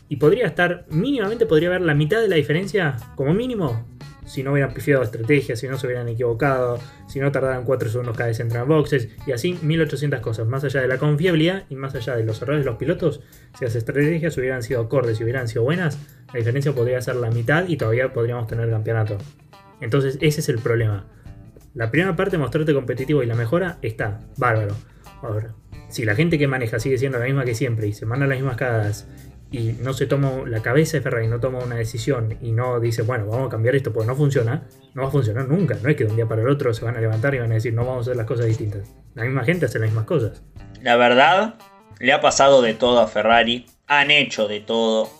Y 0.08 0.16
podría 0.16 0.46
estar, 0.46 0.86
mínimamente 0.88 1.44
podría 1.44 1.68
haber 1.68 1.82
la 1.82 1.94
mitad 1.94 2.20
de 2.20 2.28
la 2.28 2.36
diferencia, 2.36 2.96
como 3.14 3.34
mínimo, 3.34 3.86
si 4.28 4.42
no 4.42 4.52
hubieran 4.52 4.74
pifiado 4.74 5.02
estrategias, 5.02 5.58
si 5.58 5.66
no 5.66 5.78
se 5.78 5.86
hubieran 5.86 6.08
equivocado, 6.08 6.78
si 7.08 7.18
no 7.18 7.32
tardaran 7.32 7.64
4 7.64 7.88
segundos 7.88 8.16
cada 8.16 8.28
vez 8.28 8.38
en 8.40 8.48
boxes, 8.68 9.08
y 9.26 9.32
así 9.32 9.58
1800 9.62 10.20
cosas. 10.20 10.46
Más 10.46 10.62
allá 10.64 10.82
de 10.82 10.88
la 10.88 10.98
confiabilidad 10.98 11.64
y 11.68 11.74
más 11.74 11.94
allá 11.94 12.14
de 12.14 12.24
los 12.24 12.40
errores 12.42 12.64
de 12.64 12.70
los 12.70 12.78
pilotos, 12.78 13.20
si 13.58 13.64
las 13.64 13.74
estrategias 13.74 14.36
hubieran 14.36 14.62
sido 14.62 14.80
acordes 14.82 15.18
y 15.20 15.24
hubieran 15.24 15.48
sido 15.48 15.64
buenas, 15.64 15.98
la 16.32 16.38
diferencia 16.38 16.72
podría 16.72 17.00
ser 17.00 17.16
la 17.16 17.30
mitad 17.30 17.66
y 17.66 17.76
todavía 17.76 18.12
podríamos 18.12 18.46
tener 18.46 18.70
campeonato. 18.70 19.18
Entonces 19.80 20.18
ese 20.20 20.40
es 20.40 20.48
el 20.48 20.58
problema. 20.58 21.06
La 21.74 21.90
primera 21.90 22.16
parte, 22.16 22.38
mostrarte 22.38 22.74
competitivo 22.74 23.22
y 23.22 23.26
la 23.26 23.34
mejora, 23.34 23.78
está 23.82 24.20
bárbaro. 24.36 24.74
Ahora, 25.22 25.54
si 25.88 26.04
la 26.04 26.14
gente 26.14 26.38
que 26.38 26.46
maneja 26.46 26.78
sigue 26.78 26.98
siendo 26.98 27.18
la 27.18 27.24
misma 27.24 27.44
que 27.44 27.54
siempre 27.54 27.86
y 27.86 27.92
se 27.92 28.06
manda 28.06 28.26
las 28.26 28.38
mismas 28.38 28.56
cagadas 28.56 29.08
y 29.50 29.72
no 29.80 29.94
se 29.94 30.06
toma 30.06 30.30
la 30.46 30.60
cabeza 30.60 30.98
de 30.98 31.02
Ferrari, 31.02 31.28
no 31.28 31.40
toma 31.40 31.58
una 31.58 31.76
decisión 31.76 32.36
y 32.42 32.52
no 32.52 32.80
dice, 32.80 33.02
bueno, 33.02 33.26
vamos 33.26 33.46
a 33.46 33.50
cambiar 33.50 33.74
esto 33.74 33.92
porque 33.92 34.06
no 34.06 34.16
funciona, 34.16 34.66
no 34.94 35.02
va 35.02 35.08
a 35.08 35.10
funcionar 35.10 35.48
nunca. 35.48 35.76
No 35.82 35.88
es 35.88 35.96
que 35.96 36.04
de 36.04 36.10
un 36.10 36.16
día 36.16 36.26
para 36.26 36.42
el 36.42 36.48
otro 36.48 36.74
se 36.74 36.84
van 36.84 36.96
a 36.96 37.00
levantar 37.00 37.34
y 37.34 37.38
van 37.38 37.50
a 37.50 37.54
decir, 37.54 37.72
no 37.72 37.84
vamos 37.84 37.98
a 37.98 38.10
hacer 38.10 38.16
las 38.16 38.26
cosas 38.26 38.46
distintas. 38.46 38.94
La 39.14 39.24
misma 39.24 39.44
gente 39.44 39.66
hace 39.66 39.78
las 39.78 39.88
mismas 39.88 40.06
cosas. 40.06 40.42
La 40.82 40.96
verdad, 40.96 41.54
le 41.98 42.12
ha 42.12 42.20
pasado 42.20 42.62
de 42.62 42.74
todo 42.74 43.00
a 43.00 43.08
Ferrari, 43.08 43.66
han 43.86 44.10
hecho 44.10 44.48
de 44.48 44.60
todo, 44.60 45.10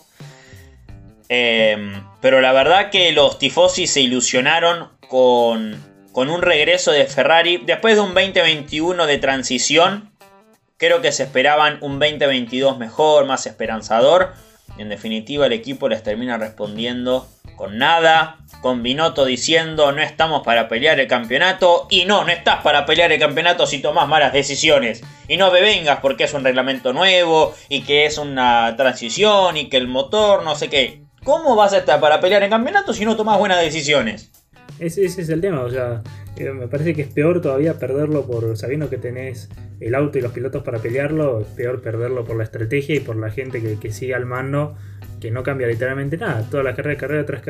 Em, 1.29 2.03
pero 2.21 2.41
la 2.41 2.51
verdad 2.51 2.89
que 2.89 3.11
los 3.11 3.37
tifosi 3.37 3.85
se 3.85 4.01
ilusionaron 4.01 4.89
con, 5.07 5.75
con 6.11 6.29
un 6.29 6.41
regreso 6.41 6.91
de 6.91 7.05
Ferrari. 7.05 7.61
Después 7.65 7.95
de 7.95 8.01
un 8.01 8.15
2021 8.15 9.05
de 9.05 9.17
transición, 9.19 10.11
creo 10.79 11.01
que 11.01 11.11
se 11.11 11.23
esperaban 11.23 11.77
un 11.81 11.99
2022 11.99 12.79
mejor, 12.79 13.25
más 13.25 13.45
esperanzador. 13.45 14.33
En 14.77 14.87
definitiva, 14.87 15.45
el 15.45 15.51
equipo 15.51 15.89
les 15.89 16.01
termina 16.01 16.37
respondiendo 16.37 17.27
con 17.57 17.77
nada. 17.77 18.37
Con 18.61 18.81
Binotto 18.81 19.25
diciendo 19.25 19.91
no 19.91 20.01
estamos 20.01 20.43
para 20.43 20.69
pelear 20.69 20.99
el 20.99 21.07
campeonato. 21.07 21.85
Y 21.89 22.05
no, 22.05 22.23
no 22.23 22.31
estás 22.31 22.61
para 22.63 22.85
pelear 22.85 23.11
el 23.11 23.19
campeonato 23.19 23.67
si 23.67 23.81
tomas 23.81 24.07
malas 24.07 24.31
decisiones. 24.31 25.03
Y 25.27 25.35
no 25.35 25.51
me 25.51 25.61
vengas 25.61 25.99
porque 25.99 26.23
es 26.23 26.33
un 26.33 26.45
reglamento 26.45 26.93
nuevo 26.93 27.53
y 27.67 27.81
que 27.81 28.05
es 28.05 28.17
una 28.17 28.75
transición 28.77 29.57
y 29.57 29.67
que 29.67 29.77
el 29.77 29.89
motor 29.89 30.43
no 30.43 30.55
sé 30.55 30.69
qué. 30.69 31.03
¿Cómo 31.25 31.57
vas 31.57 31.73
a 31.73 31.79
estar 31.79 31.99
para 31.99 32.21
pelear 32.21 32.43
en 32.43 32.49
campeonato 32.49 32.93
si 32.93 33.03
no 33.03 33.17
tomas 33.17 33.37
buenas 33.37 33.59
decisiones? 33.59 34.31
Ese, 34.79 35.03
es 35.03 35.17
el 35.27 35.41
tema, 35.41 35.61
o 35.61 35.69
sea, 35.69 36.01
me 36.43 36.67
parece 36.67 36.93
que 36.93 37.03
es 37.03 37.07
peor 37.07 37.41
todavía 37.41 37.79
perderlo 37.79 38.25
por 38.25 38.57
sabiendo 38.57 38.89
que 38.89 38.97
tenés 38.97 39.49
el 39.79 39.95
auto 39.95 40.17
y 40.17 40.21
los 40.21 40.31
pilotos 40.31 40.63
para 40.63 40.79
pelearlo, 40.79 41.41
es 41.41 41.47
peor 41.47 41.81
perderlo 41.81 42.25
por 42.25 42.37
la 42.37 42.43
estrategia 42.43 42.95
y 42.95 42.99
por 42.99 43.15
la 43.15 43.29
gente 43.29 43.61
que, 43.79 43.91
sigue 43.91 44.15
al 44.15 44.25
mando, 44.25 44.77
que 45.21 45.31
no 45.31 45.43
cambia 45.43 45.67
literalmente 45.67 46.17
nada. 46.17 46.47
Toda 46.49 46.63
la 46.63 46.75
carrera, 46.75 46.97
carrera 46.97 47.25
tras 47.25 47.41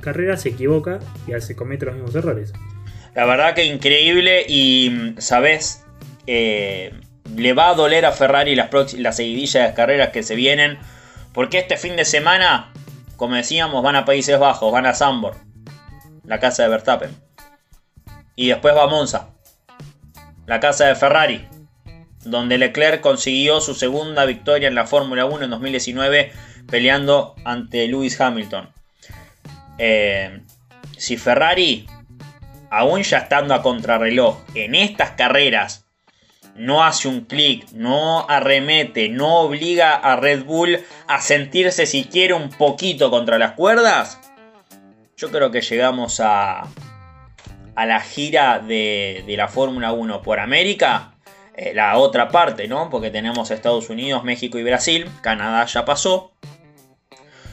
carrera, 0.00 0.36
se 0.36 0.50
equivoca 0.50 0.98
y 1.26 1.40
se 1.40 1.56
comete 1.56 1.86
los 1.86 1.94
mismos 1.94 2.14
errores. 2.14 2.52
La 3.14 3.26
verdad 3.26 3.54
que 3.54 3.64
increíble 3.64 4.44
y, 4.46 5.14
¿sabes? 5.18 5.84
Eh, 6.26 6.92
le 7.36 7.52
va 7.52 7.70
a 7.70 7.74
doler 7.74 8.04
a 8.04 8.12
Ferrari 8.12 8.54
las, 8.54 8.70
las 8.94 9.16
seguidillas 9.16 9.68
de 9.68 9.74
carreras 9.74 10.10
que 10.10 10.22
se 10.22 10.34
vienen, 10.34 10.78
porque 11.32 11.58
este 11.58 11.76
fin 11.76 11.96
de 11.96 12.04
semana 12.04 12.72
como 13.20 13.34
decíamos, 13.34 13.82
van 13.82 13.96
a 13.96 14.06
Países 14.06 14.38
Bajos, 14.38 14.72
van 14.72 14.86
a 14.86 14.94
Zambor, 14.94 15.34
la 16.24 16.40
casa 16.40 16.62
de 16.62 16.70
Verstappen. 16.70 17.10
Y 18.40 18.48
después 18.48 18.74
va 18.74 18.86
Monza, 18.86 19.28
la 20.46 20.60
casa 20.60 20.86
de 20.86 20.94
Ferrari, 20.94 21.46
donde 22.24 22.56
Leclerc 22.56 23.02
consiguió 23.02 23.60
su 23.60 23.74
segunda 23.74 24.24
victoria 24.24 24.66
en 24.66 24.74
la 24.74 24.86
Fórmula 24.86 25.26
1 25.26 25.44
en 25.44 25.50
2019 25.50 26.32
peleando 26.66 27.34
ante 27.44 27.86
Lewis 27.86 28.18
Hamilton. 28.18 28.70
Eh, 29.76 30.40
si 30.96 31.18
Ferrari, 31.18 31.86
aún 32.70 33.02
ya 33.02 33.18
estando 33.18 33.52
a 33.52 33.60
contrarreloj, 33.60 34.38
en 34.54 34.74
estas 34.74 35.10
carreras 35.10 35.84
no 36.56 36.82
hace 36.82 37.08
un 37.08 37.26
clic, 37.26 37.70
no 37.72 38.26
arremete, 38.26 39.10
no 39.10 39.40
obliga 39.40 39.96
a 39.96 40.16
Red 40.16 40.44
Bull 40.44 40.78
a 41.08 41.20
sentirse 41.20 41.84
siquiera 41.84 42.36
un 42.36 42.48
poquito 42.48 43.10
contra 43.10 43.38
las 43.38 43.52
cuerdas, 43.52 44.18
yo 45.18 45.30
creo 45.30 45.50
que 45.50 45.60
llegamos 45.60 46.20
a, 46.20 46.66
a 47.80 47.86
la 47.86 48.00
gira 48.00 48.58
de, 48.58 49.24
la 49.38 49.48
Fórmula 49.48 49.92
1 49.92 50.20
por 50.20 50.38
América. 50.38 51.14
Eh, 51.56 51.72
la 51.74 51.96
otra 51.96 52.28
parte, 52.28 52.68
¿no? 52.68 52.90
Porque 52.90 53.10
tenemos 53.10 53.50
Estados 53.50 53.88
Unidos, 53.88 54.22
México 54.22 54.58
y 54.58 54.62
Brasil. 54.62 55.06
Canadá 55.22 55.64
ya 55.64 55.86
pasó. 55.86 56.32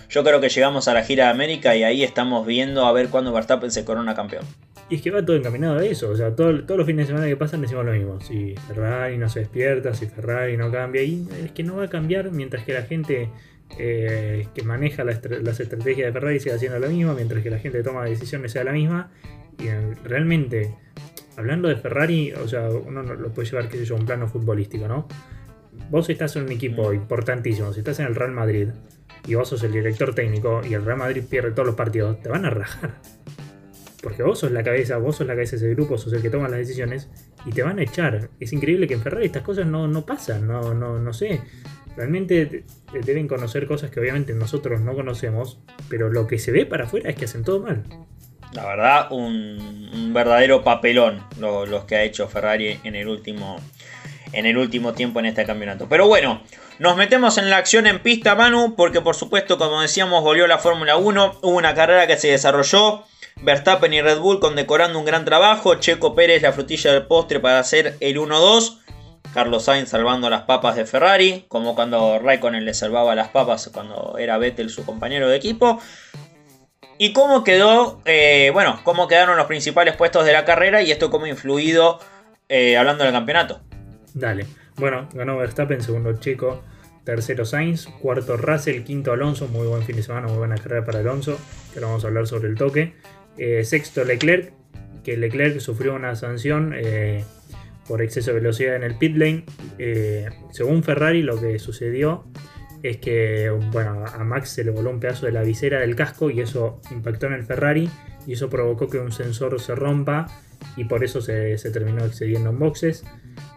yo 0.10 0.26
creo 0.26 0.42
que 0.42 0.50
llegamos 0.50 0.90
a 0.90 0.94
la 0.94 1.04
gira 1.04 1.26
de 1.26 1.32
América 1.32 1.78
y 1.78 1.84
ahí 1.84 2.04
estamos 2.04 2.46
viendo 2.46 2.86
a 2.86 2.92
ver 2.92 3.08
cuándo 3.08 3.32
Verstappen 3.32 3.72
se 3.72 3.86
corona 3.86 4.16
campeón. 4.16 4.44
Y 4.90 4.96
es 4.96 5.02
que 5.02 5.12
va 5.12 5.26
todo 5.26 5.38
encaminado 5.38 5.80
a 5.80 5.86
eso, 5.86 6.10
o 6.10 6.16
sea, 6.18 6.36
todos 6.36 6.66
los 6.68 6.86
fines 6.86 7.08
de 7.08 7.14
semana 7.14 7.28
que 7.28 7.38
pasan 7.38 7.62
decimos 7.62 7.86
lo 7.86 7.94
mismo. 7.94 8.20
Si 8.20 8.54
Ferrari 8.68 9.18
no 9.18 9.30
se 9.30 9.40
despierta, 9.40 9.94
si 9.94 10.08
Ferrari 10.08 10.58
no 10.58 10.70
cambia, 10.70 11.04
y 11.04 11.26
es 11.42 11.52
que 11.54 11.64
no 11.64 11.78
va 11.78 11.86
a 11.86 11.90
cambiar 11.90 12.32
mientras 12.32 12.66
que 12.66 12.74
la 12.74 12.82
gente 12.82 13.30
eh, 13.78 14.48
que 14.54 14.64
maneja 14.64 15.04
las 15.04 15.18
estrategias 15.60 16.08
de 16.08 16.14
Ferrari 16.14 16.40
siga 16.40 16.56
haciendo 16.56 16.80
lo 16.80 16.90
mismo, 16.90 17.14
mientras 17.14 17.44
que 17.44 17.50
la 17.50 17.60
gente 17.60 17.84
toma 17.84 18.06
decisiones 18.06 18.52
sea 18.52 18.64
la 18.64 18.72
misma. 18.72 19.12
Y 19.60 19.68
realmente, 20.04 20.76
hablando 21.36 21.68
de 21.68 21.76
Ferrari, 21.76 22.34
o 22.34 22.48
sea, 22.48 22.70
uno 22.70 23.04
lo 23.04 23.34
puede 23.34 23.50
llevar, 23.50 23.70
qué 23.70 23.78
sé 23.78 23.86
yo, 23.86 23.96
a 23.96 24.00
un 24.00 24.06
plano 24.06 24.28
futbolístico, 24.28 24.88
¿no? 24.88 25.08
Vos 25.90 26.10
estás 26.10 26.36
en 26.36 26.44
un 26.44 26.52
equipo 26.52 26.90
mm. 26.90 26.96
importantísimo, 26.96 27.74
si 27.74 27.80
estás 27.80 28.00
en 28.00 28.08
el 28.08 28.16
Real 28.16 28.32
Madrid 28.32 28.70
y 29.28 29.36
vos 29.36 29.50
sos 29.50 29.64
el 29.64 29.72
director 29.72 30.14
técnico 30.16 30.62
y 30.68 30.74
el 30.74 30.86
Real 30.86 30.98
Madrid 30.98 31.24
pierde 31.30 31.52
todos 31.52 31.68
los 31.68 31.76
partidos, 31.76 32.22
te 32.22 32.30
van 32.30 32.46
a 32.46 32.50
rajar. 32.50 32.96
Porque 34.02 34.24
vos 34.24 34.40
sos 34.40 34.52
la 34.52 34.64
cabeza, 34.64 34.98
vos 34.98 35.18
sos 35.18 35.28
la 35.28 35.34
cabeza 35.34 35.58
de 35.58 35.58
ese 35.58 35.76
grupo, 35.76 35.98
sos 35.98 36.14
el 36.14 36.22
que 36.22 36.30
toma 36.30 36.48
las 36.48 36.60
decisiones 36.60 37.10
y 37.46 37.52
te 37.52 37.64
van 37.64 37.80
a 37.80 37.84
echar. 37.84 38.30
Es 38.40 38.54
increíble 38.54 38.88
que 38.88 38.94
en 38.94 39.02
Ferrari 39.02 39.26
estas 39.26 39.44
cosas 39.44 39.66
no, 39.66 39.88
no 39.88 40.06
pasan, 40.06 40.48
no, 40.48 40.74
no, 40.74 41.00
no 41.00 41.14
sé. 41.14 41.42
Realmente 41.98 42.64
deben 42.94 43.28
conocer 43.28 43.66
cosas 43.66 43.90
que 43.90 44.00
obviamente 44.00 44.34
nosotros 44.34 44.82
no 44.82 44.94
conocemos, 44.94 45.58
pero 45.90 46.10
lo 46.10 46.28
que 46.28 46.38
se 46.38 46.52
ve 46.52 46.68
para 46.68 46.86
afuera 46.86 47.10
es 47.10 47.16
que 47.16 47.26
hacen 47.26 47.44
todo 47.44 47.60
mal. 47.60 47.84
La 48.54 48.68
verdad, 48.68 49.12
un, 49.12 50.12
verdadero 50.14 50.64
papelón 50.64 51.24
los 51.40 51.86
que 51.86 51.96
ha 51.96 52.04
hecho 52.04 52.28
Ferrari 52.28 52.80
en 52.84 52.96
el 52.96 53.08
último 53.08 53.60
en 54.32 54.46
el 54.46 54.58
último 54.58 54.94
tiempo 54.94 55.20
en 55.20 55.26
este 55.26 55.46
campeonato. 55.46 55.88
Pero 55.90 56.08
bueno, 56.08 56.44
nos 56.78 56.98
metemos 56.98 57.40
en 57.40 57.50
la 57.50 57.58
acción 57.58 57.88
en 57.88 58.04
pista, 58.04 58.36
Manu, 58.36 58.76
porque 58.76 59.02
por 59.02 59.16
supuesto, 59.16 59.58
como 59.58 59.82
decíamos, 59.82 60.22
volvió 60.22 60.46
la 60.46 60.60
Fórmula 60.60 60.98
1. 60.98 61.40
Hubo 61.42 61.58
una 61.58 61.74
carrera 61.74 62.06
que 62.06 62.18
se 62.18 62.28
desarrolló. 62.28 63.04
Verstappen 63.42 63.94
y 63.94 64.02
Red 64.02 64.20
Bull 64.20 64.40
condecorando 64.40 65.00
un 65.00 65.06
gran 65.06 65.26
trabajo. 65.26 65.76
Checo 65.76 66.14
Pérez 66.14 66.44
la 66.44 66.54
frutilla 66.54 66.92
del 66.92 67.08
postre 67.08 67.40
para 67.40 67.60
hacer 67.60 67.96
el 68.02 68.18
1-2. 68.18 68.80
Carlos 69.38 69.66
Sainz 69.66 69.90
salvando 69.90 70.32
las 70.32 70.46
papas 70.46 70.76
de 70.76 70.88
Ferrari, 70.88 71.46
como 71.48 71.76
cuando 71.76 72.18
Raikkonen 72.18 72.66
le 72.66 72.74
salvaba 72.74 73.14
las 73.14 73.28
papas 73.28 73.70
cuando 73.72 74.16
era 74.18 74.40
Vettel 74.40 74.72
su 74.72 74.84
compañero 74.84 75.30
de 75.30 75.38
equipo. 75.38 75.80
¿Y 76.98 77.14
cómo 77.14 77.44
quedó? 77.44 78.02
Eh, 78.06 78.50
bueno, 78.52 78.82
cómo 78.84 79.08
quedaron 79.08 79.38
los 79.38 79.46
principales 79.46 79.96
puestos 79.96 80.26
de 80.26 80.34
la 80.34 80.44
carrera 80.44 80.82
y 80.82 80.90
esto 80.90 81.12
cómo 81.12 81.26
ha 81.26 81.30
influido 81.30 82.00
eh, 82.50 82.78
hablando 82.78 83.04
del 83.04 83.14
campeonato. 83.14 83.62
Dale. 84.16 84.48
Bueno, 84.78 85.08
ganó 85.14 85.38
Verstappen, 85.38 85.82
segundo 85.82 86.14
Checo, 86.20 86.64
tercero 87.04 87.46
Sainz, 87.46 87.86
cuarto 88.02 88.38
Russell, 88.38 88.82
quinto 88.82 89.12
Alonso, 89.12 89.48
muy 89.50 89.68
buen 89.68 89.84
fin 89.84 89.98
de 89.98 90.02
semana, 90.02 90.26
muy 90.26 90.38
buena 90.40 90.56
carrera 90.56 90.84
para 90.84 90.98
Alonso, 90.98 91.38
que 91.74 91.78
ahora 91.78 91.90
vamos 91.90 92.04
a 92.04 92.08
hablar 92.08 92.26
sobre 92.26 92.50
el 92.50 92.56
toque. 92.56 92.96
Eh, 93.38 93.64
sexto 93.64 94.04
Leclerc, 94.04 94.52
que 95.04 95.16
Leclerc 95.16 95.60
sufrió 95.60 95.94
una 95.94 96.16
sanción 96.16 96.74
por 97.88 98.02
exceso 98.02 98.32
de 98.32 98.40
velocidad 98.40 98.76
en 98.76 98.84
el 98.84 98.96
pit 98.96 99.16
lane. 99.16 99.46
Eh, 99.78 100.30
según 100.52 100.84
Ferrari, 100.84 101.22
lo 101.22 101.40
que 101.40 101.60
sucedió 101.60 102.26
es 102.84 102.98
que 102.98 103.50
bueno, 103.72 104.06
a 104.06 104.24
Max 104.24 104.50
se 104.50 104.64
le 104.64 104.72
voló 104.72 104.92
un 104.92 105.00
pedazo 105.00 105.26
de 105.26 105.32
la 105.32 105.42
visera 105.42 105.80
del 105.80 105.96
casco 105.96 106.30
y 106.30 106.42
eso 106.42 106.80
impactó 106.92 107.28
en 107.28 107.34
el 107.34 107.44
Ferrari 107.44 107.90
y 108.26 108.34
eso 108.34 108.50
provocó 108.50 108.88
que 108.88 109.00
un 109.00 109.12
sensor 109.12 109.60
se 109.60 109.74
rompa 109.74 110.28
y 110.76 110.86
por 110.86 111.04
eso 111.04 111.22
se, 111.22 111.58
se 111.58 111.72
terminó 111.72 112.06
excediendo 112.06 112.50
en 112.50 112.60
boxes. 112.60 113.04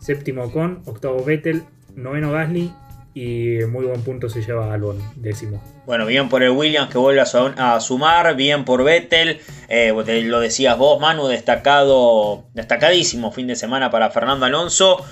Séptimo 0.00 0.50
con, 0.52 0.82
octavo 0.86 1.24
Vettel, 1.24 1.64
noveno 1.94 2.32
Gasly 2.32 2.72
y 3.12 3.58
muy 3.68 3.86
buen 3.86 4.02
punto 4.02 4.28
se 4.28 4.42
lleva 4.42 4.72
Albon, 4.72 4.98
décimo. 5.16 5.62
Bueno, 5.84 6.06
bien 6.06 6.28
por 6.28 6.42
el 6.42 6.50
Williams 6.50 6.90
que 6.90 6.98
vuelve 6.98 7.20
a, 7.20 7.80
sumar, 7.80 8.36
bien 8.36 8.64
por 8.64 8.84
Vettel, 8.84 9.40
eh, 9.68 9.92
lo 10.24 10.40
decías 10.40 10.78
vos 10.78 11.00
Manu, 11.00 11.26
destacado, 11.26 12.44
destacadísimo 12.54 13.32
fin 13.32 13.48
de 13.48 13.56
semana 13.56 13.90
para 13.90 14.10
Fernando 14.10 14.46
Alonso, 14.46 15.04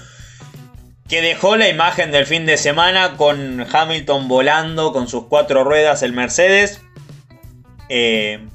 que 1.08 1.22
dejó 1.22 1.56
la 1.56 1.68
imagen 1.68 2.12
del 2.12 2.26
fin 2.26 2.46
de 2.46 2.56
semana 2.56 3.16
con 3.16 3.66
Hamilton 3.70 4.28
volando 4.28 4.92
con 4.92 5.08
sus 5.08 5.24
cuatro 5.24 5.64
ruedas 5.64 6.02
el 6.02 6.12
Mercedes. 6.12 6.80
Eh, 7.88 8.46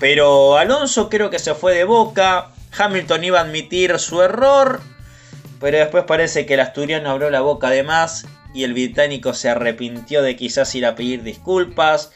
pero 0.00 0.56
Alonso 0.56 1.08
creo 1.08 1.30
que 1.30 1.38
se 1.38 1.54
fue 1.54 1.74
de 1.74 1.84
boca, 1.84 2.48
Hamilton 2.76 3.22
iba 3.22 3.38
a 3.38 3.42
admitir 3.42 3.98
su 4.00 4.20
error 4.20 4.80
pero 5.62 5.78
después 5.78 6.04
parece 6.04 6.44
que 6.44 6.54
el 6.54 6.60
asturiano 6.60 7.08
abrió 7.08 7.30
la 7.30 7.40
boca 7.40 7.70
de 7.70 7.84
más 7.84 8.26
y 8.52 8.64
el 8.64 8.72
británico 8.72 9.32
se 9.32 9.48
arrepintió 9.48 10.20
de 10.20 10.34
quizás 10.34 10.74
ir 10.74 10.84
a 10.84 10.96
pedir 10.96 11.22
disculpas. 11.22 12.12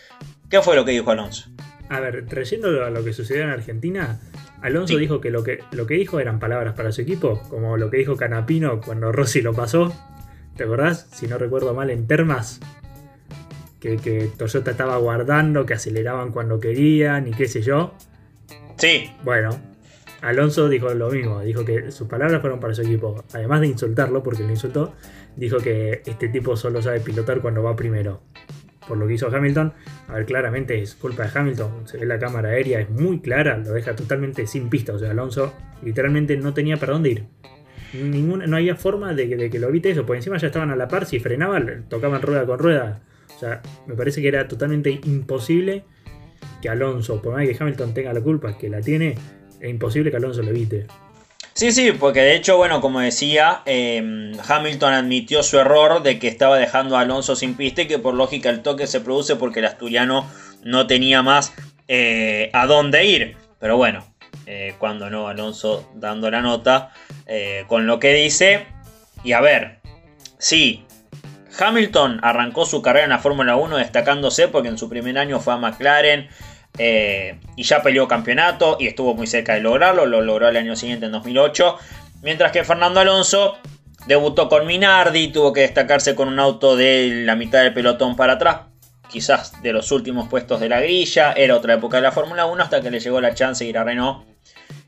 ¿Qué 0.50 0.60
fue 0.60 0.74
lo 0.74 0.84
que 0.84 0.90
dijo 0.90 1.12
Alonso? 1.12 1.48
A 1.88 2.00
ver, 2.00 2.26
trayendo 2.26 2.84
a 2.84 2.90
lo 2.90 3.04
que 3.04 3.12
sucedió 3.12 3.44
en 3.44 3.50
Argentina, 3.50 4.20
Alonso 4.62 4.96
dijo 4.96 5.20
que 5.20 5.30
lo, 5.30 5.44
que 5.44 5.60
lo 5.70 5.86
que 5.86 5.94
dijo 5.94 6.18
eran 6.18 6.40
palabras 6.40 6.74
para 6.74 6.90
su 6.90 7.02
equipo, 7.02 7.40
como 7.48 7.76
lo 7.76 7.88
que 7.88 7.98
dijo 7.98 8.16
Canapino 8.16 8.80
cuando 8.80 9.12
Rossi 9.12 9.40
lo 9.42 9.54
pasó. 9.54 9.94
¿Te 10.56 10.64
acordás? 10.64 11.08
Si 11.12 11.28
no 11.28 11.38
recuerdo 11.38 11.72
mal, 11.72 11.90
en 11.90 12.08
Termas. 12.08 12.58
Que, 13.78 13.96
que 13.96 14.28
Toyota 14.36 14.72
estaba 14.72 14.96
guardando, 14.96 15.64
que 15.66 15.74
aceleraban 15.74 16.32
cuando 16.32 16.58
querían 16.58 17.28
y 17.28 17.30
qué 17.30 17.46
sé 17.46 17.62
yo. 17.62 17.94
Sí. 18.76 19.12
Bueno, 19.22 19.56
Alonso 20.22 20.68
dijo 20.68 20.92
lo 20.94 21.10
mismo, 21.10 21.40
dijo 21.40 21.64
que 21.64 21.90
sus 21.90 22.08
palabras 22.08 22.40
fueron 22.40 22.60
para 22.60 22.74
su 22.74 22.82
equipo. 22.82 23.24
Además 23.32 23.60
de 23.60 23.68
insultarlo, 23.68 24.22
porque 24.22 24.42
lo 24.42 24.50
insultó, 24.50 24.94
dijo 25.36 25.58
que 25.58 26.02
este 26.06 26.28
tipo 26.28 26.56
solo 26.56 26.82
sabe 26.82 27.00
pilotar 27.00 27.40
cuando 27.40 27.62
va 27.62 27.76
primero. 27.76 28.22
Por 28.88 28.98
lo 28.98 29.06
que 29.06 29.14
hizo 29.14 29.34
Hamilton, 29.34 29.72
a 30.08 30.14
ver, 30.14 30.26
claramente 30.26 30.80
es 30.80 30.94
culpa 30.94 31.24
de 31.24 31.38
Hamilton. 31.38 31.88
Se 31.88 31.98
ve 31.98 32.06
la 32.06 32.18
cámara 32.18 32.50
aérea, 32.50 32.80
es 32.80 32.88
muy 32.88 33.20
clara, 33.20 33.58
lo 33.58 33.72
deja 33.72 33.96
totalmente 33.96 34.46
sin 34.46 34.70
pista. 34.70 34.94
O 34.94 34.98
sea, 34.98 35.10
Alonso 35.10 35.52
literalmente 35.82 36.36
no 36.36 36.54
tenía 36.54 36.76
para 36.76 36.92
dónde 36.92 37.10
ir. 37.10 37.24
Ninguna, 37.92 38.46
no 38.46 38.56
había 38.56 38.76
forma 38.76 39.12
de 39.14 39.50
que, 39.50 39.58
lo 39.58 39.68
evite 39.68 39.90
eso, 39.90 40.06
por 40.06 40.16
encima 40.16 40.38
ya 40.38 40.48
estaban 40.48 40.70
a 40.70 40.76
la 40.76 40.88
par, 40.88 41.06
si 41.06 41.18
frenaban, 41.18 41.86
tocaban 41.88 42.22
rueda 42.22 42.46
con 42.46 42.58
rueda. 42.58 43.00
O 43.34 43.38
sea, 43.38 43.60
me 43.86 43.94
parece 43.94 44.22
que 44.22 44.28
era 44.28 44.48
totalmente 44.48 45.00
imposible 45.04 45.84
que 46.62 46.68
Alonso, 46.68 47.20
por 47.20 47.34
más 47.34 47.46
que 47.46 47.56
Hamilton 47.58 47.92
tenga 47.94 48.12
la 48.12 48.20
culpa, 48.20 48.56
que 48.56 48.68
la 48.68 48.80
tiene, 48.80 49.16
es 49.60 49.70
imposible 49.70 50.10
que 50.10 50.16
Alonso 50.16 50.42
lo 50.42 50.50
evite. 50.50 50.86
Sí, 51.54 51.72
sí, 51.72 51.92
porque 51.92 52.20
de 52.20 52.34
hecho, 52.34 52.58
bueno, 52.58 52.82
como 52.82 53.00
decía, 53.00 53.62
em, 53.64 54.32
Hamilton 54.46 54.92
admitió 54.92 55.42
su 55.42 55.58
error 55.58 56.02
de 56.02 56.18
que 56.18 56.28
estaba 56.28 56.58
dejando 56.58 56.96
a 56.98 57.00
Alonso 57.00 57.34
sin 57.34 57.54
pista 57.54 57.82
y 57.82 57.86
que 57.86 57.98
por 57.98 58.12
lógica 58.12 58.50
el 58.50 58.60
toque 58.60 58.86
se 58.86 59.00
produce 59.00 59.36
porque 59.36 59.60
el 59.60 59.64
asturiano 59.64 60.30
no 60.62 60.86
tenía 60.86 61.22
más 61.22 61.54
eh, 61.88 62.50
a 62.52 62.66
dónde 62.66 63.06
ir. 63.06 63.36
Pero 63.58 63.78
bueno, 63.78 64.04
eh, 64.44 64.74
cuando 64.78 65.08
no, 65.08 65.28
Alonso 65.28 65.90
dando 65.94 66.30
la 66.30 66.42
nota 66.42 66.92
eh, 67.26 67.64
con 67.68 67.86
lo 67.86 67.98
que 68.00 68.12
dice. 68.12 68.66
Y 69.24 69.32
a 69.32 69.40
ver, 69.40 69.78
sí, 70.38 70.84
Hamilton 71.58 72.20
arrancó 72.22 72.66
su 72.66 72.82
carrera 72.82 73.04
en 73.04 73.10
la 73.10 73.18
Fórmula 73.18 73.56
1 73.56 73.78
destacándose 73.78 74.48
porque 74.48 74.68
en 74.68 74.76
su 74.76 74.88
primer 74.88 75.16
año 75.18 75.40
fue 75.40 75.54
a 75.54 75.56
McLaren 75.56 76.28
eh, 76.78 77.38
y 77.56 77.62
ya 77.62 77.82
peleó 77.82 78.06
campeonato 78.08 78.76
y 78.78 78.86
estuvo 78.86 79.14
muy 79.14 79.26
cerca 79.26 79.54
de 79.54 79.60
lograrlo, 79.60 80.06
lo 80.06 80.20
logró 80.20 80.48
el 80.48 80.56
año 80.56 80.76
siguiente 80.76 81.06
en 81.06 81.12
2008. 81.12 81.78
Mientras 82.22 82.52
que 82.52 82.64
Fernando 82.64 83.00
Alonso 83.00 83.58
debutó 84.06 84.48
con 84.48 84.66
Minardi, 84.66 85.28
tuvo 85.28 85.52
que 85.52 85.62
destacarse 85.62 86.14
con 86.14 86.28
un 86.28 86.38
auto 86.38 86.76
de 86.76 87.22
la 87.24 87.36
mitad 87.36 87.62
del 87.62 87.74
pelotón 87.74 88.16
para 88.16 88.34
atrás, 88.34 88.60
quizás 89.08 89.60
de 89.62 89.72
los 89.72 89.90
últimos 89.92 90.28
puestos 90.28 90.60
de 90.60 90.68
la 90.68 90.80
grilla, 90.80 91.32
era 91.32 91.56
otra 91.56 91.74
época 91.74 91.98
de 91.98 92.02
la 92.04 92.12
Fórmula 92.12 92.46
1 92.46 92.62
hasta 92.62 92.80
que 92.80 92.90
le 92.90 93.00
llegó 93.00 93.20
la 93.20 93.34
chance 93.34 93.64
de 93.64 93.70
ir 93.70 93.78
a 93.78 93.84
Renault 93.84 94.26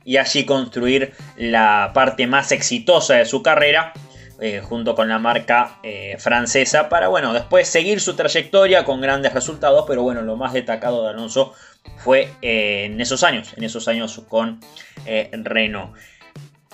y 0.05 0.17
allí 0.17 0.45
construir 0.45 1.13
la 1.37 1.91
parte 1.93 2.27
más 2.27 2.51
exitosa 2.53 3.17
de 3.17 3.27
su 3.27 3.43
carrera. 3.43 3.93
Eh, 4.41 4.61
junto 4.61 4.95
con 4.95 5.09
la 5.09 5.19
marca 5.19 5.81
eh, 5.83 6.15
francesa 6.21 6.89
para 6.89 7.09
bueno 7.09 7.33
después 7.33 7.67
seguir 7.67 8.01
su 8.01 8.15
trayectoria 8.15 8.85
con 8.85 9.01
grandes 9.01 9.35
resultados 9.35 9.85
pero 9.89 10.05
bueno 10.05 10.23
lo 10.23 10.37
más 10.37 10.53
destacado 10.53 11.03
de 11.03 11.11
Alonso 11.11 11.55
fue 11.97 12.29
eh, 12.41 12.85
en 12.85 13.01
esos 13.01 13.25
años, 13.25 13.53
en 13.57 13.65
esos 13.65 13.89
años 13.89 14.23
con 14.29 14.61
Renault. 15.05 15.97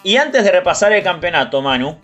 Y 0.02 0.16
antes 0.18 0.44
de 0.44 0.52
repasar 0.52 0.92
el 0.92 1.02
campeonato, 1.02 1.62
Manu, 1.62 1.98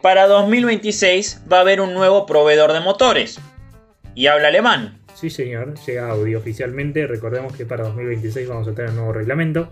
para 0.00 0.26
2026 0.26 1.42
va 1.52 1.58
a 1.58 1.60
haber 1.60 1.82
un 1.82 1.92
nuevo 1.92 2.24
proveedor 2.24 2.72
de 2.72 2.80
motores. 2.80 3.40
Y 4.14 4.28
habla 4.28 4.48
alemán. 4.48 4.98
Sí, 5.14 5.28
señor, 5.28 5.74
llega 5.84 6.08
Audi 6.08 6.34
oficialmente. 6.34 7.06
Recordemos 7.06 7.54
que 7.54 7.66
para 7.66 7.84
2026 7.84 8.48
vamos 8.48 8.68
a 8.68 8.74
tener 8.74 8.90
un 8.92 8.96
nuevo 8.96 9.12
reglamento. 9.12 9.70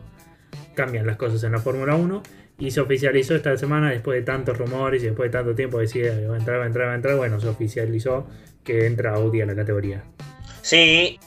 Cambian 0.75 1.07
las 1.07 1.17
cosas 1.17 1.43
en 1.45 1.53
la 1.53 1.59
Fórmula 1.59 1.95
1. 1.95 2.23
Y 2.59 2.71
se 2.71 2.81
oficializó 2.81 3.35
esta 3.35 3.57
semana, 3.57 3.91
después 3.91 4.19
de 4.19 4.23
tantos 4.23 4.57
rumores 4.57 5.03
y 5.03 5.07
después 5.07 5.31
de 5.31 5.39
tanto 5.39 5.55
tiempo, 5.55 5.79
decía 5.79 6.13
va 6.29 6.37
a 6.37 6.39
entrar, 6.39 6.59
va 6.59 6.65
a 6.65 6.67
entrar, 6.67 6.89
va 6.89 6.93
a 6.93 6.97
entrar. 6.97 7.17
Bueno, 7.17 7.39
se 7.41 7.49
oficializó 7.49 8.27
que 8.65 8.87
entra 8.87 9.15
Audi 9.15 9.43
a 9.43 9.47
la 9.47 9.55
categoría. 9.55 10.05
Sí, 10.63 11.21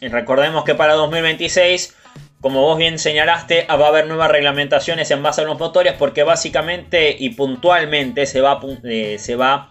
y 0.00 0.08
recordemos 0.08 0.64
que 0.64 0.76
para 0.76 0.94
2026, 0.94 1.96
como 2.40 2.62
vos 2.62 2.78
bien 2.78 3.00
señalaste, 3.00 3.66
va 3.68 3.86
a 3.86 3.88
haber 3.88 4.06
nuevas 4.06 4.30
reglamentaciones 4.30 5.10
en 5.10 5.22
base 5.24 5.40
a 5.40 5.44
los 5.44 5.58
motores 5.58 5.94
porque 5.94 6.22
básicamente 6.22 7.16
y 7.18 7.30
puntualmente 7.30 8.26
se 8.26 8.40
va, 8.40 8.60
eh, 8.84 9.16
se 9.18 9.34
va 9.34 9.68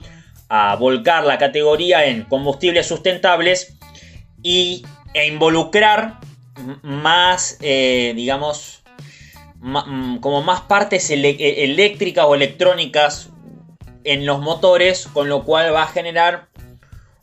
a 0.50 0.76
volcar 0.76 1.24
la 1.24 1.38
categoría 1.38 2.06
en 2.06 2.24
combustibles 2.24 2.86
sustentables 2.86 3.78
y, 4.44 4.86
e 5.14 5.28
involucrar 5.28 6.20
más, 6.84 7.58
eh, 7.62 8.14
digamos, 8.16 8.84
como 9.62 10.42
más 10.44 10.62
partes 10.62 11.10
e-, 11.10 11.64
eléctricas 11.64 12.26
o 12.28 12.36
electrónicas 12.36 13.30
en 14.04 14.26
los 14.26 14.40
motores, 14.40 15.08
con 15.08 15.30
lo 15.30 15.44
cual 15.44 15.74
va 15.74 15.84
a 15.84 15.88
generar 15.88 16.48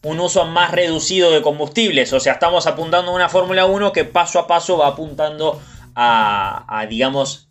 un 0.02 0.20
uso 0.20 0.44
más 0.44 0.70
reducido 0.70 1.30
de 1.30 1.42
combustibles. 1.42 2.12
O 2.12 2.20
sea, 2.20 2.34
estamos 2.34 2.66
apuntando 2.66 3.10
a 3.10 3.14
una 3.14 3.28
Fórmula 3.28 3.64
1 3.64 3.92
que 3.92 4.04
paso 4.04 4.38
a 4.38 4.46
paso 4.46 4.76
va 4.78 4.88
apuntando 4.88 5.60
a, 5.96 6.86
digamos, 6.88 7.48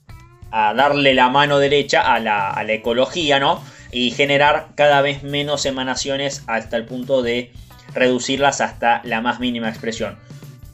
a 0.52 0.74
darle 0.74 1.14
la 1.16 1.30
mano 1.30 1.58
derecha 1.58 2.02
a 2.02 2.20
la, 2.20 2.52
a 2.52 2.64
la, 2.64 2.74
ecología, 2.74 3.40
¿no? 3.40 3.64
Y 3.92 4.12
generar 4.12 4.70
cada 4.76 5.02
vez 5.02 5.24
menos 5.24 5.66
emanaciones 5.66 6.44
hasta 6.48 6.78
el 6.78 6.86
punto 6.86 7.24
de 7.24 7.52
reducirlas 7.94 8.62
hasta 8.62 9.02
la 9.04 9.22
más 9.22 9.40
mínima 9.40 9.70
expresión. 9.70 10.20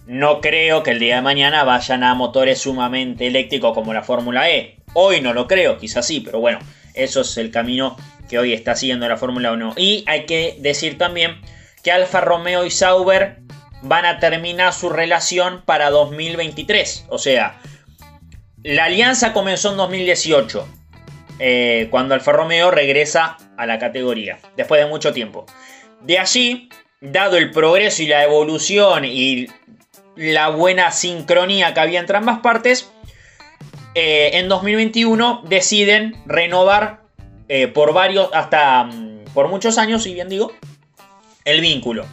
No 0.10 0.42
creo 0.42 0.82
que 0.82 0.90
el 0.90 0.98
día 0.98 1.18
de 1.18 1.22
mañana 1.22 1.64
vayan 1.64 2.04
a 2.04 2.16
motores 2.16 2.62
sumamente 2.62 3.28
eléctricos 3.28 3.76
como 3.76 3.94
la 3.94 4.02
Fórmula 4.02 4.50
E. 4.50 4.78
Hoy 4.96 5.22
no 5.22 5.36
lo 5.36 5.48
creo, 5.48 5.78
quizás 5.78 6.08
sí, 6.08 6.20
pero 6.20 6.40
bueno, 6.40 6.58
eso 6.96 7.22
es 7.22 7.38
el 7.38 7.52
camino 7.52 7.96
que 8.28 8.40
hoy 8.40 8.54
está 8.54 8.76
siguiendo 8.76 9.08
la 9.08 9.18
Fórmula 9.18 9.52
1. 9.52 9.76
Y 9.78 10.04
hay 10.08 10.26
que 10.26 10.56
decir 10.62 10.98
también 10.98 11.40
que 11.84 11.92
Alfa 11.92 12.22
Romeo 12.22 12.66
y 12.66 12.72
Sauber 12.72 13.38
van 13.84 14.08
a 14.08 14.18
terminar 14.18 14.74
su 14.74 14.90
relación 14.90 15.62
para 15.64 15.92
2023. 15.92 17.06
O 17.10 17.20
sea, 17.20 17.60
la 18.64 18.86
alianza 18.86 19.32
comenzó 19.32 19.70
en 19.70 19.78
2018, 19.78 20.68
eh, 21.38 21.88
cuando 21.92 22.16
Alfa 22.16 22.32
Romeo 22.32 22.72
regresa 22.72 23.38
a 23.58 23.68
la 23.68 23.78
categoría, 23.78 24.40
después 24.58 24.82
de 24.82 24.88
mucho 24.88 25.14
tiempo. 25.14 25.46
De 26.02 26.18
allí, 26.18 26.68
dado 27.00 27.38
el 27.38 27.52
progreso 27.52 28.02
y 28.02 28.08
la 28.08 28.24
evolución 28.24 29.06
y 29.06 29.48
la 30.16 30.50
buena 30.50 30.92
sincronía 30.92 31.74
que 31.74 31.80
había 31.80 32.00
entre 32.00 32.18
ambas 32.18 32.40
partes, 32.40 32.92
eh, 33.96 34.32
en 34.34 34.48
2021 34.50 35.44
deciden 35.48 36.22
renovar 36.26 37.02
eh, 37.48 37.68
por 37.68 37.94
varios, 37.94 38.30
hasta 38.34 38.84
mm, 38.84 39.26
por 39.34 39.48
muchos 39.48 39.78
años, 39.78 40.04
si 40.04 40.14
bien 40.14 40.30
digo, 40.30 40.52
el 41.46 41.62
vínculo. 41.62 42.06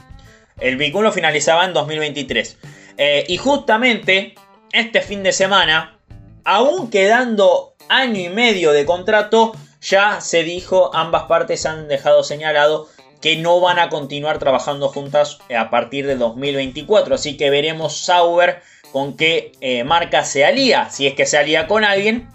El 0.59 0.77
vínculo 0.77 1.13
finalizaba 1.13 1.65
en 1.65 1.75
2023. 1.75 2.59
Eh, 2.97 3.25
y 3.29 3.37
justamente 3.37 4.35
este 4.73 5.03
fin 5.03 5.23
de 5.23 5.33
semana, 5.33 5.99
aún 6.45 6.91
quedando 6.91 7.75
año 7.89 8.21
y 8.21 8.29
medio 8.31 8.73
de 8.73 8.87
contrato, 8.87 9.53
ya 9.83 10.21
se 10.21 10.43
dijo, 10.43 10.95
ambas 10.95 11.25
partes 11.25 11.67
han 11.67 11.89
dejado 11.89 12.25
señalado 12.25 12.89
que 13.21 13.37
no 13.37 13.61
van 13.61 13.79
a 13.79 13.89
continuar 13.89 14.39
trabajando 14.39 14.89
juntas 14.89 15.39
a 15.57 15.71
partir 15.71 16.07
de 16.07 16.17
2024. 16.17 17.15
Así 17.15 17.37
que 17.37 17.51
veremos 17.51 17.99
Sauber 17.99 18.61
con 18.93 19.17
qué 19.17 19.53
eh, 19.61 19.85
marca 19.85 20.25
se 20.25 20.45
alía, 20.45 20.91
si 20.91 21.07
es 21.07 21.15
que 21.15 21.27
se 21.27 21.39
alía 21.39 21.67
con 21.67 21.85
alguien 21.85 22.29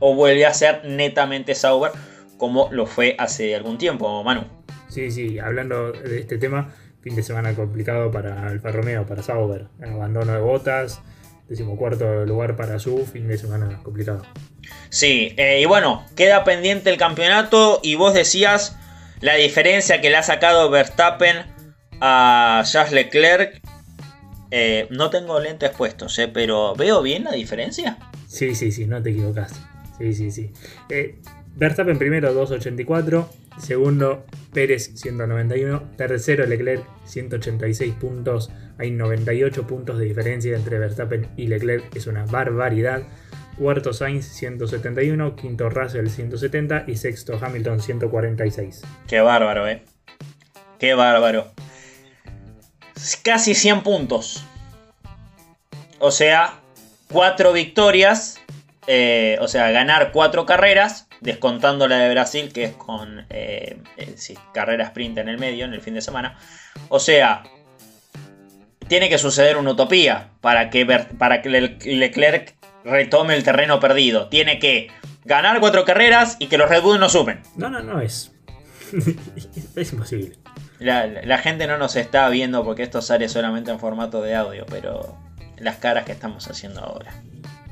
o 0.00 0.14
vuelve 0.14 0.46
a 0.46 0.54
ser 0.54 0.84
netamente 0.84 1.54
Sauber 1.54 1.92
como 2.38 2.68
lo 2.70 2.86
fue 2.86 3.16
hace 3.18 3.54
algún 3.54 3.78
tiempo, 3.78 4.22
Manu. 4.22 4.44
Sí, 4.88 5.10
sí, 5.10 5.38
hablando 5.38 5.92
de 5.92 6.20
este 6.20 6.38
tema, 6.38 6.72
fin 7.02 7.14
de 7.14 7.22
semana 7.22 7.54
complicado 7.54 8.10
para 8.10 8.48
Alfa 8.48 8.70
Romeo, 8.70 9.06
para 9.06 9.22
Sauber. 9.22 9.66
Abandono 9.82 10.32
de 10.32 10.40
botas, 10.40 11.02
decimocuarto 11.48 12.24
lugar 12.24 12.56
para 12.56 12.78
su, 12.78 13.04
fin 13.04 13.28
de 13.28 13.36
semana 13.36 13.80
complicado. 13.82 14.22
Sí, 14.88 15.34
eh, 15.36 15.60
y 15.60 15.66
bueno, 15.66 16.06
queda 16.16 16.44
pendiente 16.44 16.90
el 16.90 16.96
campeonato 16.96 17.80
y 17.82 17.96
vos 17.96 18.14
decías 18.14 18.78
la 19.20 19.34
diferencia 19.34 20.00
que 20.00 20.10
le 20.10 20.16
ha 20.16 20.22
sacado 20.22 20.70
Verstappen 20.70 21.36
a 22.00 22.62
Charles 22.64 22.92
Leclerc. 22.92 23.60
Eh, 24.50 24.86
no 24.90 25.10
tengo 25.10 25.38
lentes 25.40 25.70
puestos, 25.70 26.18
eh, 26.18 26.28
pero 26.28 26.74
¿veo 26.74 27.02
bien 27.02 27.24
la 27.24 27.32
diferencia? 27.32 27.98
Sí, 28.26 28.54
sí, 28.54 28.72
sí, 28.72 28.86
no 28.86 29.02
te 29.02 29.10
equivocas. 29.10 29.52
Sí, 29.98 30.14
sí, 30.14 30.30
sí. 30.30 30.52
Verstappen 31.58 31.98
primero 31.98 32.32
284, 32.32 33.28
segundo 33.58 34.24
Pérez 34.52 34.92
191, 34.94 35.90
tercero 35.96 36.46
Leclerc 36.46 36.84
186 37.04 37.94
puntos, 37.94 38.52
hay 38.78 38.92
98 38.92 39.66
puntos 39.66 39.98
de 39.98 40.04
diferencia 40.04 40.56
entre 40.56 40.78
Verstappen 40.78 41.28
y 41.36 41.48
Leclerc, 41.48 41.94
es 41.96 42.06
una 42.06 42.24
barbaridad. 42.26 43.02
Cuarto 43.58 43.92
Sainz 43.92 44.24
171, 44.26 45.34
quinto 45.34 45.68
Russell 45.68 46.08
170 46.08 46.84
y 46.86 46.96
sexto 46.96 47.38
Hamilton 47.42 47.80
146. 47.80 48.82
Qué 49.08 49.20
bárbaro, 49.20 49.66
eh. 49.66 49.82
Qué 50.78 50.94
bárbaro. 50.94 51.50
Casi 53.24 53.56
100 53.56 53.82
puntos. 53.82 54.44
O 55.98 56.12
sea, 56.12 56.60
4 57.12 57.52
victorias. 57.52 58.40
Eh, 58.86 59.36
o 59.40 59.48
sea, 59.48 59.70
ganar 59.72 60.12
4 60.12 60.46
carreras 60.46 61.08
descontando 61.20 61.88
la 61.88 61.98
de 61.98 62.10
Brasil, 62.10 62.52
que 62.52 62.64
es 62.64 62.72
con 62.72 63.26
eh, 63.28 63.76
eh, 63.96 64.14
carrera 64.54 64.84
sprint 64.84 65.18
en 65.18 65.28
el 65.28 65.38
medio, 65.38 65.64
en 65.64 65.74
el 65.74 65.80
fin 65.80 65.94
de 65.94 66.00
semana. 66.00 66.38
O 66.88 67.00
sea, 67.00 67.42
tiene 68.86 69.08
que 69.08 69.18
suceder 69.18 69.56
una 69.56 69.72
utopía 69.72 70.30
para 70.40 70.70
que, 70.70 70.86
para 71.18 71.42
que 71.42 71.48
Leclerc 71.50 72.57
retome 72.88 73.34
el 73.34 73.44
terreno 73.44 73.80
perdido. 73.80 74.28
Tiene 74.28 74.58
que 74.58 74.88
ganar 75.24 75.60
cuatro 75.60 75.84
carreras 75.84 76.36
y 76.38 76.46
que 76.46 76.58
los 76.58 76.68
Red 76.68 76.82
Bull 76.82 76.98
no 76.98 77.08
sumen. 77.08 77.40
No, 77.56 77.68
no, 77.70 77.80
no 77.80 78.00
es. 78.00 78.32
es 79.76 79.92
imposible. 79.92 80.36
La, 80.78 81.06
la, 81.06 81.38
gente 81.38 81.66
no 81.66 81.76
nos 81.76 81.96
está 81.96 82.28
viendo 82.28 82.64
porque 82.64 82.84
esto 82.84 83.02
sale 83.02 83.28
solamente 83.28 83.70
en 83.70 83.80
formato 83.80 84.22
de 84.22 84.34
audio, 84.36 84.64
pero 84.70 85.18
las 85.58 85.76
caras 85.76 86.04
que 86.04 86.12
estamos 86.12 86.48
haciendo 86.48 86.80
ahora. 86.80 87.12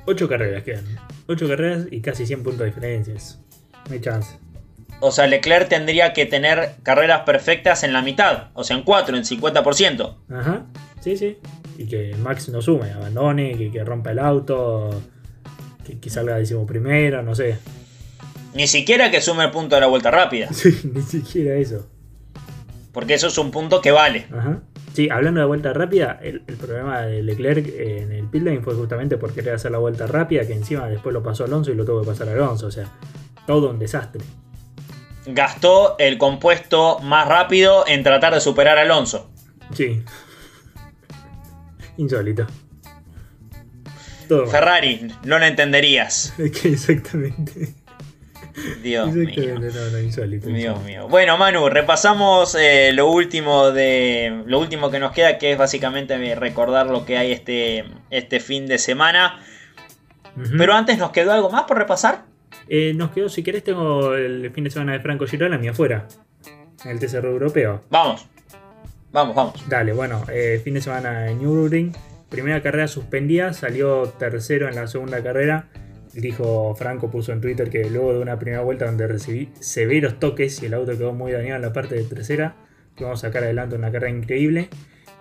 8 0.07 0.29
carreras 0.29 0.63
quedan. 0.63 0.85
8 1.27 1.49
carreras 1.49 1.87
y 1.91 2.01
casi 2.01 2.27
100 2.27 2.43
puntos 2.43 2.61
de 2.61 2.67
diferencias. 2.67 3.41
No 3.89 3.95
hay 3.95 4.01
chance. 4.01 4.39
O 5.01 5.11
sea, 5.11 5.27
Leclerc 5.27 5.69
tendría 5.69 6.13
que 6.13 6.27
tener 6.27 6.75
carreras 6.83 7.23
perfectas 7.23 7.85
en 7.85 7.93
la 7.93 8.03
mitad. 8.03 8.49
O 8.55 8.65
sea, 8.65 8.77
en 8.77 8.83
4, 8.83 9.17
en 9.17 9.25
50%. 9.25 10.17
Ajá. 10.31 10.67
Sí, 11.07 11.17
sí. 11.17 11.39
Y 11.79 11.87
que 11.87 12.17
Max 12.17 12.49
no 12.49 12.61
sume, 12.61 12.91
abandone, 12.91 13.57
que, 13.57 13.71
que 13.71 13.85
rompa 13.85 14.11
el 14.11 14.19
auto, 14.19 14.91
que, 15.85 16.01
que 16.01 16.11
salga 16.11 16.35
décimo 16.35 16.67
primero, 16.67 17.23
no 17.23 17.33
sé. 17.33 17.59
Ni 18.55 18.67
siquiera 18.67 19.09
que 19.09 19.21
sume 19.21 19.45
el 19.45 19.53
punto 19.53 19.77
de 19.77 19.83
la 19.83 19.87
vuelta 19.87 20.11
rápida. 20.11 20.49
Sí, 20.53 20.77
ni 20.93 21.03
siquiera 21.03 21.55
eso. 21.55 21.87
Porque 22.91 23.15
eso 23.15 23.29
es 23.29 23.39
un 23.39 23.53
punto 23.53 23.81
que 23.81 23.93
vale. 23.93 24.27
Ajá. 24.37 24.63
Sí, 24.95 25.09
hablando 25.09 25.39
de 25.39 25.47
vuelta 25.47 25.73
rápida, 25.73 26.19
el, 26.21 26.41
problema 26.41 27.03
de 27.03 27.23
Leclerc 27.23 27.69
en 27.79 28.11
el 28.11 28.29
pit 28.29 28.43
fue 28.65 28.75
justamente 28.75 29.17
por 29.17 29.33
querer 29.33 29.55
hacer 29.55 29.71
la 29.71 29.79
vuelta 29.79 30.09
rápida, 30.09 30.45
que 30.45 30.55
encima 30.55 30.89
después 30.89 31.13
lo 31.13 31.23
pasó 31.23 31.45
Alonso 31.45 31.71
y 31.71 31.77
lo 31.77 31.85
tuvo 31.85 32.01
que 32.01 32.09
pasar 32.09 32.29
Alonso. 32.31 32.67
O 32.67 32.73
sea, 32.73 32.91
todo 33.47 33.71
un 33.71 33.79
desastre. 33.79 34.23
Gastó 35.25 35.95
el 36.01 36.19
compuesto 36.19 36.99
más 36.99 37.29
rápido 37.29 37.85
en 37.87 38.03
tratar 38.03 38.35
de 38.35 38.41
superar 38.41 38.77
a 38.77 38.83
Alonso. 38.83 39.31
Sí. 39.73 40.03
Insólito. 41.97 42.47
Ferrari, 44.51 45.09
no 45.25 45.39
lo 45.39 45.45
entenderías. 45.45 46.35
exactamente. 46.39 47.75
Dios 48.83 49.13
mío. 49.13 51.09
Bueno, 51.09 51.37
Manu, 51.37 51.69
repasamos 51.69 52.57
eh, 52.59 52.91
lo 52.93 53.09
último 53.11 53.71
de. 53.71 54.43
Lo 54.47 54.59
último 54.59 54.91
que 54.91 54.99
nos 54.99 55.13
queda, 55.13 55.39
que 55.39 55.53
es 55.53 55.59
básicamente 55.59 56.35
recordar 56.35 56.87
lo 56.87 57.05
que 57.05 57.19
hay 57.19 57.33
este, 57.33 57.85
este 58.11 58.41
fin 58.41 58.67
de 58.67 58.79
semana. 58.79 59.43
Pero 60.59 60.75
antes, 60.75 60.99
¿nos 60.99 61.13
quedó 61.13 61.33
algo 61.33 61.51
más 61.51 61.65
por 61.65 61.79
repasar? 61.79 62.25
Eh, 62.69 62.93
nos 62.95 63.11
quedó, 63.11 63.29
si 63.29 63.43
querés, 63.43 63.65
tengo 63.65 64.15
el 64.15 64.51
fin 64.53 64.65
de 64.65 64.71
semana 64.71 64.93
de 64.93 65.01
Franco 65.01 65.27
Girona, 65.27 65.57
mi 65.57 65.69
afuera. 65.69 66.09
En 66.85 66.91
el 66.91 66.99
TCR 66.99 67.25
europeo. 67.25 67.85
Vamos. 67.91 68.27
Vamos, 69.17 69.35
vamos. 69.35 69.65
Dale, 69.67 69.95
bueno, 69.95 70.23
eh, 70.31 70.61
fin 70.63 70.75
de 70.75 70.83
semana 70.83 71.31
en 71.31 71.39
Nürburgring. 71.39 71.91
Primera 72.29 72.61
carrera 72.61 72.87
suspendida, 72.87 73.55
salió 73.55 74.11
tercero 74.11 74.69
en 74.69 74.75
la 74.75 74.87
segunda 74.89 75.23
carrera 75.23 75.71
dijo 76.21 76.75
Franco, 76.75 77.11
puso 77.11 77.33
en 77.33 77.41
Twitter 77.41 77.71
que 77.71 77.89
luego 77.91 78.13
de 78.13 78.21
una 78.21 78.39
primera 78.39 78.63
vuelta 78.63 78.87
donde 78.87 79.07
recibí 79.07 79.51
severos 79.61 80.19
toques 80.19 80.63
y 80.63 80.67
el 80.67 80.75
auto 80.75 80.93
quedó 80.93 81.13
muy 81.13 81.33
dañado 81.33 81.57
en 81.57 81.63
la 81.63 81.73
parte 81.73 81.95
de 81.95 82.05
trasera, 82.05 82.57
vamos 83.01 83.23
a 83.23 83.29
sacar 83.29 83.45
adelante 83.45 83.77
una 83.77 83.91
carrera 83.91 84.17
increíble. 84.17 84.69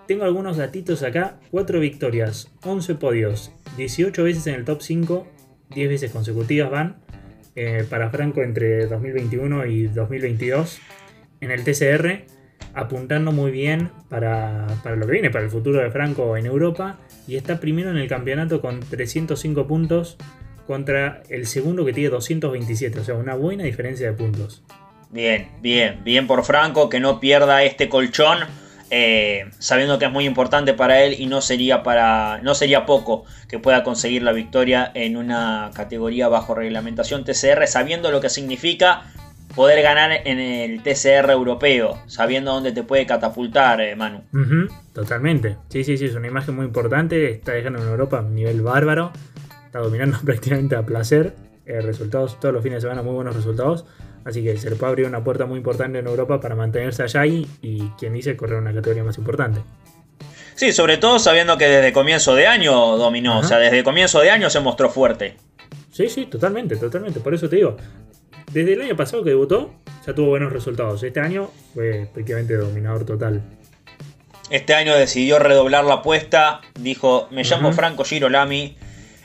Tengo 0.08 0.24
algunos 0.26 0.58
datitos 0.58 1.02
acá, 1.02 1.39
4 1.52 1.80
victorias, 1.80 2.52
11 2.64 2.96
podios, 2.96 3.54
18 3.78 4.24
veces 4.24 4.48
en 4.48 4.56
el 4.56 4.66
top 4.66 4.82
5, 4.82 5.28
10 5.74 5.89
veces 5.89 6.12
consecutivas 6.12 6.70
van 6.70 6.98
eh, 7.56 7.86
para 7.89 8.10
Franco 8.10 8.43
entre 8.43 8.88
2021 8.88 9.66
y 9.66 9.88
2022 9.88 10.80
en 11.41 11.52
el 11.52 11.64
TCR, 11.64 12.35
apuntando 12.76 13.32
muy 13.32 13.51
bien 13.51 13.89
para, 14.09 14.67
para 14.84 14.95
lo 14.95 15.05
que 15.05 15.13
viene, 15.13 15.30
para 15.30 15.45
el 15.45 15.51
futuro 15.51 15.82
de 15.82 15.89
Franco 15.89 16.38
en 16.38 16.45
Europa, 16.45 16.97
y 17.28 17.38
está 17.38 17.59
primero 17.59 17.89
en 17.89 17.97
el 17.97 18.07
campeonato 18.07 18.61
con 18.61 18.82
305 18.82 19.65
puntos, 19.67 20.17
contra 20.67 21.21
el 21.30 21.45
segundo 21.45 21.86
que 21.86 21.93
tiene 21.93 22.09
227, 22.09 22.99
o 22.99 23.03
sea, 23.03 23.15
una 23.15 23.36
buena 23.36 23.63
diferencia 23.63 24.07
de 24.07 24.13
puntos. 24.13 24.63
Bien, 25.11 25.49
bien, 25.61 26.03
bien 26.03 26.28
por 26.28 26.43
Franco, 26.43 26.89
que 26.89 26.99
no 26.99 27.19
pierda 27.19 27.63
este 27.63 27.89
colchón. 27.89 28.39
Eh, 28.91 29.49
sabiendo 29.57 29.97
que 29.97 30.05
es 30.05 30.11
muy 30.11 30.26
importante 30.26 30.76
para 30.76 31.01
él 31.03 31.15
y 31.17 31.26
no 31.26 31.41
sería 31.41 31.82
para 31.82 32.39
no 32.43 32.53
sería 32.53 32.86
poco 32.86 33.26
que 33.49 33.57
pueda 33.57 33.84
conseguir 33.84 34.21
la 34.21 34.32
victoria 34.32 34.91
en 34.93 35.17
una 35.17 35.71
categoría 35.73 36.28
bajo 36.28 36.53
reglamentación 36.53 37.26
TCR 37.26 37.65
sabiendo 37.65 38.11
lo 38.11 38.21
que 38.21 38.30
significa 38.30 39.05
poder 39.56 39.82
ganar 39.82 40.12
en 40.26 40.39
el 40.39 40.84
TCR 40.84 41.30
europeo 41.32 41.97
sabiendo 42.08 42.51
dónde 42.53 42.72
te 42.72 42.84
puede 42.84 43.06
catapultar 43.06 43.82
eh, 43.82 43.95
Manu 43.95 44.22
totalmente 44.93 45.58
sí 45.70 45.84
sí 45.84 45.97
sí 45.97 46.06
es 46.06 46.16
una 46.16 46.28
imagen 46.28 46.56
muy 46.56 46.66
importante 46.66 47.32
está 47.32 47.53
dejando 47.53 47.82
en 47.82 47.88
Europa 47.88 48.20
a 48.20 48.22
un 48.22 48.36
nivel 48.36 48.62
bárbaro 48.62 49.12
está 49.66 49.80
dominando 49.80 50.18
prácticamente 50.26 50.76
a 50.76 50.84
placer 50.86 51.36
eh, 51.66 51.82
resultados 51.82 52.39
todos 52.39 52.53
los 52.53 52.64
fines 52.64 52.78
de 52.78 52.82
semana 52.82 53.01
muy 53.01 53.14
buenos 53.14 53.36
resultados 53.36 53.86
Así 54.26 54.43
que 54.43 54.58
se 54.58 54.72
le 54.72 54.76
puede 54.76 54.89
abrir 54.89 55.06
una 55.06 55.24
puerta 55.24 55.45
muy 55.45 55.58
importante 55.58 55.99
en 55.99 56.08
Europa 56.08 56.39
para 56.39 56.56
mantenerse 56.56 57.03
allá 57.03 57.28
y, 57.28 57.47
y 57.62 57.91
quien 57.99 58.12
dice, 58.14 58.36
correr 58.36 58.58
una 58.58 58.74
categoría 58.74 59.03
más 59.03 59.20
importante. 59.20 59.62
Sí, 60.56 60.72
sobre 60.72 60.97
todo 60.97 61.20
sabiendo 61.20 61.58
que 61.58 61.68
desde 61.68 61.93
comienzo 61.93 62.34
de 62.34 62.47
año 62.47 62.97
dominó, 62.97 63.39
o 63.39 63.43
sea, 63.43 63.60
desde 63.60 63.84
comienzo 63.84 64.22
de 64.22 64.32
año 64.32 64.49
se 64.49 64.62
mostró 64.62 64.89
fuerte. 64.89 65.36
Sí, 65.91 66.10
sí, 66.10 66.26
totalmente, 66.26 66.76
totalmente. 66.78 67.20
Por 67.20 67.34
eso 67.34 67.47
te 67.47 67.58
digo, 67.58 67.78
desde 68.52 68.74
el 68.74 68.82
año 68.82 68.96
pasado 68.96 69.24
que 69.24 69.32
debutó, 69.32 69.74
ya 70.06 70.14
tuvo 70.14 70.28
buenos 70.30 70.54
resultados. 70.54 71.04
Este 71.04 71.20
año 71.20 71.52
fue 71.74 72.08
prácticamente 72.14 72.56
dominador 72.56 73.06
total. 73.06 73.42
Este 74.50 74.76
año 74.76 74.96
decidió 74.96 75.40
redoblar 75.40 75.86
la 75.86 75.96
apuesta, 75.96 76.62
dijo, 76.80 77.28
me 77.32 77.44
llamo 77.44 77.74
Franco 77.74 78.04
Girolami 78.04 78.78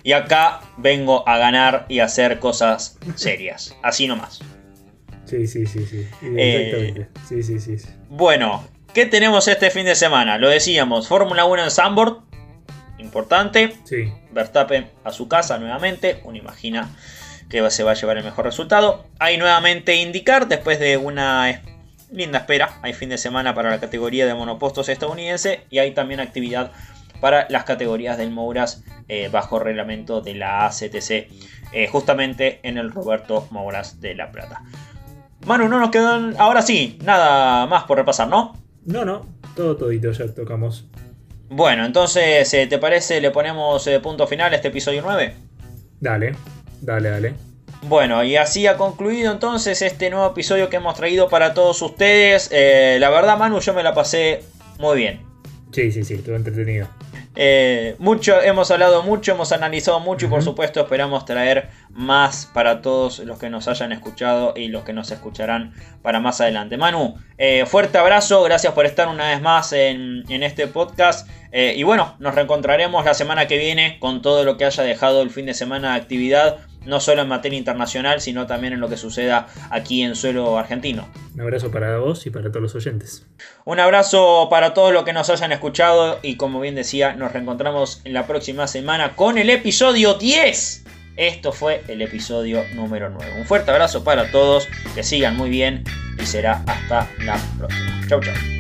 y 0.03 0.13
acá 0.13 0.61
vengo 0.79 1.29
a 1.29 1.37
ganar 1.37 1.85
y 1.89 1.99
a 1.99 2.07
hacer 2.07 2.39
cosas 2.39 2.99
serias. 3.17 3.77
Así 3.83 4.07
nomás. 4.07 4.41
Sí, 5.27 5.47
sí, 5.47 5.67
sí, 5.67 5.85
sí. 5.85 6.07
Exactamente. 6.23 7.09
sí, 7.29 7.43
sí, 7.43 7.61
sí, 7.61 7.77
Bueno, 8.09 8.65
¿qué 8.95 9.07
tenemos 9.07 9.47
este 9.47 9.71
fin 9.71 9.85
de 9.85 9.95
semana? 9.95 10.39
Lo 10.39 10.49
decíamos, 10.49 11.07
Fórmula 11.07 11.45
1 11.45 11.65
en 11.65 11.71
Zandvoort. 11.71 12.25
Importante. 12.99 13.77
Sí. 13.85 14.13
Verstappen 14.33 14.91
a 15.05 15.13
su 15.13 15.29
casa 15.29 15.59
nuevamente. 15.59 16.21
Uno 16.25 16.39
imagina 16.39 16.89
que 17.51 17.69
se 17.71 17.83
va 17.83 17.91
a 17.91 17.95
llevar 17.95 18.17
el 18.17 18.25
mejor 18.25 18.47
resultado. 18.47 19.05
Hay 19.19 19.37
nuevamente 19.37 19.97
indicar 19.97 20.49
después 20.49 20.79
de 20.79 20.97
una 20.97 21.61
linda 22.11 22.39
espera. 22.39 22.79
Hay 22.83 22.95
fin 22.95 23.11
de 23.11 23.19
semana 23.19 23.55
para 23.55 23.71
la 23.71 23.81
categoría 23.81 24.25
de 24.25 24.35
monopostos 24.35 24.89
estadounidense 24.89 25.65
y 25.69 25.79
hay 25.79 25.93
también 25.93 26.21
actividad 26.21 26.71
para 27.21 27.47
las 27.51 27.65
categorías 27.65 28.17
del 28.17 28.31
Mouras 28.31 28.83
eh, 29.09 29.29
bajo 29.31 29.59
reglamento 29.59 30.21
de 30.23 30.35
la 30.35 30.65
ACTC, 30.67 31.11
eh, 31.73 31.89
justamente 31.91 32.61
en 32.63 32.79
el 32.79 32.91
Roberto 32.91 33.47
Mouras 33.51 34.01
de 34.01 34.15
La 34.15 34.31
Plata. 34.31 34.63
Manu, 35.45 35.69
no 35.69 35.79
nos 35.81 35.91
quedan. 35.91 36.35
Ahora 36.39 36.63
sí, 36.63 36.99
nada 37.03 37.67
más 37.67 37.85
por 37.85 37.99
repasar, 37.99 38.29
¿no? 38.29 38.57
No, 38.85 39.05
no, 39.05 39.27
todo 39.57 39.77
todito 39.77 40.11
ya 40.13 40.27
tocamos. 40.29 40.87
Bueno, 41.49 41.85
entonces, 41.85 42.55
eh, 42.55 42.67
¿te 42.69 42.79
parece 42.79 43.21
le 43.21 43.31
ponemos 43.31 43.89
punto 44.03 44.27
final 44.27 44.53
a 44.53 44.57
este 44.57 44.69
episodio 44.69 45.03
9? 45.03 45.35
Dale, 46.01 46.35
dale, 46.81 47.11
dale. 47.11 47.35
Bueno, 47.83 48.23
y 48.23 48.37
así 48.37 48.67
ha 48.67 48.77
concluido 48.77 49.33
entonces 49.33 49.81
este 49.81 50.11
nuevo 50.11 50.27
episodio 50.27 50.69
que 50.69 50.77
hemos 50.77 50.95
traído 50.95 51.29
para 51.29 51.55
todos 51.55 51.81
ustedes. 51.81 52.51
Eh, 52.53 52.99
la 53.01 53.09
verdad, 53.11 53.39
Manu, 53.39 53.61
yo 53.61 53.73
me 53.73 53.83
la 53.83 53.95
pasé 53.95 54.43
muy 54.79 54.99
bien. 54.99 55.21
Sí, 55.73 55.91
sí, 55.91 56.05
sí, 56.05 56.15
estuvo 56.15 56.37
entretenido. 56.37 56.89
Eh, 57.37 57.95
mucho, 57.99 58.43
hemos 58.43 58.71
hablado 58.73 59.05
mucho, 59.05 59.33
hemos 59.33 59.53
analizado 59.53 60.01
mucho 60.01 60.27
y 60.27 60.29
por 60.29 60.43
supuesto 60.43 60.81
esperamos 60.81 61.25
traer 61.25 61.69
más 61.91 62.51
para 62.53 62.83
todos 62.83 63.21
los 63.21 63.39
que 63.39 63.49
nos 63.49 63.69
hayan 63.69 63.93
escuchado 63.93 64.53
y 64.57 64.67
los 64.67 64.83
que 64.83 64.93
nos 64.93 65.13
escucharán 65.13 65.73
para 66.03 66.19
más 66.19 66.41
adelante. 66.41 66.77
Manu, 66.77 67.15
eh, 67.39 67.67
fuerte 67.67 67.99
abrazo, 67.99 68.43
gracias 68.43 68.73
por 68.73 68.85
estar 68.85 69.07
una 69.07 69.29
vez 69.29 69.41
más 69.41 69.73
en, 69.73 70.25
este 70.29 70.67
podcast 70.67 71.29
eh, 71.53 71.75
y 71.77 71.85
bueno, 71.85 72.17
nos 72.19 72.35
reencontraremos 72.35 73.05
la 73.05 73.15
semana 73.15 73.47
que 73.47 73.59
viene 73.59 73.99
con 74.01 74.23
todo 74.23 74.45
lo 74.45 74.57
que 74.57 74.65
haya 74.65 74.83
dejado 74.83 75.23
el 75.23 75.31
fin 75.31 75.47
de 75.47 75.55
semana 75.55 75.95
de 75.95 76.01
actividad 76.01 76.59
no 76.85 77.01
solo 77.01 77.23
en 77.23 77.29
materia 77.29 77.59
internacional, 77.59 78.21
sino 78.21 78.47
también 78.47 78.73
en 78.73 78.81
lo 78.81 78.89
que 78.89 78.97
suceda 78.97 79.47
aquí 79.71 80.03
en 80.03 80.15
suelo 80.15 80.59
argentino. 80.59 81.09
Un 81.35 81.41
abrazo 81.43 81.71
para 81.71 81.99
vos 81.99 82.27
y 82.27 82.31
para 82.31 82.51
todos 82.51 82.63
los 82.63 82.75
oyentes. 82.75 83.27
Un 83.65 83.81
abrazo 83.81 84.49
para 84.51 84.75
todos 84.75 84.93
los 84.93 85.05
que 85.05 85.13
nos 85.13 85.31
hayan 85.31 85.53
escuchado 85.53 86.19
y 86.23 86.37
como 86.37 86.61
bien 86.61 86.75
decía, 86.75 87.15
nos 87.15 87.33
reencontramos 87.33 88.01
en 88.05 88.13
la 88.13 88.27
próxima 88.27 88.67
semana 88.67 89.17
con 89.17 89.39
el 89.39 89.51
episodio 89.51 90.15
10. 90.15 90.85
Esto 91.17 91.53
fue 91.53 91.83
el 91.89 92.01
episodio 92.03 92.65
número 92.75 93.11
9. 93.11 93.35
Un 93.39 93.45
fuerte 93.45 93.71
abrazo 93.71 94.05
para 94.05 94.31
todos, 94.31 94.69
que 94.95 95.03
sigan 95.03 95.37
muy 95.37 95.51
bien 95.51 95.85
y 96.19 96.25
será 96.25 96.63
hasta 96.67 97.11
la 97.25 97.39
próxima. 97.59 98.01
Chau 98.09 98.21
chau. 98.21 98.60